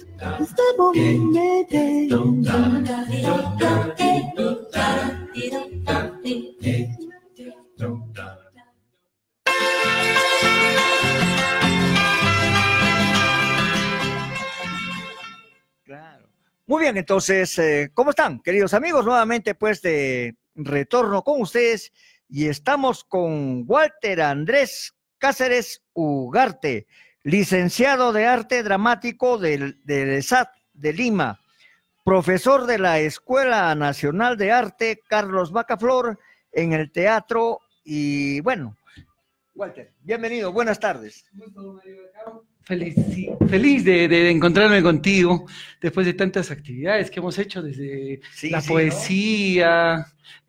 [16.70, 19.04] Muy bien, entonces, eh, ¿cómo están, queridos amigos?
[19.04, 21.92] Nuevamente, pues, de retorno con ustedes
[22.28, 26.86] y estamos con Walter Andrés Cáceres Ugarte,
[27.24, 31.40] licenciado de arte dramático del, del ESAT de Lima,
[32.04, 36.20] profesor de la Escuela Nacional de Arte Carlos Bacaflor
[36.52, 38.76] en el teatro y bueno,
[39.60, 41.26] Walter, bienvenido, buenas tardes.
[42.62, 42.94] Feliz,
[43.46, 45.44] feliz de, de encontrarme contigo
[45.82, 50.06] después de tantas actividades que hemos hecho desde la sí, poesía.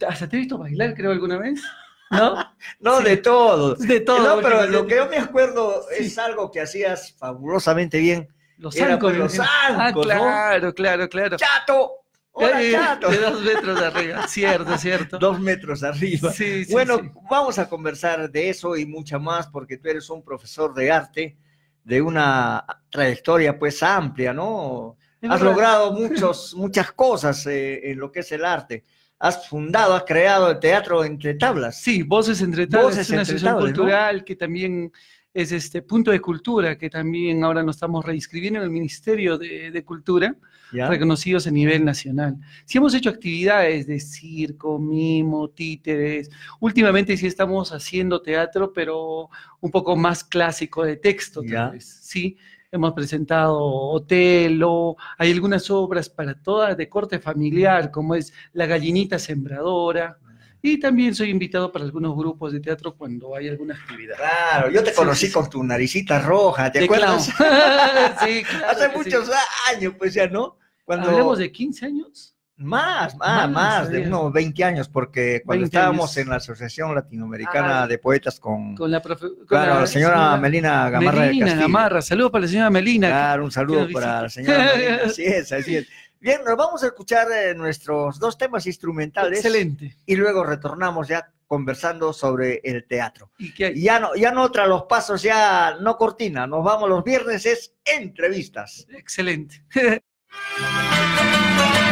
[0.07, 1.61] ¿Hasta te he visto bailar, creo, alguna vez?
[2.09, 2.35] ¿No?
[2.79, 3.03] No, Sí.
[3.03, 3.75] de todo.
[3.75, 4.37] De todo.
[4.37, 8.29] No, pero lo que yo me acuerdo es algo que hacías fabulosamente bien.
[8.59, 9.37] Los Era, pues, zancos.
[9.37, 10.13] los Ah, zancos, ¿no?
[10.13, 11.35] claro, claro, claro.
[11.35, 12.00] ¡Chato!
[12.33, 12.71] ¡Hola, Eh!
[13.09, 14.27] De dos metros de arriba.
[14.27, 15.17] Cierto, cierto.
[15.19, 16.31] Dos metros arriba.
[16.31, 17.09] Sí, sí, bueno, sí.
[17.29, 21.37] vamos a conversar de eso y mucha más, porque tú eres un profesor de arte
[21.83, 24.97] de una trayectoria pues amplia, ¿no?
[25.21, 25.45] Has verdad.
[25.45, 28.85] logrado muchos, muchas cosas eh, en lo que es el arte.
[29.19, 31.79] Has fundado, has creado el teatro entre tablas.
[31.79, 33.59] Sí, Voces entre Tablas Voces es una entre tablas, ¿no?
[33.59, 34.91] cultural que también
[35.33, 39.71] es este punto de cultura, que también ahora nos estamos reinscribiendo en el Ministerio de,
[39.71, 40.35] de Cultura,
[40.73, 40.87] Ya.
[40.87, 42.37] reconocidos a nivel nacional.
[42.65, 46.29] Sí hemos hecho actividades de circo, mimo, títeres.
[46.59, 49.29] Últimamente sí estamos haciendo teatro, pero
[49.61, 51.69] un poco más clásico de texto, tal Ya.
[51.69, 51.85] vez.
[52.01, 52.37] Sí,
[52.71, 59.19] hemos presentado Otelo, hay algunas obras para todas de corte familiar, como es La gallinita
[59.19, 60.17] sembradora.
[60.63, 64.15] Y también soy invitado para algunos grupos de teatro cuando hay alguna actividad.
[64.15, 67.29] Claro, yo te conocí sí, con tu naricita roja, ¿te acuerdas?
[67.35, 67.51] clown.
[68.25, 69.29] Sí, claro Hace muchos
[69.73, 70.57] años, pues ya, ¿no?
[70.85, 71.09] Cuando...
[71.09, 72.35] ¿Hablamos de 15 años?
[72.57, 76.17] Más, más, Más, más, de unos 20 años, porque cuando 20 estábamos años.
[76.17, 80.37] en la Asociación Latinoamericana Ah, de Poetas con, Con la, profe- con claro, la señora
[80.37, 81.61] Melina Gamarra Melina Castillo.
[81.63, 83.07] Gamarra, saludos para la señora Melina.
[83.07, 84.99] Claro, un saludo para la señora Melina.
[85.07, 85.87] Así es, así es.
[86.21, 89.39] Bien, nos vamos a escuchar eh, nuestros dos temas instrumentales.
[89.39, 89.97] Excelente.
[90.05, 93.31] Y luego retornamos ya conversando sobre el teatro.
[93.39, 93.79] ¿Y qué hay?
[93.79, 97.47] Y ya no, ya no tras los pasos, ya no cortina, nos vamos los viernes,
[97.47, 98.85] es entrevistas.
[98.91, 99.65] Excelente.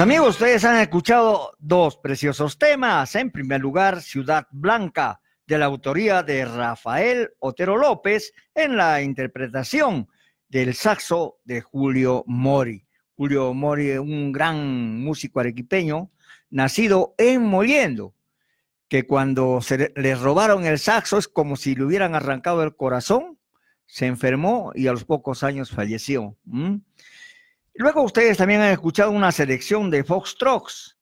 [0.00, 3.14] amigos, ustedes han escuchado dos preciosos temas.
[3.16, 10.08] En primer lugar, Ciudad Blanca, de la autoría de Rafael Otero López, en la interpretación
[10.48, 12.86] del saxo de Julio Mori.
[13.14, 16.10] Julio Mori, un gran músico arequipeño,
[16.48, 18.14] nacido en Moliendo,
[18.88, 23.38] que cuando se le robaron el saxo es como si le hubieran arrancado el corazón,
[23.84, 26.38] se enfermó y a los pocos años falleció.
[27.80, 30.98] Luego ustedes también han escuchado una selección de Fox Trucks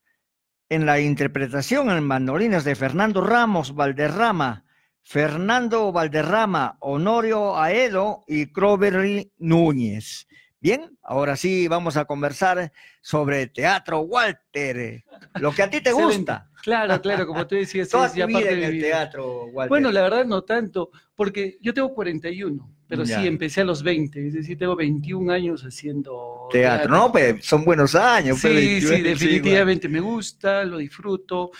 [0.69, 4.65] en la interpretación en mandolines de Fernando Ramos Valderrama,
[5.03, 10.29] Fernando Valderrama, Honorio Aedo y Croberry Núñez.
[10.61, 15.03] Bien, ahora sí vamos a conversar sobre teatro, Walter,
[15.41, 16.49] lo que a ti te gusta.
[16.63, 18.87] Claro, claro, como tú decías, Toda es tu vida parte en de el vida.
[18.87, 19.69] teatro, Walter.
[19.69, 23.21] Bueno, la verdad no tanto, porque yo tengo 41, pero Ya.
[23.21, 27.13] sí, empecé a los 20, es decir, tengo 21 años haciendo teatro, ¿no?
[27.13, 28.39] Pues son buenos años.
[28.41, 31.51] pues, Sí, 21, sí, definitivamente me gusta, lo disfruto.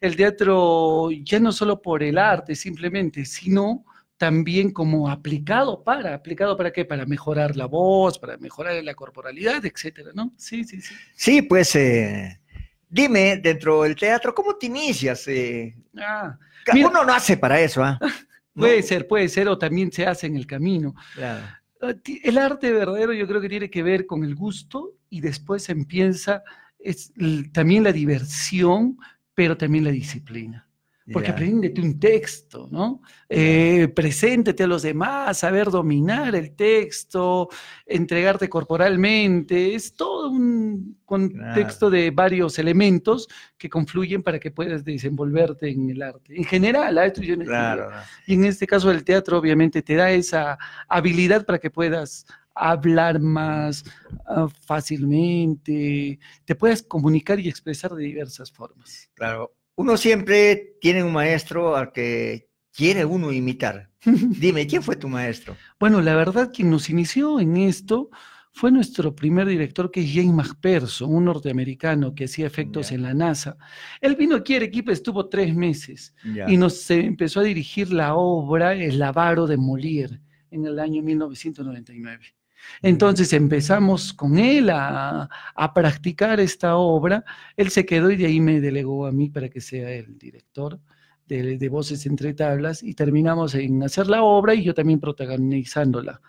[0.00, 3.84] El teatro ya no solo por el arte simplemente, sino
[4.16, 6.84] también como aplicado para, aplicado para qué?
[6.84, 10.32] Para mejorar la voz, para mejorar la corporalidad, etcétera, ¿no?
[10.36, 10.94] Sí, sí, sí.
[11.14, 12.40] Sí, pues eh,
[12.88, 15.26] dime, dentro del teatro, ¿cómo te inicias?
[15.28, 15.74] eh?
[15.98, 16.38] Ah,
[16.72, 17.98] mira- Uno no hace para eso, ¿ah?
[18.56, 20.94] Puede ser, puede ser, o también se hace en el camino.
[21.22, 25.68] Ah, El arte verdadero yo creo que tiene que ver con el gusto y después
[25.68, 26.42] empieza
[26.78, 27.12] es
[27.52, 28.98] también la diversión,
[29.34, 30.65] pero también la disciplina.
[31.12, 31.34] Porque Ya.
[31.34, 33.00] apréndete un texto, ¿no?
[33.28, 37.48] Eh, preséntete a los demás, saber dominar el texto,
[37.86, 39.74] entregarte corporalmente.
[39.74, 46.02] Es todo un contexto de varios elementos que confluyen para que puedas desenvolverte en el
[46.02, 46.36] arte.
[46.36, 46.98] En general.
[46.98, 47.88] Esto yo en Claro.
[48.26, 50.58] Y en este caso el teatro obviamente te da esa
[50.88, 52.26] habilidad para que puedas
[52.56, 53.84] hablar más
[54.26, 59.10] ah, fácilmente, te puedas comunicar y expresar de diversas formas.
[59.14, 59.55] Claro.
[59.76, 63.90] Uno siempre tiene un maestro al que quiere uno imitar.
[64.04, 65.56] Dime, ¿quién fue tu maestro?
[65.78, 68.08] Bueno, la verdad quien nos inició en esto
[68.52, 73.12] fue nuestro primer director, que es Jane McPherson, un norteamericano que hacía efectos en la
[73.12, 73.58] NASA.
[74.00, 78.14] Él vino aquí a Arequipa, estuvo tres meses y nos eh, empezó a dirigir la
[78.14, 82.34] obra El Avaro de Molière en el año 1999.
[82.82, 87.24] Entonces empezamos con él a, a practicar esta obra.
[87.56, 90.78] Él se quedó y de ahí me delegó a mí para que sea el director
[91.26, 96.20] de, de Voces entre Tablas y terminamos en hacer la obra y yo también protagonizándola.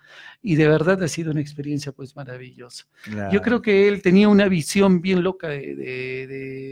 [0.42, 2.84] Y de verdad ha sido una experiencia pues maravillosa.
[3.32, 6.26] Yo creo que él tenía una visión bien loca de- de-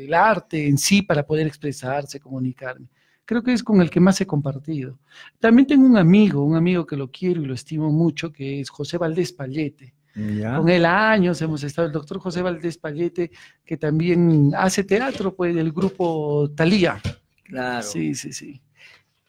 [0.07, 2.89] del arte en sí para poder expresarse, comunicarme.
[3.27, 4.99] Creo que es con el que más he compartido.
[5.41, 8.71] También tengo un amigo, un amigo que lo quiero y lo estimo mucho, que es
[8.71, 9.93] José Valdés Pallete.
[10.15, 10.57] Ya.
[10.57, 13.31] Con él años hemos estado, el doctor José Valdés Pallete,
[13.65, 17.03] que también hace teatro, pues, del grupo Talía.
[17.43, 17.83] Claro.
[17.83, 18.63] Sí, sí, sí.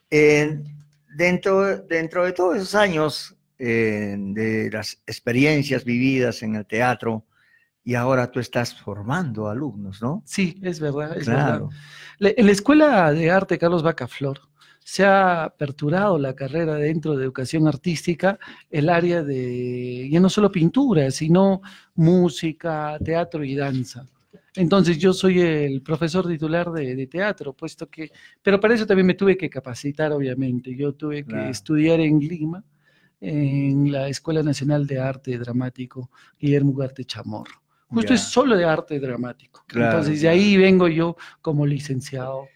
[0.09, 0.63] Eh,
[1.15, 7.25] dentro, dentro de todos esos años eh, de las experiencias vividas en el teatro,
[7.87, 10.21] y ahora tú estás formando alumnos, ¿no?
[10.25, 11.69] Sí, es verdad, es Claro.
[12.19, 12.33] verdad.
[12.37, 14.41] En la Escuela de Arte Carlos Bacaflor
[14.83, 18.37] se ha aperturado la carrera dentro de educación artística,
[18.69, 21.61] el área de ya no solo pintura, sino
[21.95, 24.05] música, teatro y danza.
[24.57, 28.11] Entonces yo soy el profesor titular de, de teatro, puesto que,
[28.41, 30.75] pero para eso también me tuve que capacitar, obviamente.
[30.75, 31.49] Yo tuve que Claro.
[31.51, 32.65] estudiar en Lima,
[33.21, 37.61] en la Escuela Nacional de Arte Dramático, Guillermo Ugarte Chamorro.
[37.89, 39.63] Justo es solo de arte dramático.
[39.67, 42.47] Claro, Entonces, de ahí vengo yo como licenciado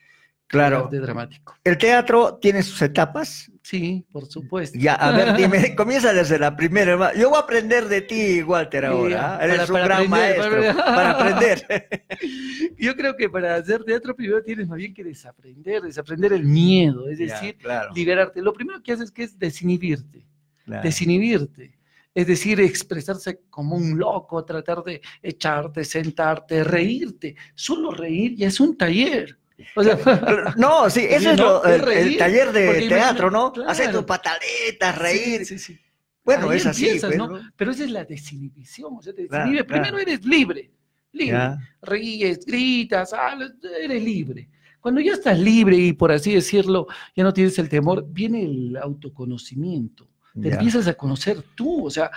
[0.48, 0.78] Claro.
[0.80, 1.56] de arte dramático.
[1.64, 3.50] ¿El teatro tiene sus etapas?
[3.64, 4.78] Sí, por supuesto.
[4.78, 7.14] Ya, a ver, dime, comienza desde la primera.
[7.16, 9.36] Yo voy a aprender de ti, Walter, ahora.
[9.36, 9.40] ¿ah?
[9.40, 12.02] para- Eres un para gran aprender, maestro para- para aprender.
[12.78, 17.08] Yo creo que para hacer teatro primero tienes más bien que desaprender, desaprender el miedo,
[17.08, 17.94] es Ya, decir, claro.
[17.96, 18.42] liberarte.
[18.42, 20.26] Lo primero que haces que es desinhibirte,
[20.66, 20.84] Claro.
[20.84, 21.80] desinhibirte.
[22.14, 27.36] Es decir, expresarse como un loco, tratar de echarte, sentarte, reírte.
[27.56, 29.38] Solo reír ya es un taller.
[29.76, 29.96] O sea,
[30.58, 33.54] No, sí, ese es lo- el, taller de teatro, ¿no?
[33.54, 33.70] claro.
[33.70, 35.46] Hacer tus pataletas, reír.
[35.46, 35.80] Sí, sí, sí.
[36.24, 37.28] Bueno, Ahí es así, empiezas, pues, ¿no?
[37.28, 37.52] ¿no?
[37.56, 38.94] Pero esa es la desinhibición.
[38.98, 39.66] O sea, te Claro.
[39.66, 40.72] Primero eres libre,
[41.14, 41.32] libre.
[41.34, 41.58] Ya.
[41.82, 44.50] Ríes, gritas, hablas, eres libre.
[44.80, 48.78] Cuando ya estás libre y por así decirlo, ya no tienes el temor, viene el
[48.78, 50.10] autoconocimiento.
[50.40, 52.10] Te empiezas a conocer tú, o sea,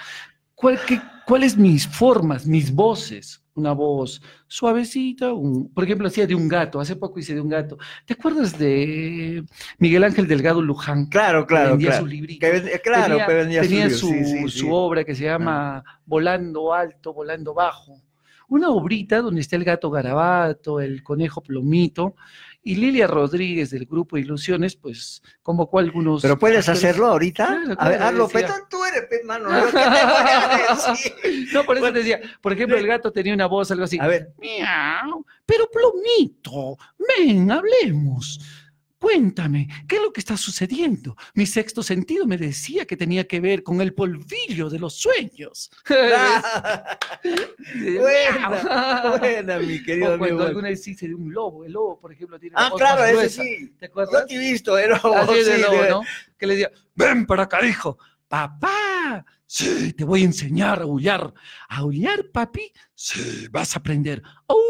[0.55, 3.41] ¿cuál, qué- ¿cuáles mis formas, mis voces?
[3.57, 7.49] Una voz suavecita, un- por ejemplo, hacía de un gato, hace poco hice de un
[7.49, 7.79] gato.
[8.05, 9.45] ¿Te acuerdas de
[9.79, 11.07] Miguel Ángel Delgado Luján?
[11.07, 12.03] Claro, claro, Vendía claro.
[12.05, 12.41] su librito.
[12.47, 14.69] Que claro, tenía, que vendía su tenía libro, su, sí, sí, su sí.
[14.71, 18.01] obra que se llama Volando Alto, Volando Bajo.
[18.49, 22.15] Una obrita donde está el gato garabato, el conejo plomito,
[22.67, 26.23] y Lilia Rodríguez del grupo Ilusiones, pues convocó a algunos.
[26.23, 26.85] Pero puedes actores.
[26.85, 27.47] hacerlo ahorita.
[27.47, 28.29] Claro, a ver, hazlo.
[28.29, 29.51] Petón, tú eres, mano.
[29.51, 29.67] ¿no?
[29.67, 31.49] ¿Qué te voy a decir?
[31.53, 33.99] No, por eso te decía, por ejemplo, el gato tenía una voz, algo así.
[34.01, 34.33] A ver.
[34.39, 36.79] Miau, pero plomito,
[37.19, 38.41] ven, hablemos.
[39.09, 41.15] Cuéntame, ¿qué es lo que está sucediendo?
[41.35, 45.71] Mi sexto sentido me decía que tenía que ver con el polvillo de los sueños.
[47.75, 50.43] Buena, buena, mi querido O cuando amigo.
[50.45, 53.43] alguna vez hice de un lobo, el lobo, por ejemplo, tiene Ah, claro, ese gruesa.
[53.43, 53.75] sí.
[53.79, 54.23] ¿Te acuerdas?
[54.23, 56.01] Yo te he visto, era Así es el sí, lobo, de- ¿no?
[56.39, 57.99] Que le decía, ven para acá, hijo.
[58.27, 61.35] Papá, sí, te voy a enseñar a aullar.
[61.69, 62.73] ¿A aullar, papi?
[62.95, 64.23] Sí, vas a aprender.
[64.47, 64.63] ¡Oh!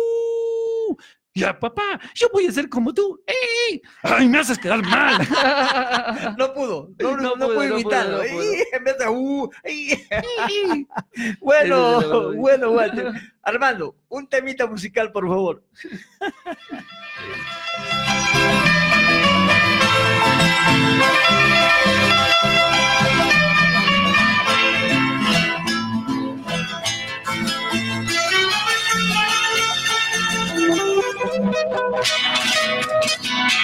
[1.37, 3.21] Ya, papá, yo voy a ser como tú.
[3.27, 3.83] ¡Ey!
[4.05, 5.19] ¡Ay, me haces quedar mal!
[6.39, 8.19] No pudo, no, no, pudo, imitarlo.
[8.19, 8.45] pudo, no pudo.
[8.73, 9.51] En vez de uh,
[11.41, 13.11] bueno, bueno, Walter.
[13.43, 15.65] Armando, un temita musical, por favor.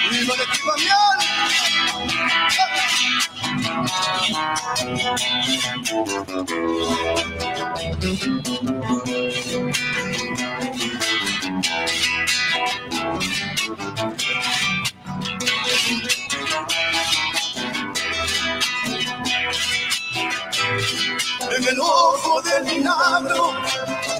[0.09, 0.73] ¡Viva la chiva
[21.53, 23.53] En el ojo del vinagro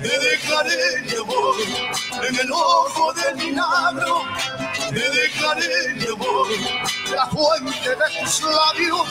[0.02, 2.01] te declaré mi amor.
[2.28, 4.22] En el ojo del vinagro
[4.90, 6.48] te declaré mi amor.
[7.10, 9.08] De la fuente de tus labios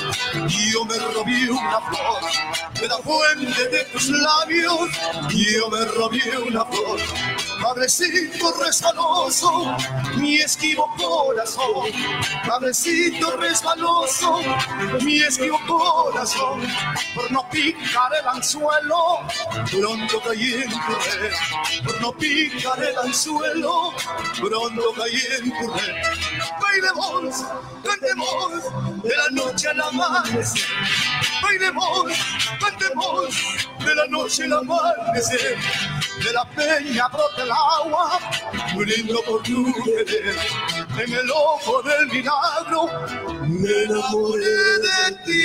[0.48, 2.72] yo me robé una flor.
[2.80, 4.90] De la fuente de tus labios
[5.30, 7.00] yo me robé una flor.
[7.60, 9.76] Padrecito resbaloso,
[10.16, 11.92] mi esquivo corazón.
[12.46, 14.40] Padrecito resbaloso,
[15.02, 16.62] mi esquivo corazón.
[17.14, 19.20] Por no picar el anzuelo,
[19.70, 21.84] pronto caí en tu red.
[21.84, 23.92] Por no picar el anzuelo,
[24.40, 25.94] pronto caí en tu red.
[26.60, 27.44] Bailemos,
[27.84, 30.66] cantemos, de la noche al amanecer.
[31.42, 32.12] Bailemos,
[32.58, 35.58] cantemos, de la noche al amanecer.
[36.24, 38.18] De la peña brota el agua,
[38.74, 40.36] muriendo por tu querer.
[40.98, 42.88] En el ojo del milagro,
[43.48, 45.42] me enamoré de ti.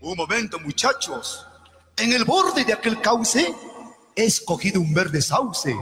[0.00, 1.46] Un momento, muchachos.
[1.96, 3.54] En el borde de aquel cauce
[4.16, 5.76] he escogido un verde sauce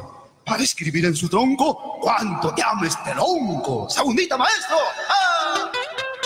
[0.45, 3.89] para escribir en su tronco cuánto te amo este lonco.
[3.89, 4.77] Segundita, maestro.
[5.09, 5.71] ¡Ah!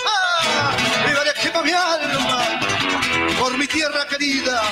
[0.06, 0.76] ¡Ah!
[1.06, 2.63] ¡Viva de quema mi alma!
[3.44, 4.62] Por mi tierra querida.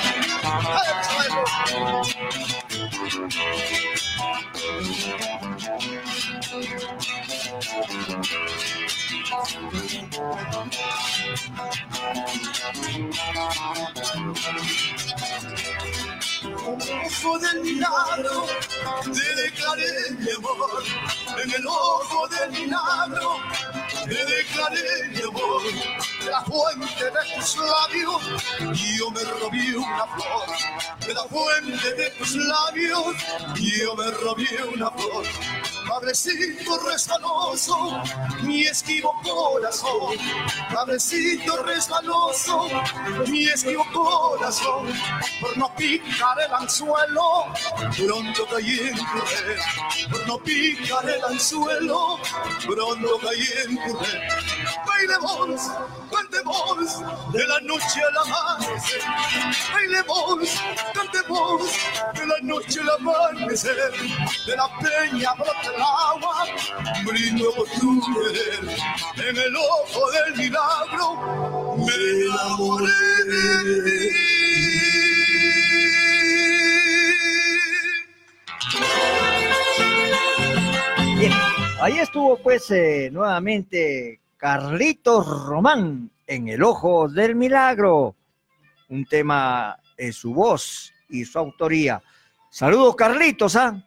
[16.45, 16.49] ¡Ah,
[17.05, 18.45] ojo del milagro
[19.03, 20.83] te declaré mi amor.
[21.41, 23.37] En el ojo del milagro
[24.05, 25.61] te declaré mi amor.
[26.19, 28.21] De la fuente de tus labios
[28.97, 31.07] yo me robé una flor.
[31.07, 33.15] De la fuente de tus labios
[33.55, 35.25] yo me robé una flor.
[35.87, 38.01] Padrecito resbaloso,
[38.41, 40.17] mi esquivo corazón.
[40.73, 42.67] Padrecito resbaloso,
[43.27, 44.93] mi esquivo corazón.
[45.41, 47.45] Por no picar el anzuelo,
[47.97, 50.09] pronto caí en tu red.
[50.09, 52.19] Por no picar el anzuelo,
[52.65, 54.19] pronto caí en tu red.
[54.85, 55.61] Bailemos,
[56.11, 59.01] cantemos, de la noche al amanecer.
[59.73, 60.49] Bailemos,
[60.93, 61.61] cantemos,
[62.13, 63.77] de la noche al amanecer.
[64.45, 66.45] De la peña brota el agua,
[67.03, 67.15] por
[67.79, 68.77] tu querer.
[69.29, 71.93] En el ojo del milagro, me
[72.25, 72.91] enamoré
[73.81, 74.33] de
[81.19, 81.33] Bien,
[81.81, 88.15] ahí estuvo pues eh, nuevamente Carlitos Román en El Ojo del Milagro,
[88.89, 92.01] un tema en su voz y su autoría.
[92.49, 93.83] Saludos Carlitos, ¿ah?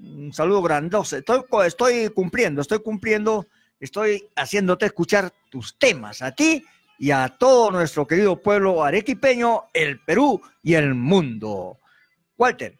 [0.00, 1.16] Un saludo grandoso.
[1.16, 3.46] Estoy, estoy cumpliendo, estoy cumpliendo,
[3.80, 6.64] estoy haciéndote escuchar tus temas a ti
[6.98, 11.78] y a todo nuestro querido pueblo arequipeño, el Perú y el mundo.
[12.36, 12.78] Walter,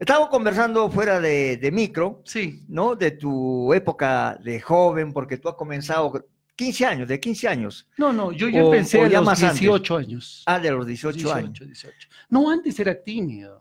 [0.00, 2.62] Estamos conversando fuera de, de micro, sí.
[2.68, 2.94] ¿no?
[2.94, 6.24] De tu época de joven, porque tú has comenzado
[6.54, 7.88] 15 años, de 15 años.
[7.96, 9.58] No, no, yo ya O- empecé o a los más antes.
[9.58, 10.44] 18 años.
[10.46, 11.58] Ah, de los 18, años.
[11.58, 12.08] 18.
[12.30, 13.57] No, antes era tímido.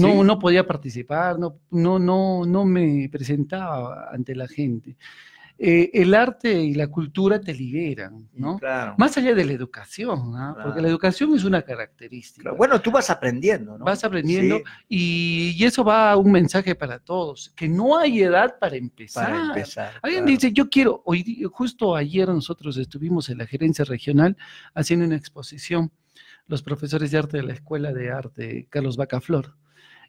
[0.00, 0.26] No, ¿Sí?
[0.26, 4.96] no podía participar, no, no, no, no me presentaba ante la gente.
[5.62, 8.56] Eh, el arte y la cultura te liberan, ¿no?
[8.58, 8.94] Claro.
[8.96, 10.52] Más allá de la educación, ¿ah?
[10.54, 10.80] porque Claro.
[10.80, 12.50] la educación es una característica.
[12.52, 13.84] Bueno, tú vas aprendiendo, ¿no?
[13.84, 14.62] Vas aprendiendo Sí.
[14.88, 19.26] y, y eso va a un mensaje para todos, que no hay edad para empezar.
[19.30, 24.38] Para empezar, Alguien dice, yo quiero, hoy, justo ayer nosotros estuvimos en la gerencia regional
[24.74, 25.92] haciendo una exposición,
[26.46, 29.56] los profesores de arte de la Escuela de Arte Carlos Bacaflor,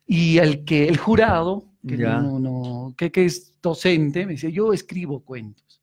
[0.05, 4.73] y el que el jurado, que, no, no- que, que es docente, me decía, yo
[4.73, 5.81] escribo cuentos,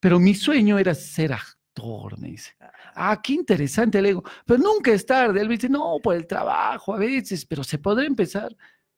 [0.00, 2.52] pero mi sueño era ser actor, me dice.
[2.94, 5.40] Ah, qué interesante, le digo, pero nunca es tarde.
[5.40, 8.54] Él me dice, no, por el trabajo a veces, pero se podrá empezar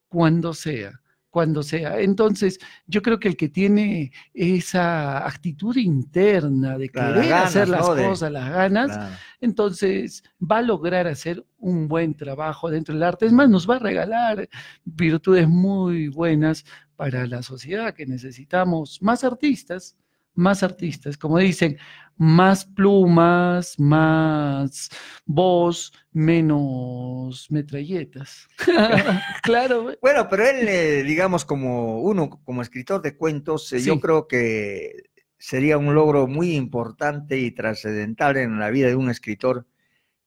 [0.09, 1.99] cuando sea, cuando sea.
[2.01, 7.89] Entonces, yo creo que el que tiene esa actitud interna de querer las hacer las
[7.89, 8.09] ¿no?
[8.09, 9.15] Cosas, las ganas, Claro.
[9.41, 13.27] Entonces va a lograr hacer un buen trabajo dentro del arte.
[13.27, 14.49] Es más, nos va a regalar
[14.85, 16.65] virtudes muy buenas
[16.97, 19.97] para la sociedad, que necesitamos más artistas,
[20.35, 21.79] más artistas, como dicen,
[22.17, 24.91] más plumas, más
[25.25, 28.49] voz, menos metralletas.
[29.43, 29.95] claro.
[30.01, 35.11] Bueno, pero él, eh, digamos, como uno, como escritor de cuentos, eh, yo creo que
[35.39, 39.67] sería un logro muy importante y trascendental en la vida de un escritor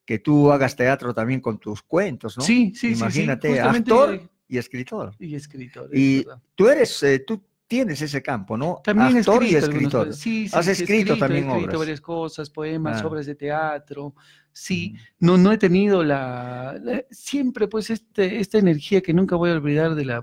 [0.05, 2.43] que tú hagas teatro también con tus cuentos, ¿no?
[2.43, 5.15] Sí, sí, sí, sí, Imagínate, justamente- actor y escritor.
[5.19, 5.89] Y escritor.
[5.93, 6.25] es Y
[6.55, 8.81] tú eres, eh, tú tienes ese campo, ¿no?
[8.83, 10.13] También actor y escrito algunas escritor.
[10.15, 11.79] Sí, sí, Has sí, he escrito, también he escrito obras.
[11.79, 13.09] varias cosas, poemas, Claro.
[13.09, 14.15] obras de teatro.
[14.51, 19.51] Sí, no, no he tenido la, la- siempre pues este, esta energía que nunca voy
[19.51, 20.21] a olvidar de la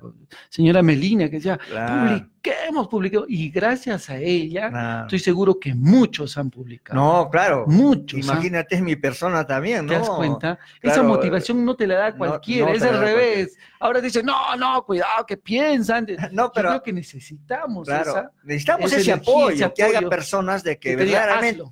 [0.51, 2.11] señora Melina, que decía, Claro.
[2.19, 5.03] publiquemos, publiquemos, y gracias a ella Claro.
[5.07, 7.01] estoy seguro que muchos han publicado.
[7.01, 7.65] No, claro.
[7.67, 8.29] Muchos.
[8.29, 8.33] ¿ah?
[8.35, 9.93] Imagínate mi persona también, ¿no?
[9.93, 10.59] ¿Te das cuenta?
[10.83, 13.57] Esa motivación no te la da cualquiera, no es al revés.
[13.81, 16.07] Ahora dicen, no, no, cuidado, que piensan.
[16.33, 20.09] No, pero- Yo creo que necesitamos esa- necesitamos esa ese energía, apoyo, ese que haya
[20.09, 21.63] personas de que Que diga, verdaderamente,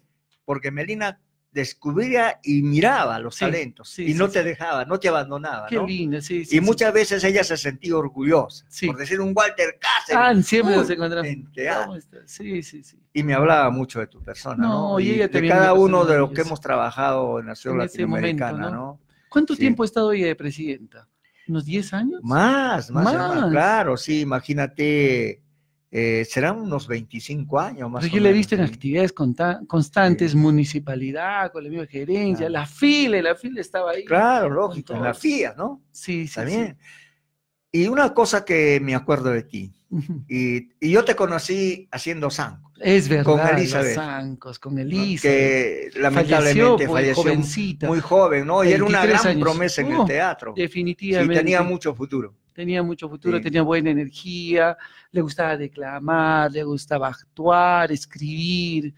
[0.47, 1.21] porque Melina
[1.55, 4.33] descubría y miraba los Sí, talentos sí, y no sí.
[4.35, 5.87] te dejaba, no te abandonaba, Qué ¿no?
[5.87, 10.21] linda, sí, y muchas veces ella se sentía orgullosa, por decir un Walter Cáceres.
[10.21, 11.29] Ah, siempre nos encontramos.
[12.27, 12.99] Sí, sí, sí.
[13.13, 14.93] Y me hablaba mucho de tu persona, ¿no?
[14.95, 17.83] No, y ella de cada uno de los que hemos trabajado en la ciudad En
[17.87, 18.77] ese momento, latinoamericana, ¿no?
[18.77, 19.01] ¿no?
[19.29, 21.09] ¿Cuánto tiempo ha estado ella de presidenta?
[21.47, 22.21] ¿Unos 10 años?
[22.25, 23.51] Más, más, Más.
[23.51, 25.43] claro, sí, imagínate,
[25.97, 28.73] eh, serán unos 25 años más o yo la he visto en sí.
[28.75, 34.05] actividades constantes, municipalidad, con la misma gerencia, la fila, la fila estaba ahí.
[34.05, 35.15] Claro, lógico, en la.
[35.15, 35.83] FIA, ¿no?
[35.93, 36.77] Sí, sí, También.
[37.71, 39.73] Y una cosa que me acuerdo de ti,
[40.29, 44.77] y, y yo te conocí haciendo zanco, Es verdad, con Elizabeth, zancos, con.
[44.81, 45.21] Elizabeth.
[45.23, 47.87] que lamentablemente pues, falleció, jovencita.
[47.87, 48.65] muy joven, ¿no?
[48.65, 49.43] Y era una 23 gran años.
[49.45, 50.55] promesa en Oh, el teatro.
[50.57, 51.35] Definitivamente.
[51.35, 52.35] Sí, tenía mucho futuro.
[52.55, 53.43] Tenía mucho futuro, Sí.
[53.43, 54.77] tenía buena energía,
[55.11, 58.95] le gustaba declamar, le gustaba actuar, escribir.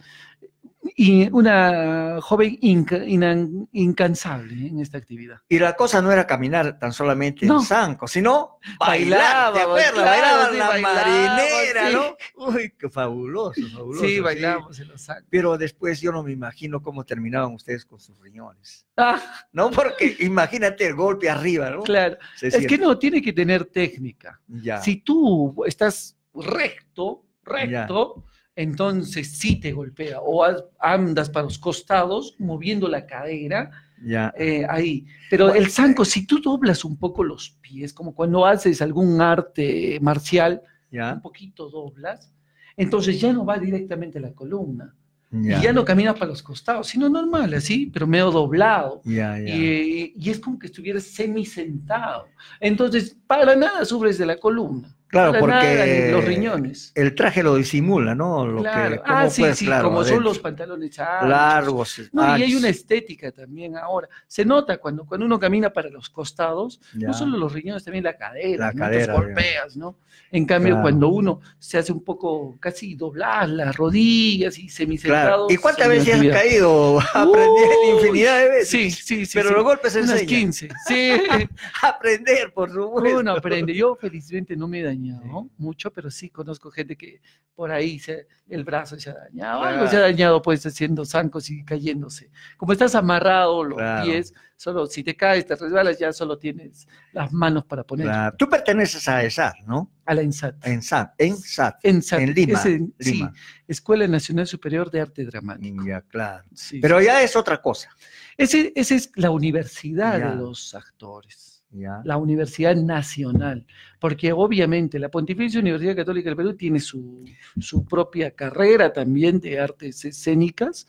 [0.94, 5.38] Y una joven inca- inan- incansable en esta actividad.
[5.48, 7.60] Y la cosa no era caminar tan solamente No.
[7.60, 9.92] en zanco, sino bailar, ¿te acuerdas?
[9.92, 11.94] claro, Bailaban sí, la marinera, sí.
[11.94, 12.46] ¿no?
[12.46, 14.04] Uy, qué fabuloso, fabuloso.
[14.06, 15.24] Sí, bailábamos en los zancos.
[15.30, 18.86] Pero después yo no me imagino cómo terminaban ustedes con sus riñones.
[18.96, 19.20] Ah,
[19.52, 21.82] No, porque imagínate el golpe arriba, ¿no?
[21.82, 22.16] claro.
[22.36, 24.40] Se Es que no, tiene que tener técnica.
[24.48, 24.80] Ya.
[24.80, 28.24] Si tú estás recto, recto,
[28.56, 30.20] entonces sí te golpea.
[30.22, 30.44] O
[30.80, 33.70] andas para los costados, moviendo la cadera,
[34.02, 34.32] Ya.
[34.36, 35.06] eh, ahí.
[35.30, 39.98] Pero el zanco, si tú doblas un poco los pies, como cuando haces algún arte
[40.00, 41.12] marcial, Ya.
[41.14, 42.32] un poquito doblas,
[42.76, 44.94] entonces ya no va directamente a la columna.
[45.30, 45.58] Ya.
[45.58, 49.02] Y ya no caminas para los costados, sino normal, así, pero medio doblado.
[49.04, 49.54] Ya, ya.
[49.56, 52.26] Y, y es como que estuvieras semi-sentado.
[52.60, 54.95] Entonces, para nada sufres de la columna.
[55.16, 56.92] Claro, porque nada los riñones.
[56.94, 58.46] el traje lo disimula, ¿no?
[58.46, 58.90] Lo Claro.
[58.90, 59.58] que, ¿cómo ah, sí, puedes?
[59.58, 61.28] sí, Claro, como son los pantalones anchos.
[61.28, 62.02] largos.
[62.12, 64.08] No, y hay una estética también ahora.
[64.26, 67.08] Se nota cuando, cuando uno camina para los costados, Ya.
[67.08, 68.66] no solo los riñones, también la cadera.
[68.66, 68.78] La ¿no?
[68.78, 69.98] cadera, Te golpeas, ¿no?
[70.32, 70.82] En cambio, Claro.
[70.82, 75.46] cuando uno se hace un poco casi doblar las rodillas y semisentado.
[75.46, 75.46] Claro.
[75.50, 76.98] ¿Y cuántas veces has caído?
[77.14, 78.68] Aprender infinidad de veces.
[78.68, 79.32] Sí, sí, sí.
[79.34, 79.54] Pero sí.
[79.54, 80.28] los golpes se Unas enseñan.
[80.52, 80.68] 15.
[80.86, 81.10] Sí.
[81.82, 83.18] Aprender, por supuesto.
[83.20, 83.74] Uno aprende.
[83.74, 87.20] Yo felizmente no me dañé dañado mucho, pero sí conozco gente que
[87.54, 91.48] por ahí se, el brazo se ha dañado, algo se ha dañado pues haciendo zancos
[91.50, 92.30] y cayéndose.
[92.58, 94.04] Como estás amarrado los Claro.
[94.04, 98.06] pies, solo si te caes, te resbalas, ya solo tienes las manos para poner.
[98.08, 98.36] Claro.
[98.36, 99.90] Tú perteneces a ESAT, ¿no?
[100.04, 100.54] A la ENSAT.
[100.66, 101.78] ENSAT, ENSAT.
[101.82, 102.58] En, SAT, En Lima.
[102.58, 103.32] es en- Lima.
[103.34, 105.84] Sí, Escuela Nacional Superior de Arte Dramático.
[105.86, 106.44] Ya, claro.
[106.54, 107.88] Sí, Pero ya es otra cosa.
[108.36, 110.30] Esa es la universidad Ya.
[110.30, 111.55] de los actores.
[112.04, 113.66] La Universidad Nacional,
[114.00, 117.24] porque obviamente la Pontificia Universidad Católica del Perú tiene su,
[117.58, 120.86] su propia carrera también de artes escénicas.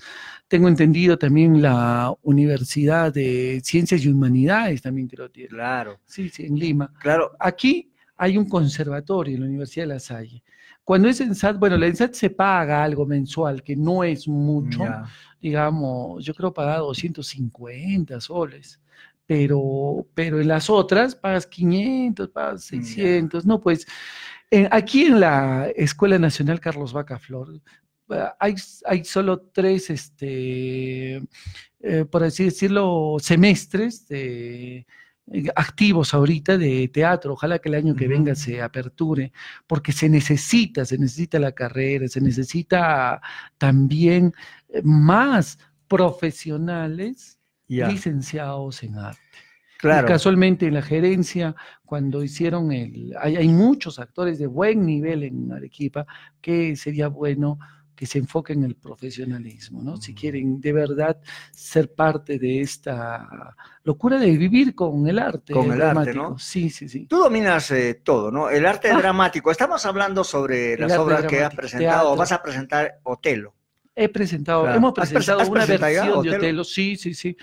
[0.48, 5.50] Tengo entendido también la Universidad de Ciencias y Humanidades también creo que tiene.
[5.50, 6.00] Claro.
[6.06, 6.94] Sí, sí, en Lima.
[7.00, 7.32] Claro.
[7.40, 10.44] Aquí hay un conservatorio en la Universidad de La Salle.
[10.88, 14.86] Cuando es ENSAT, bueno, la ENSAT se paga algo mensual, que no es mucho,
[15.42, 18.80] digamos, yo creo pagar 250 soles,
[19.28, 23.86] pero, pero en las otras pagas 500, pagas 600, no, pues
[24.50, 27.62] eh, aquí en la Escuela Nacional Carlos Vaca Flor
[28.10, 28.56] eh, hay,
[28.86, 31.18] hay solo tres, este,
[31.80, 34.88] eh, por así decirlo, semestres de,
[35.28, 37.34] eh, activos ahorita de teatro.
[37.34, 39.32] Ojalá que el año que venga se aperture,
[39.68, 43.22] porque se necesita, se necesita la carrera, se necesita
[43.58, 44.34] también
[44.84, 47.37] más profesionales
[47.68, 49.20] Licenciados en arte.
[49.78, 50.08] Claro.
[50.08, 53.14] Y casualmente en la gerencia, cuando hicieron el...
[53.20, 56.06] Hay, hay muchos actores de buen nivel en Arequipa
[56.42, 57.60] que sería bueno
[57.96, 59.98] que se enfoquen en el profesionalismo, ¿no?
[59.98, 61.18] Si quieren de verdad
[61.52, 65.52] ser parte de esta locura de vivir con el arte.
[65.54, 66.14] Con el arte.
[66.14, 66.38] ¿no?
[66.38, 67.08] Sí, sí, sí.
[67.08, 68.52] Tú dominas eh, todo, ¿no?
[68.52, 68.98] El arte Ah.
[69.00, 69.50] dramático.
[69.50, 71.92] Estamos hablando sobre El las obras que has presentado.
[72.02, 72.16] teatro.
[72.16, 73.56] Vas a presentar Otelo.
[74.00, 74.78] He presentado, Claro.
[74.78, 76.64] hemos ¿Has presen- presentado has una presentado versión de Otelo?
[76.64, 77.36] Sí, sí, sí,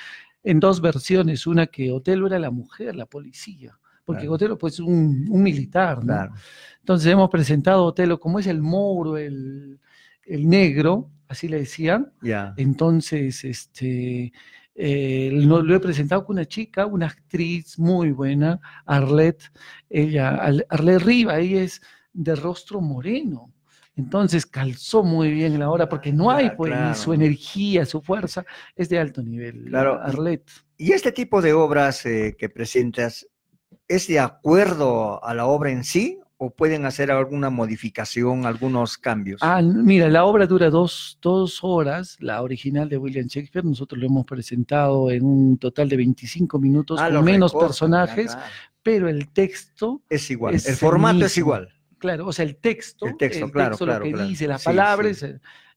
[0.44, 4.34] en dos versiones, una que Otelo era la mujer, la policía, porque Claro.
[4.34, 6.04] Otelo pues un, un militar, ¿no?
[6.04, 6.34] Claro.
[6.78, 9.80] Entonces hemos presentado a Otelo como es el moro, el,
[10.26, 12.12] el negro, así le decían,
[12.56, 14.32] entonces, este,
[14.76, 19.50] eh, lo, lo he presentado con una chica, una actriz muy buena, Arlette,
[19.88, 20.36] ella,
[20.68, 21.80] Arlette Riva, ella es
[22.12, 23.50] de rostro moreno.
[23.96, 26.94] Entonces calzó muy bien en la obra porque no hay, pues, claro.
[26.94, 28.44] su energía, su fuerza
[28.74, 29.66] es de alto nivel.
[29.66, 30.00] Claro.
[30.02, 30.50] Arlette.
[30.76, 33.28] Y este tipo de obras eh, que presentas,
[33.86, 39.40] ¿es de acuerdo a la obra en sí o pueden hacer alguna modificación, algunos cambios?
[39.42, 44.08] Ah, mira, la obra dura dos, dos horas, la original de William Shakespeare, nosotros lo
[44.08, 48.36] hemos presentado en un total de 25 minutos Ah, con menos personajes,
[48.82, 51.70] pero el texto Es igual, es el formato es igual.
[51.98, 54.28] Claro, o sea, el texto, El texto, claro, lo claro, que claro.
[54.28, 55.26] dice, las Sí, palabras, sí.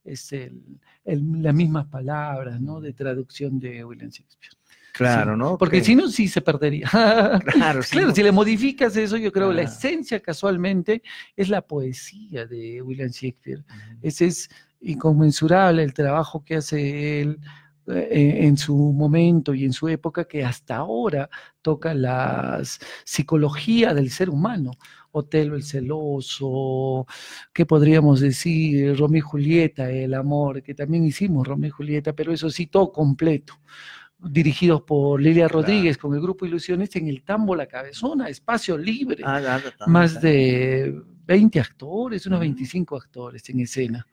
[0.05, 0.61] es el-
[1.05, 2.81] el- las mismas palabras, ¿no?
[2.81, 4.53] De traducción de William Shakespeare.
[4.93, 5.57] Claro, Sí, ¿no?
[5.59, 6.89] Porque Que- si no, sí se perdería.
[7.45, 9.69] Claro, claro, si le modificas eso, yo creo la Claro.
[9.77, 11.03] esencia casualmente
[11.35, 13.63] es la poesía de William Shakespeare.
[14.01, 14.49] Ese es
[14.81, 17.39] inconmensurable el trabajo que hace él
[17.87, 21.29] en su momento y en su época que hasta ahora
[21.61, 22.61] toca la
[23.03, 24.71] psicología del ser humano.
[25.11, 27.07] Otelo el celoso,
[27.53, 28.97] ¿qué podríamos decir?
[28.97, 32.91] Romeo y Julieta, el amor, que también hicimos Romeo y Julieta, pero eso sí, todo
[32.91, 33.59] completo
[34.19, 39.23] dirigidos por Lilia Rodríguez con el grupo Ilusiones en el Tambo La Cabezona, espacio libre.
[39.23, 44.05] Ah, Más de 20 actores, unos 25 actores en escena.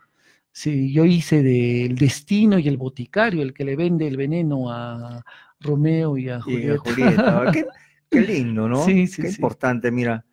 [0.54, 5.24] Sí, yo hice del destino y el boticario, el que le vende el veneno a
[5.60, 6.78] Romeo y a Y a Julieta.
[6.78, 7.50] Julieta.
[7.52, 7.66] qué,
[8.10, 8.84] qué lindo, ¿no?
[8.84, 9.42] Sí, sí, Qué sí.
[9.42, 10.24] importante, mira.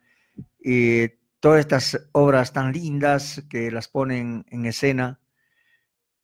[0.60, 1.08] Y
[1.40, 5.20] todas estas obras tan lindas que las ponen en escena.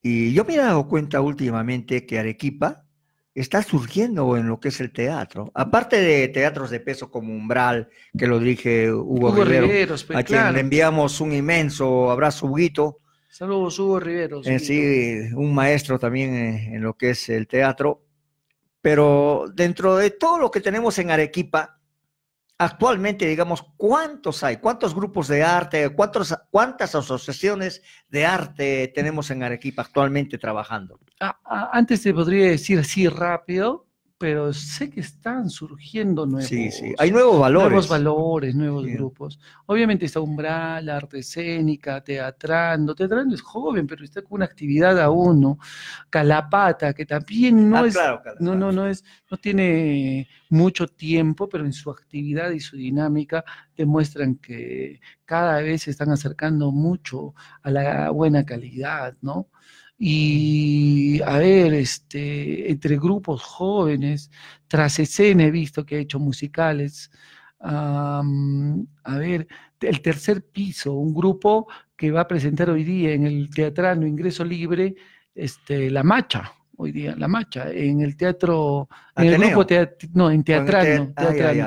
[0.01, 2.85] Y yo me he dado cuenta últimamente que Arequipa
[3.33, 5.51] está surgiendo en lo que es el teatro.
[5.53, 10.17] Aparte de teatros de peso como Umbral, que lo dirige Hugo, Hugo Rivero, Riveros, pues,
[10.17, 12.99] a quien le enviamos un inmenso abrazo, Huguito.
[13.29, 14.45] Saludos, Hugo Riveros.
[14.47, 18.03] En sí, un maestro también en, en lo que es el teatro.
[18.81, 21.79] Pero dentro de todo lo que tenemos en Arequipa,
[22.59, 24.57] actualmente, digamos, ¿cuántos hay?
[24.57, 25.89] ¿Cuántos grupos de arte?
[25.89, 30.99] ¿Cuántos, ¿Cuántas asociaciones de arte tenemos en Arequipa actualmente trabajando?
[31.19, 33.87] Ah, ah, antes te podría decir así rápido,
[34.19, 36.49] pero sé que están surgiendo nuevos.
[36.49, 36.93] Sí, sí.
[36.99, 37.69] Hay nuevos valores.
[37.69, 38.91] Nuevos valores, nuevos Sí.
[38.91, 39.39] grupos.
[39.65, 42.93] Obviamente está Umbral, Arte Escénica, Teatrando.
[42.93, 45.57] Teatrando es joven, pero está con una actividad aún, ¿no?
[46.09, 51.47] Calapata, que también no Ah, es, claro, no, no, no es, no tiene mucho tiempo,
[51.47, 53.45] pero en su actividad y su dinámica
[53.77, 59.47] demuestran que cada vez se están acercando mucho a la buena calidad, ¿no?
[60.01, 64.31] Y a ver, este, entre grupos jóvenes,
[64.69, 67.11] tras escena he visto que ha hecho musicales,
[67.59, 69.45] am, a ver,
[69.81, 71.67] el tercer piso, un grupo
[71.97, 74.95] que va a presentar hoy día en el Teatrano Ingreso Libre,
[75.35, 80.31] este, La Macha, hoy día, La Macha, en el teatro, en el grupo teat- no,
[80.31, 81.59] en Teatrano, ah, Teatrano.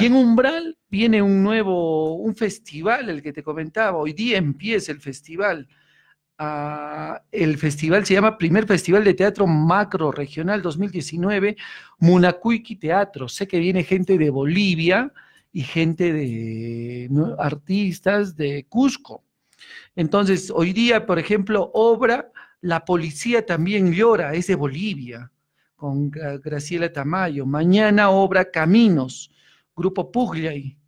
[0.00, 4.92] Y en Umbral viene un nuevo, un festival, el que te comentaba, hoy día empieza
[4.92, 5.66] el festival.
[7.30, 11.56] El festival se llama Primer Festival de Teatro Macro Regional 2019,
[11.98, 13.28] Munacuiqui Teatro.
[13.28, 15.12] Sé que viene gente de Bolivia
[15.52, 17.34] y gente de ¿no?
[17.38, 19.22] artistas de Cusco.
[19.94, 22.30] Entonces, hoy día, por ejemplo, obra
[22.62, 25.30] La Policía también llora, es de Bolivia,
[25.76, 27.44] con Gra- Graciela Tamayo.
[27.44, 29.30] Mañana obra Caminos,
[29.76, 30.78] Grupo Pugliay.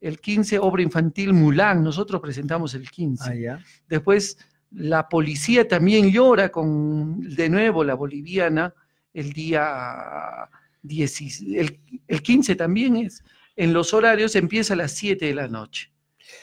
[0.00, 3.30] El 15, obra infantil Mulán, nosotros presentamos el 15.
[3.30, 3.64] Ah, ya.
[3.88, 4.36] Después,
[4.74, 8.74] la policía también llora con, de nuevo, la boliviana,
[9.12, 10.48] el día
[10.82, 11.20] 10,
[11.54, 13.22] el, el 15 también es.
[13.56, 15.92] En los horarios empieza a las 7 de la noche.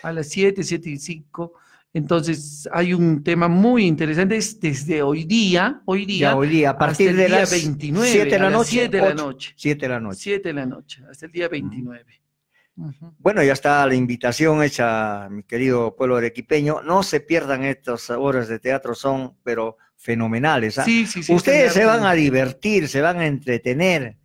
[0.04, 1.54] A las 7, 7 y 5.
[1.92, 6.68] Entonces, hay un tema muy interesante, es desde hoy día, hoy día, Ya, hoy día,
[6.68, 8.70] a hasta partir el de día las 29, 7 de la noche.
[8.70, 9.54] 7 de la noche.
[9.56, 10.20] 7 de la noche.
[10.20, 12.19] 7 de la noche, hasta el día 29.
[13.18, 16.82] Bueno, ya está la invitación hecha, mi querido pueblo arequipeño.
[16.84, 20.78] No se pierdan estas obras de teatro, son pero fenomenales.
[20.78, 20.84] ¿ah?
[20.86, 24.18] Sí, sí, sí, Ustedes se van a divertir, se van a entretener.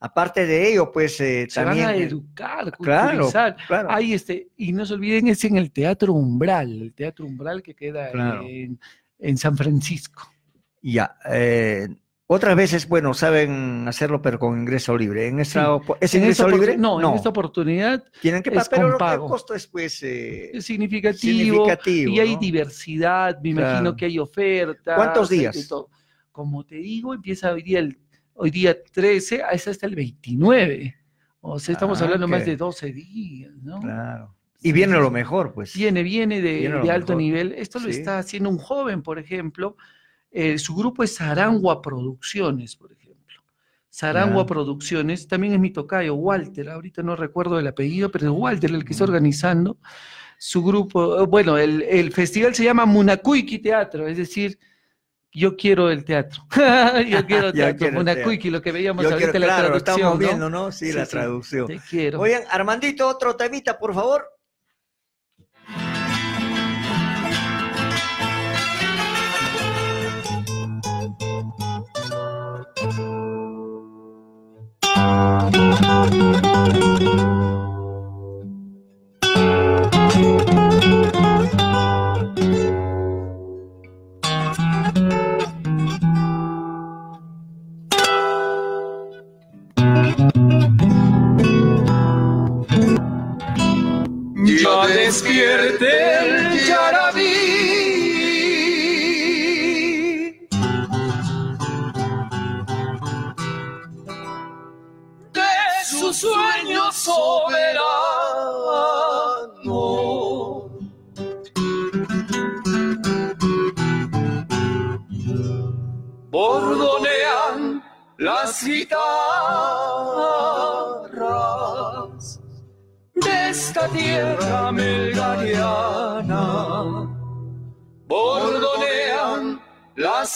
[0.00, 1.86] Aparte de ello, pues eh, se también.
[1.86, 3.56] van a eh, educar, claro, culturizar.
[3.66, 3.88] claro.
[3.90, 7.74] Hay este, y no se olviden, es en el Teatro Umbral, el Teatro Umbral que
[7.74, 8.42] queda Claro.
[8.46, 8.78] en,
[9.18, 10.30] en San Francisco.
[10.80, 11.16] Ya.
[11.28, 11.88] eh,
[12.30, 15.28] otras veces, bueno, saben hacerlo, pero con ingreso libre.
[15.28, 15.92] En esta, Sí.
[16.00, 16.76] ¿Es En esta ingreso libre?
[16.76, 19.24] oportu- No, en esta oportunidad Tienen que pagar, pero pago.
[19.24, 20.02] el costo es, pues.
[20.02, 22.40] eh, Es significativo, significativo, y hay ¿no?
[22.40, 23.96] diversidad, me imagino Claro.
[23.96, 24.94] que hay ofertas.
[24.96, 25.68] ¿Cuántos días?
[26.30, 27.98] Como te digo, empieza hoy día, el,
[28.34, 30.94] hoy día 13, es hasta el 29.
[31.40, 32.46] O sea, estamos Ah, hablando más ok.
[32.46, 33.80] de 12 días, ¿no?
[33.80, 34.34] Claro.
[34.60, 35.74] Y viene lo mejor, pues.
[35.74, 37.22] Viene, viene de, Viene de alto mejor.
[37.22, 37.52] nivel.
[37.56, 37.98] Esto lo Sí.
[37.98, 39.76] está haciendo un joven, por ejemplo.
[40.30, 43.42] Eh, su grupo es Sarangua Producciones, por ejemplo.
[43.88, 44.46] Sarangua.
[44.46, 48.84] Producciones, también es mi tocayo, Walter, ahorita no recuerdo el apellido, pero es Walter el
[48.84, 49.78] que está organizando
[50.38, 51.20] su grupo.
[51.22, 54.58] eh, Bueno, el, el festival se llama Munacuiqui Teatro, es decir,
[55.32, 56.42] yo quiero el teatro.
[57.08, 58.50] yo quiero teatro, teatro.
[58.50, 59.96] lo que veíamos Yo ahorita quiero- la claro, traducción.
[59.96, 60.26] estamos ¿no?
[60.26, 60.70] viendo, ¿no?
[60.72, 61.66] Sí, la traducción.
[61.66, 62.20] Te quiero.
[62.20, 64.26] Oigan, Armandito, otro temita, por favor.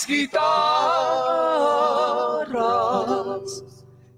[0.07, 0.43] Guitarras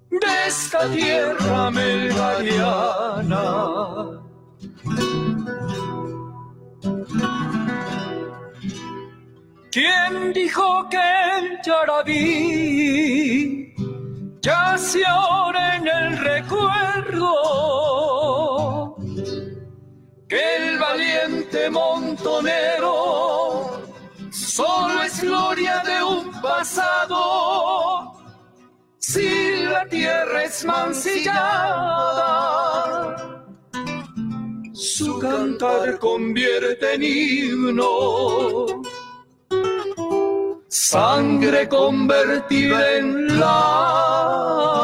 [0.09, 3.45] de esta tierra melgariana.
[9.71, 10.97] ¿Quién dijo que
[11.37, 12.15] el yarabí
[14.41, 17.35] yace ahora en el recuerdo?
[20.29, 22.95] Que el valiente montonero
[24.55, 28.13] solo es gloria de un pasado.
[28.97, 31.35] Si la tierra es mancillada,
[34.73, 38.81] su cantar convierte en himno
[40.69, 44.75] sangre convertida en lava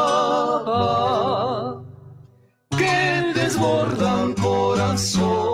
[2.78, 5.51] que desbordan corazones.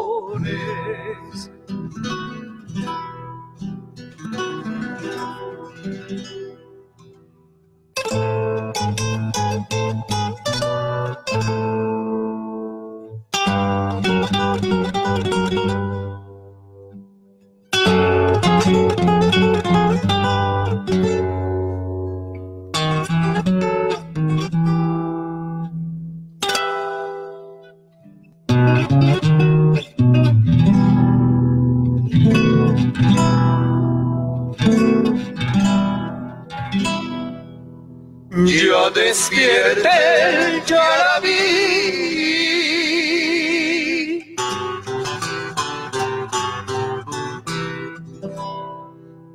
[38.95, 39.89] Despierte
[40.29, 41.29] el yarabí.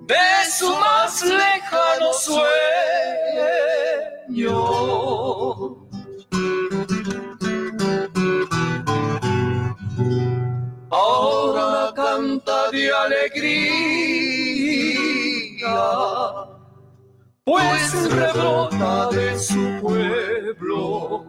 [0.07, 2.49] De su más lejano sueño.
[10.89, 13.83] Ahora canta de alegría
[17.45, 21.25] pues rebrota de su pueblo.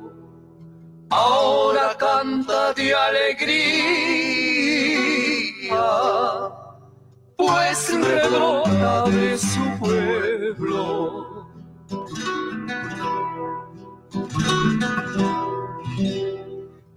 [1.11, 3.65] Ahora canta de alegría,
[7.37, 11.49] pues rebrota de su pueblo.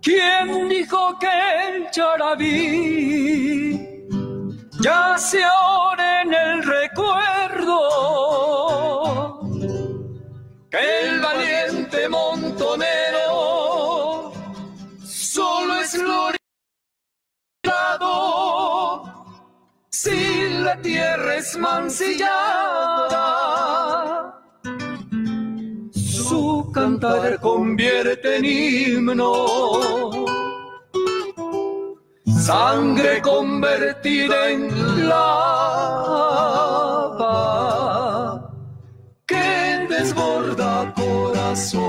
[0.01, 2.47] ¿Quién dijo que el charabí
[4.79, 8.26] ya se ahora en el recuerdo?
[10.79, 13.27] El valiente montonero
[15.03, 16.37] solo es glorificado
[19.89, 23.23] si la tierra es mancillada.
[25.91, 29.47] Su cantar convierte en himno,
[32.45, 36.17] sangre convertida en lava
[39.25, 40.56] que desborda
[40.93, 41.87] corazones.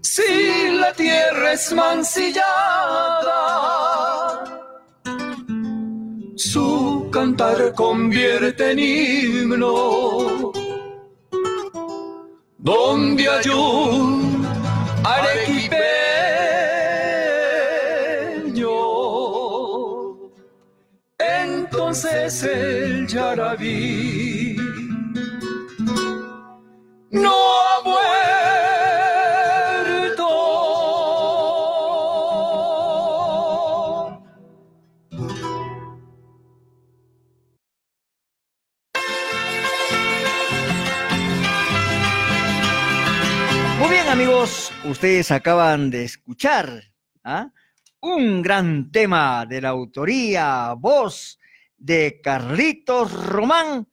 [0.00, 2.42] Si la tierra es mancillada,
[6.36, 10.52] su cantar convierte en himno.
[12.58, 14.46] Donde hay un
[15.04, 15.82] arequipeño,
[21.92, 23.06] entonces el
[27.10, 27.52] no.
[43.78, 46.84] Muy bien, amigos, ustedes acaban de escuchar
[47.22, 47.50] ¿ah?
[48.00, 51.38] un gran tema de la autoría, voz
[51.82, 53.88] de Carlitos Román,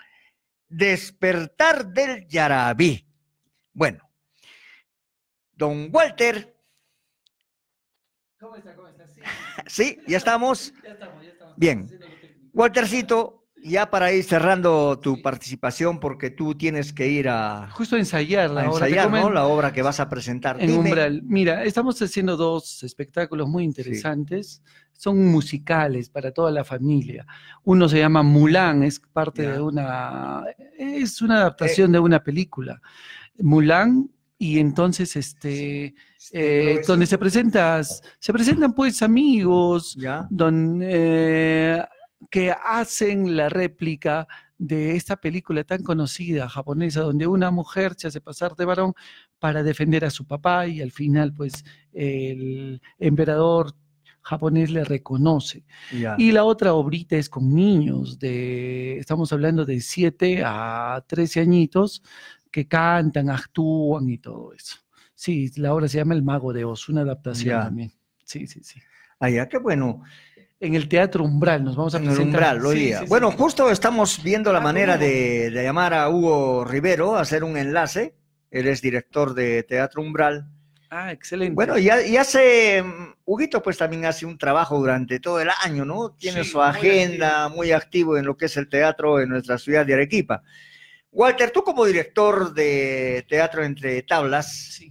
[0.68, 3.04] Despertar del Yarabí.
[3.74, 4.08] Bueno,
[5.54, 6.56] don Walter.
[8.40, 8.76] ¿Cómo está?
[8.76, 9.08] ¿Cómo está?
[9.08, 9.22] Sí.
[9.68, 10.72] Sí, ya estamos.
[10.84, 11.56] Ya estamos, ya estamos.
[11.58, 11.90] Bien.
[12.54, 18.00] Waltercito, ya para ir cerrando tu participación, porque tú tienes que ir a, Justo a
[18.00, 18.88] ensayar la a obra.
[18.88, 19.30] Ensayar, ¿no?
[19.30, 20.60] La obra que vas a presentar.
[20.60, 20.80] En Dime.
[20.80, 21.22] Umbral.
[21.24, 24.62] Mira, estamos haciendo dos espectáculos muy interesantes.
[24.94, 27.26] Son musicales para toda la familia.
[27.64, 30.44] Uno se llama Mulan, es parte de una,
[30.78, 32.82] es una adaptación de una película.
[33.38, 35.94] Mulan, y entonces este,
[36.32, 39.98] eh, donde se presenta, se presentan pues amigos,
[40.30, 41.82] don- eh,
[42.30, 44.28] que hacen la réplica
[44.58, 48.94] de esta película tan conocida japonesa, donde una mujer se hace pasar de varón
[49.40, 51.64] para defender a su papá y al final pues
[51.94, 53.74] el emperador
[54.22, 55.64] japonés le reconoce.
[56.18, 62.04] Y la otra obrita es con niños, de, estamos hablando de 7 a 13 añitos,
[62.52, 64.78] que cantan, actúan y todo eso.
[65.16, 67.92] Sí, la obra se llama El Mago de Oz, una adaptación también.
[68.24, 68.80] Sí, sí, sí.
[69.20, 70.02] Ah, ya, qué bueno.
[70.62, 72.98] En el Teatro Umbral nos vamos a En el umbral, hoy Sí, día.
[73.00, 73.10] sí, sí.
[73.10, 77.44] Bueno, justo estamos viendo la Ah, manera de, de llamar a Hugo Rivero, a hacer
[77.46, 78.16] un enlace.
[78.52, 80.50] Él es director de Teatro Umbral.
[80.90, 81.54] Ah, excelente.
[81.54, 85.86] Bueno, y, y hace, mm, Huguito pues también hace un trabajo durante todo el año,
[85.86, 86.12] ¿no?
[86.18, 89.58] Tiene Sí, su muy agenda, muy activo en lo que es el teatro en nuestra
[89.60, 90.42] ciudad de Arequipa.
[91.12, 94.82] Walter, tú como director de Teatro Entre Tablas,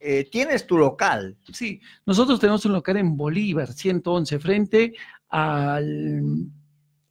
[0.00, 1.36] eh, tienes tu local.
[1.52, 4.92] Sí, nosotros tenemos un local en Bolívar, 111, frente
[5.28, 6.22] al...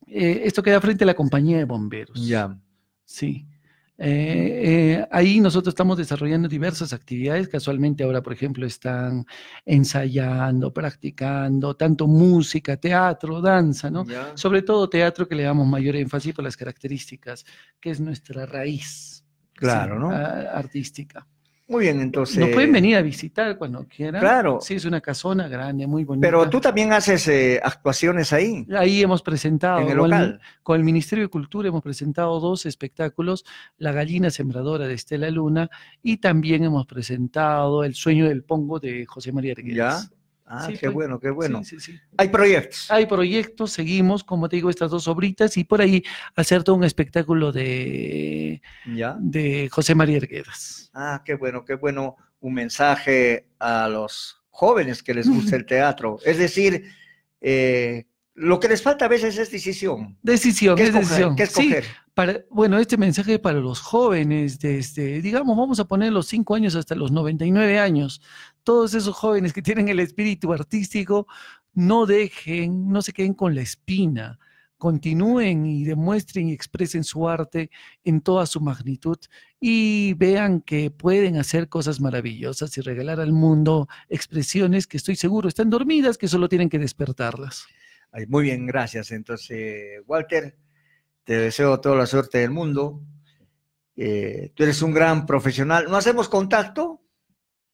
[0.07, 2.25] eh, esto queda frente a la compañía de bomberos.
[2.27, 2.57] Ya.
[3.05, 3.45] Sí.
[3.99, 4.61] Eh,
[4.99, 7.47] eh, ahí nosotros estamos desarrollando diversas actividades.
[7.47, 9.25] Casualmente ahora, por ejemplo, están
[9.65, 14.05] ensayando, practicando, tanto música, teatro, danza, ¿no?
[14.05, 14.31] Ya.
[14.35, 17.45] Sobre todo teatro que le damos mayor énfasis por las características,
[17.79, 19.23] que es nuestra raíz.
[19.53, 20.11] Claro, sí, ¿no?
[20.11, 21.27] a- artística.
[21.69, 22.37] Muy bien, entonces.
[22.37, 24.21] Nos pueden venir a visitar cuando quieran.
[24.21, 24.59] Claro.
[24.61, 26.25] Sí, es una casona grande, muy bonita.
[26.25, 28.65] Pero tú también haces eh, actuaciones ahí.
[28.73, 30.39] Ahí hemos presentado, En el con, local.
[30.63, 33.43] con el Ministerio de Cultura hemos presentado dos espectáculos,
[33.77, 35.69] La gallina sembradora de Estela Luna
[36.01, 40.09] y también hemos presentado El sueño del pongo de José María Arguedas.
[40.09, 40.16] ¿Ya?
[40.49, 41.61] Ah, Sí, qué fue- bueno, qué bueno.
[41.63, 41.99] sí, sí, sí.
[42.17, 42.89] Hay proyectos.
[42.89, 46.01] Hay proyectos, seguimos, como te digo, estas dos obritas y por ahí
[46.35, 49.17] hacer todo un espectáculo de, ¿Ya?
[49.19, 50.89] de José María Arguedas.
[50.93, 52.15] Ah, qué bueno, qué bueno.
[52.39, 56.19] Un mensaje a los jóvenes que les gusta el teatro.
[56.23, 56.85] Es decir,
[57.41, 58.05] eh,
[58.35, 60.17] lo que les falta a veces es decisión.
[60.21, 61.07] Decisión, ¿Qué es escoger?
[61.09, 61.35] decisión.
[61.35, 61.85] ¿Qué Sí, escoger?
[62.13, 66.75] para, bueno, este mensaje para los jóvenes, desde, digamos, vamos a poner los 5 años
[66.75, 68.21] hasta los 99 años.
[68.67, 71.25] Todos esos jóvenes que tienen el espíritu artístico,
[71.73, 74.39] no dejen, no se queden con la espina.
[74.77, 77.71] Continúen y demuestren y expresen su arte
[78.03, 79.19] en toda su magnitud
[79.61, 85.47] y vean que pueden hacer cosas maravillosas y regalar al mundo expresiones que estoy seguro
[85.47, 87.67] están dormidas, que solo tienen que despertarlas.
[88.11, 89.11] Ay, muy bien, gracias.
[89.11, 90.57] Entonces, Walter,
[91.23, 93.01] te deseo toda la suerte del mundo.
[93.95, 95.85] Eh, tú eres un gran profesional.
[95.87, 96.96] ¿No hacemos contacto?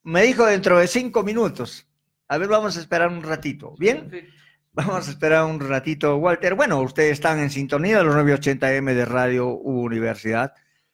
[0.04, 1.88] Me dijo dentro de cinco minutos.
[2.28, 3.76] A ver, vamos a esperar un ratito.
[3.78, 4.10] ¿Bien?
[4.72, 6.56] Vamos a esperar un ratito, Walter.
[6.56, 10.54] Bueno, ustedes están en sintonía de los 980M de Radio Universidad,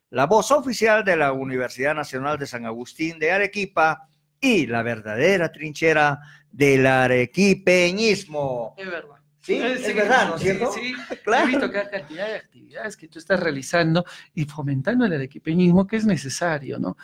[0.10, 4.10] la voz oficial de la Universidad Nacional de San Agustín de Arequipa
[4.41, 6.19] y la verdadera trinchera
[6.52, 8.76] del arequipeñismo.
[8.77, 9.15] Es verdad.
[9.41, 10.72] Sí, Eh, es verdad, ¿no es sí, cierto?
[10.73, 11.45] Sí, Claro.
[11.45, 15.95] He visto acá cantidad de actividades que tú estás realizando y fomentando el arequipeñismo que
[15.95, 16.98] es necesario, ¿no?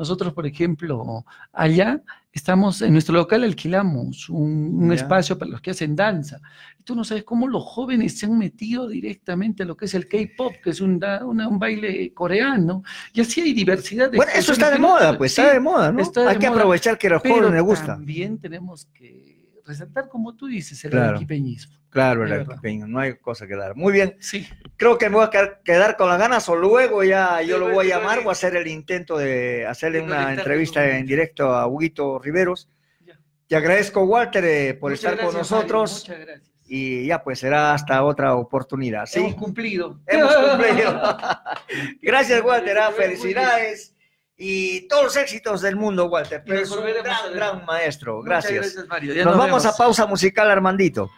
[0.00, 2.02] Nosotros, por ejemplo, allá
[2.32, 6.40] estamos, en nuestro local alquilamos un, espacio para los que hacen danza.
[6.78, 9.92] Y tú no sabes cómo los jóvenes se han metido directamente a lo que es
[9.94, 12.82] el K-pop, que es un, da- una- un baile coreano.
[13.12, 15.98] Y así hay diversidad de Bueno, eso está de moda, pues está de moda, ¿no?
[15.98, 17.86] de Hay que moda, aprovechar que a los jóvenes les gusta.
[17.88, 21.10] También tenemos que resaltar, como tú dices, el Claro.
[21.10, 21.76] arequipeñismo.
[21.90, 22.46] Claro, el
[22.88, 23.74] no hay cosa que dar.
[23.74, 24.16] Muy bien.
[24.20, 24.48] Sí.
[24.76, 27.70] Creo que me voy a quedar, con las ganas o luego ya yo Sí, lo
[27.70, 31.66] voy a llamar, voy a hacer el intento de hacerle una entrevista en directo a
[31.66, 32.68] Huguito Riveros.
[33.48, 36.04] Te agradezco, Walter, eh, por Muchas estar con Mario, nosotros.
[36.08, 36.50] muchas gracias.
[36.72, 39.06] Y ya, pues será hasta otra oportunidad.
[39.06, 39.18] ¿sí?
[39.18, 40.00] Hemos cumplido.
[40.06, 41.02] Hemos cumplido.
[42.00, 42.78] Gracias, Walter.
[42.78, 43.96] ah, Felicidades
[44.36, 46.44] y todos los éxitos del mundo, Walter.
[46.46, 48.22] Pero es un gran, gran maestro.
[48.22, 48.54] Gracias.
[48.54, 49.14] gracias, Mario.
[49.14, 51.10] Ya Nos, nos vamos a pausa musical, Armandito.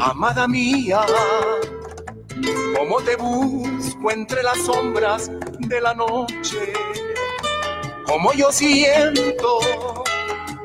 [0.00, 1.00] Amada mía,
[2.76, 5.30] cómo te busco entre las sombras
[5.68, 6.72] de la noche,
[8.06, 9.60] como yo siento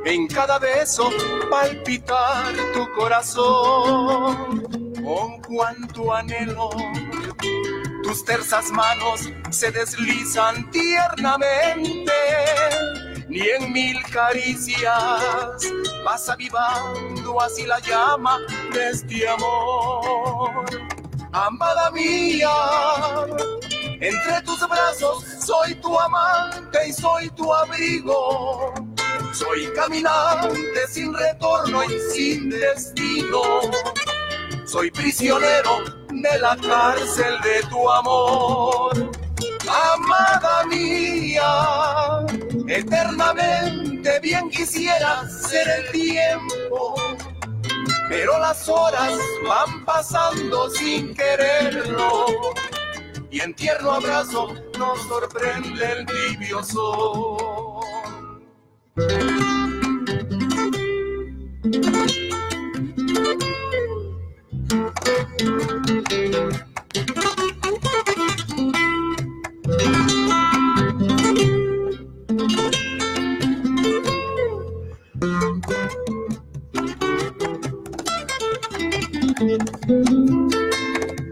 [0.05, 1.09] en cada beso
[1.49, 4.63] palpitar tu corazón,
[5.03, 6.69] con cuánto anhelo
[8.03, 12.13] tus tersas manos se deslizan tiernamente,
[13.27, 15.71] ni en mil caricias
[16.05, 18.39] vas avivando así la llama
[18.73, 20.65] de este amor.
[21.31, 22.47] Amada mía,
[24.03, 28.73] entre tus brazos soy tu amante y soy tu abrigo.
[29.31, 33.61] Soy caminante sin retorno y sin destino.
[34.65, 39.11] Soy prisionero de la cárcel de tu amor.
[39.95, 42.25] Amada mía,
[42.67, 46.93] eternamente bien quisiera ser el tiempo,
[48.09, 49.13] pero las horas
[49.47, 52.25] van pasando sin quererlo.
[53.33, 56.61] Y en tierno abrazo nos sorprende el tibio.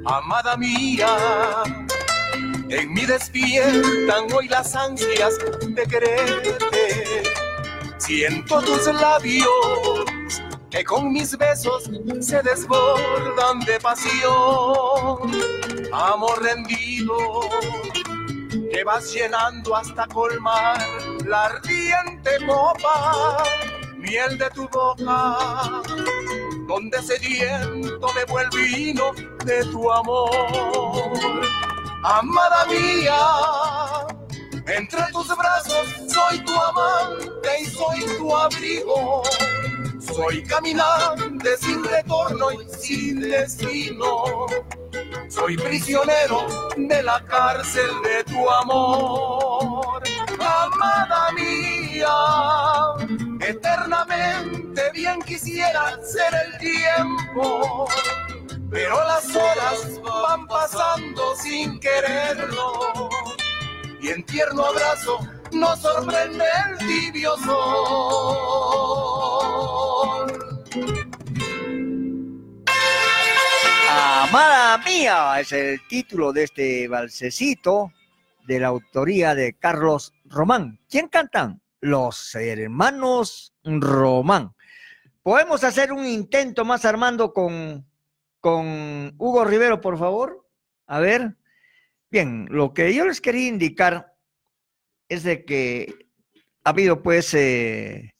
[0.03, 1.07] Amada mía,
[2.71, 5.37] en mí despiertan hoy las ansias
[5.67, 7.23] de quererte.
[7.97, 9.47] Siento tus labios
[10.69, 11.89] que con mis besos
[12.21, 15.31] se desbordan de pasión.
[15.91, 17.17] Amor rendido,
[18.71, 20.81] que vas llenando hasta colmar
[21.25, 23.43] la ardiente copa,
[23.97, 25.81] miel de tu boca
[26.71, 29.11] donde sediento bebo el vino
[29.43, 30.31] de tu amor.
[32.03, 33.19] Amada mía,
[34.65, 39.21] entre tus brazos soy tu amante y soy tu abrigo.
[39.99, 44.47] Soy caminante sin retorno y sin destino.
[45.29, 50.01] Soy prisionero de la cárcel de tu amor.
[50.39, 52.09] Amada mía,
[53.41, 57.87] eternamente bien quisiera ser el tiempo.
[58.71, 63.09] Pero las horas van pasando sin quererlo.
[64.01, 65.19] Y en tierno abrazo
[65.51, 68.31] nos sorprende el tibio sol.
[73.89, 77.91] Amada mía es el título de este balsecito
[78.47, 80.79] de la autoría de Carlos Román.
[80.89, 81.61] ¿Quién cantan?
[81.81, 84.55] Los hermanos Román.
[85.21, 87.85] ¿Podemos hacer un intento más, Armando, con,
[88.41, 90.45] con Hugo Rivero, por favor?
[90.87, 91.37] A ver.
[92.09, 94.13] Bien, lo que yo les quería indicar
[95.07, 95.93] es de que
[96.63, 98.13] ha habido pues eh,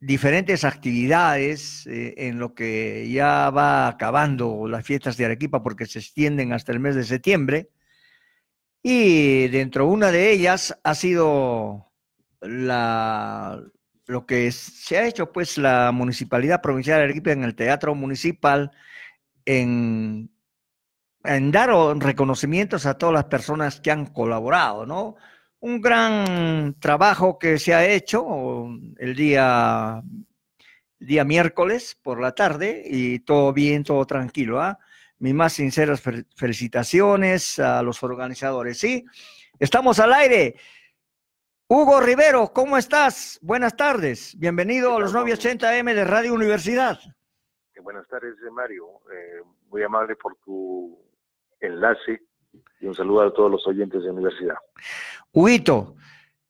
[0.00, 6.00] diferentes actividades eh, en lo que ya va acabando las fiestas de Arequipa porque se
[6.00, 7.70] extienden hasta el mes de septiembre.
[8.82, 11.92] Y dentro de una de ellas ha sido
[12.40, 13.62] la,
[14.06, 18.72] lo que se ha hecho pues la Municipalidad Provincial de Arequipa en el Teatro Municipal
[19.44, 20.30] en,
[21.22, 25.16] dar reconocimientos a todas las personas que han colaborado, ¿no?
[25.64, 28.68] un gran trabajo que se ha hecho
[28.98, 30.02] el día,
[30.98, 34.60] día miércoles por la tarde y todo bien, todo tranquilo.
[34.60, 34.78] ¿ah?
[35.20, 36.02] Mis más sinceras
[36.36, 38.76] felicitaciones a los organizadores.
[38.76, 39.06] Sí,
[39.58, 40.56] estamos al aire.
[41.66, 43.38] Hugo Rivero, ¿cómo estás?
[43.40, 44.38] Buenas tardes.
[44.38, 46.98] Bienvenido a los 980M de Radio Universidad.
[47.84, 48.86] Buenas tardes, Mario.
[49.12, 50.98] Eh, muy amable por tu
[51.60, 52.22] enlace
[52.80, 54.54] y un saludo a todos los oyentes de la universidad.
[55.34, 55.94] Huito,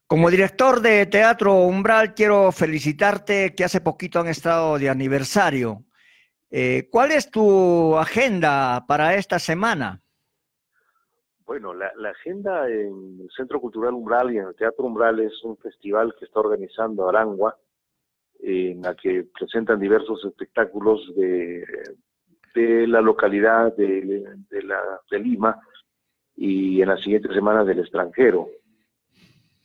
[0.07, 5.83] como director de Teatro Umbral, quiero felicitarte que hace poquito han estado de aniversario.
[6.53, 10.01] Eh, ¿Cuál es tu agenda para esta semana?
[11.45, 15.57] Bueno, la, agenda en el Centro Cultural Umbral y en el Teatro Umbral es un
[15.57, 17.59] festival que está organizando Arangua,
[18.41, 21.65] en la que presentan diversos espectáculos de,
[22.55, 24.81] de la localidad de, de, la,
[25.11, 25.59] de Lima
[26.37, 28.49] y en las siguientes semanas del extranjero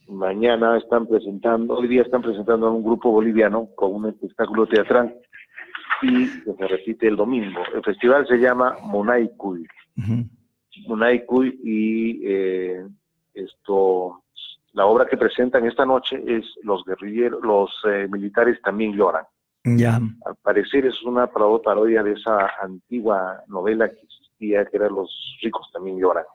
[0.09, 5.15] mañana están presentando, hoy día están presentando a un grupo boliviano con un espectáculo teatral
[6.01, 7.61] y se repite el domingo.
[7.73, 9.67] El festival se llama Monaicuy.
[9.97, 10.25] Uh
[11.63, 12.87] y eh,
[13.33, 14.23] esto,
[14.73, 19.25] la obra que presentan esta noche es Los guerrilleros, los eh, militares también lloran.
[19.63, 19.95] Ya.
[20.25, 25.69] Al parecer es una parodia de esa antigua novela que existía, que era Los ricos
[25.73, 26.25] también lloran.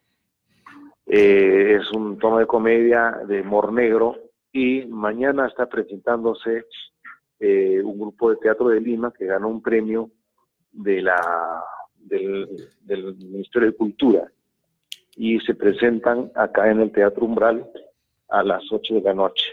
[1.06, 4.16] Eh, es un tono de comedia de humor negro
[4.52, 6.65] y mañana está presentándose
[7.40, 10.11] eh, un grupo de teatro de Lima que ganó un premio
[10.73, 11.62] de la
[11.98, 12.48] del,
[13.19, 14.32] Ministerio de Cultura
[15.16, 17.69] y se presentan acá en el Teatro Umbral
[18.28, 19.44] a las 8 de la noche.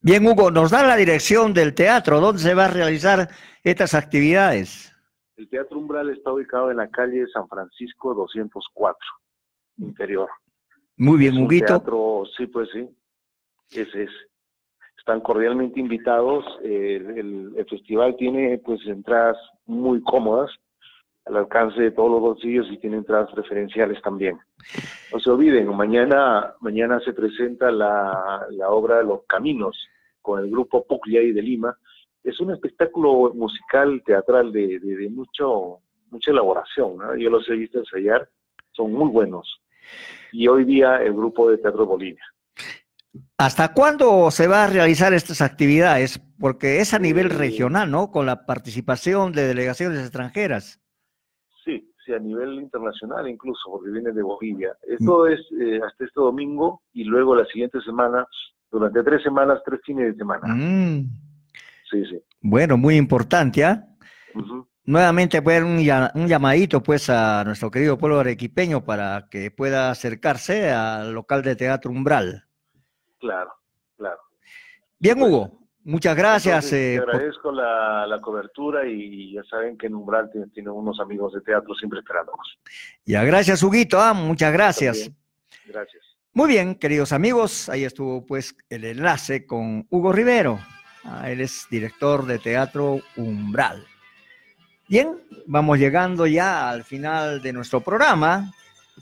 [0.00, 3.28] Bien, Hugo, nos da la dirección del teatro, ¿dónde se va a realizar
[3.64, 4.94] estas actividades?
[5.36, 8.96] El Teatro Umbral está ubicado en la calle San Francisco 204
[9.78, 10.28] interior.
[10.96, 12.88] Muy bien, un Teatro, sí, pues sí.
[13.70, 14.10] Ese es.
[14.96, 16.44] Están cordialmente invitados.
[16.62, 20.50] el, festival tiene pues entradas muy cómodas
[21.28, 24.38] al alcance de todos los bolsillos y tiene entradas preferenciales también.
[25.12, 29.76] No se olviden, mañana, mañana se presenta la, la obra Los Caminos
[30.22, 31.76] con el grupo Pugliay de Lima.
[32.24, 35.78] Es un espectáculo musical, teatral de, de, mucho,
[36.10, 36.98] mucha elaboración.
[37.18, 38.28] Yo los he visto ensayar,
[38.72, 39.60] son muy buenos
[40.32, 42.22] y hoy día el grupo de Teatro Bolivia.
[43.36, 46.20] ¿Hasta cuándo se va a realizar estas actividades?
[46.40, 48.10] Porque es a nivel regional, ¿no?
[48.10, 50.80] Con la participación de delegaciones extranjeras.
[52.14, 54.76] A nivel internacional incluso, porque viene de Bolivia.
[54.86, 55.28] Esto mm.
[55.28, 58.26] es eh, hasta este domingo y luego la siguiente semana,
[58.70, 60.54] durante tres semanas, tres fines de semana.
[60.54, 61.08] Mm.
[61.90, 62.22] Sí, sí.
[62.40, 63.84] Bueno, muy importante, ¿ah?
[64.88, 71.12] nuevamente poner un, llamadito pues a nuestro querido pueblo arequipeño para que pueda acercarse al
[71.12, 72.46] local de teatro Umbral.
[73.18, 73.52] Claro,
[73.96, 74.20] claro.
[74.98, 76.70] Bien, Hugo, muchas gracias.
[76.70, 81.40] te eh, agradezco la, cobertura y ya saben que en Umbral tiene, unos amigos de
[81.40, 82.58] teatro siempre esperándonos.
[83.04, 85.10] Ya, gracias, Huguito, ah, muchas gracias.
[85.66, 86.02] Gracias.
[86.32, 90.58] Muy bien, queridos amigos, ahí estuvo pues el enlace con Hugo Rivero.
[91.04, 93.84] Ah, él es director de teatro Umbral.
[94.88, 98.52] Bien, vamos llegando ya al final de nuestro programa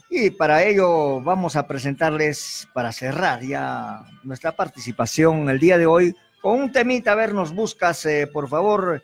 [0.09, 6.15] y para ello vamos a presentarles, para cerrar ya nuestra participación el día de hoy,
[6.47, 7.11] con un temita.
[7.11, 9.03] A ver, nos buscas, eh, por favor,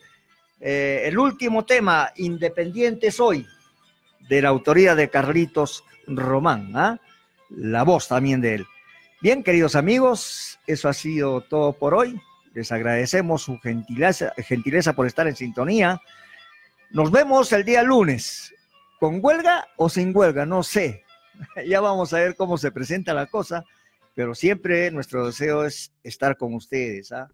[0.61, 3.45] eh, el último tema, Independiente Soy,
[4.29, 7.01] de la autoría de Carlitos Román, ¿ah?
[7.49, 8.65] la voz también de él.
[9.21, 12.17] Bien, queridos amigos, eso ha sido todo por hoy.
[12.53, 16.01] Les agradecemos su gentileza, gentileza por estar en sintonía.
[16.91, 18.55] Nos vemos el día lunes,
[19.01, 21.03] con huelga o sin huelga, no sé.
[21.67, 23.65] Ya vamos a ver cómo se presenta la cosa,
[24.13, 27.29] pero siempre nuestro deseo es estar con ustedes, ¿ah?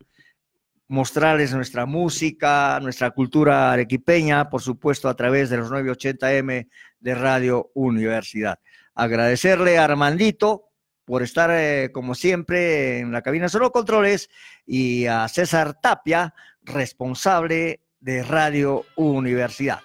[0.88, 6.68] mostrarles nuestra música, nuestra cultura arequipeña, por supuesto a través de los 980M
[7.00, 8.60] de Radio Universidad.
[8.96, 10.66] Agradecerle a Armandito
[11.06, 14.30] por estar eh, como siempre en la cabina solo controles
[14.66, 16.34] y a César Tapia,
[16.64, 19.80] responsable de Radio Universidad.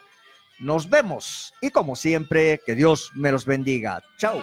[0.59, 4.03] Nos vemos y como siempre, que Dios me los bendiga.
[4.19, 4.41] Chao.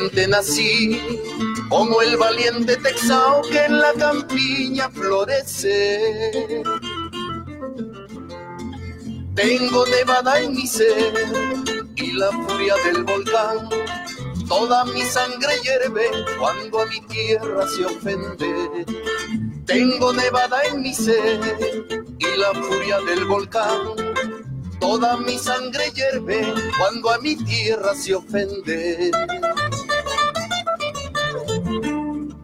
[0.00, 0.98] Nací,
[1.68, 6.62] como el valiente texao que en la campiña florece.
[9.34, 11.12] Tengo nevada en mi ser
[11.96, 13.68] y la furia del volcán.
[14.48, 16.08] Toda mi sangre hierve
[16.38, 18.86] cuando a mi tierra se ofende.
[19.66, 21.38] Tengo nevada en mi ser
[22.18, 23.94] y la furia del volcán.
[24.80, 29.10] Toda mi sangre hierve cuando a mi tierra se ofende.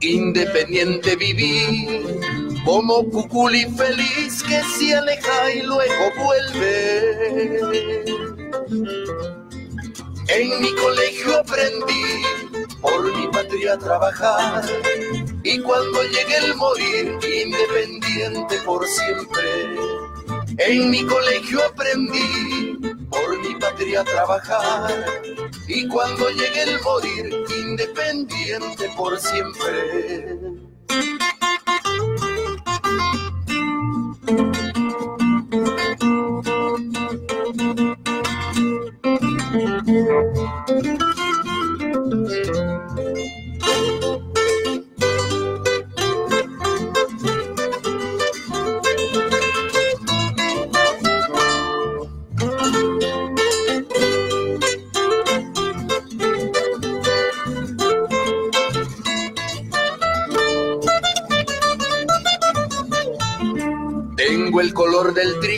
[0.00, 2.04] Independiente viví,
[2.64, 8.04] como cuculi feliz que se aleja y luego vuelve.
[10.28, 12.22] En mi colegio aprendí
[12.80, 14.64] por mi patria trabajar
[15.42, 19.76] y cuando llegue el morir, independiente por siempre.
[20.58, 22.78] En mi colegio aprendí
[23.10, 25.18] por mi patria trabajar
[25.68, 30.58] y cuando llegue el morir, independiente por siempre.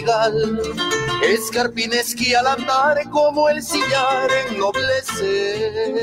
[0.01, 0.61] Trigal,
[1.23, 6.03] escarpinesqui al andar como el sillar ennoblece.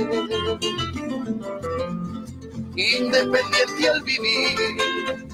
[2.76, 4.78] Independiente al vivir,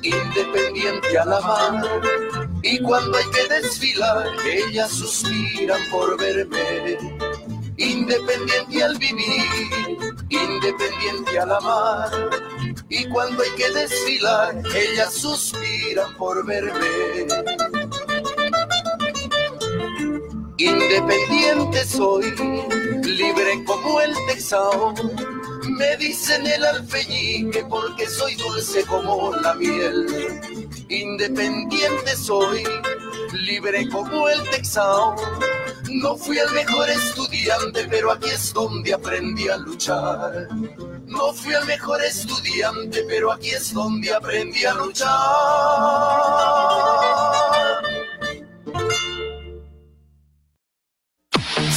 [0.02, 2.02] independiente al amar,
[2.62, 6.98] y cuando hay que desfilar, ellas suspiran por verme.
[7.76, 12.30] Independiente al vivir, independiente al amar,
[12.88, 17.73] y cuando hay que desfilar, ellas suspiran por verme.
[20.58, 22.32] Independiente soy,
[23.04, 24.94] libre como el texao.
[25.64, 30.06] Me dicen el alfeñique porque soy dulce como la miel.
[30.90, 32.64] Independiente soy,
[33.34, 35.16] libre como el texao.
[35.90, 40.48] No fui el mejor estudiante, pero aquí es donde aprendí a luchar.
[41.08, 45.14] No fui el mejor estudiante, pero aquí es donde aprendí a luchar.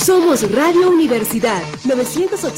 [0.07, 2.53] Somos Radio Universidad 980.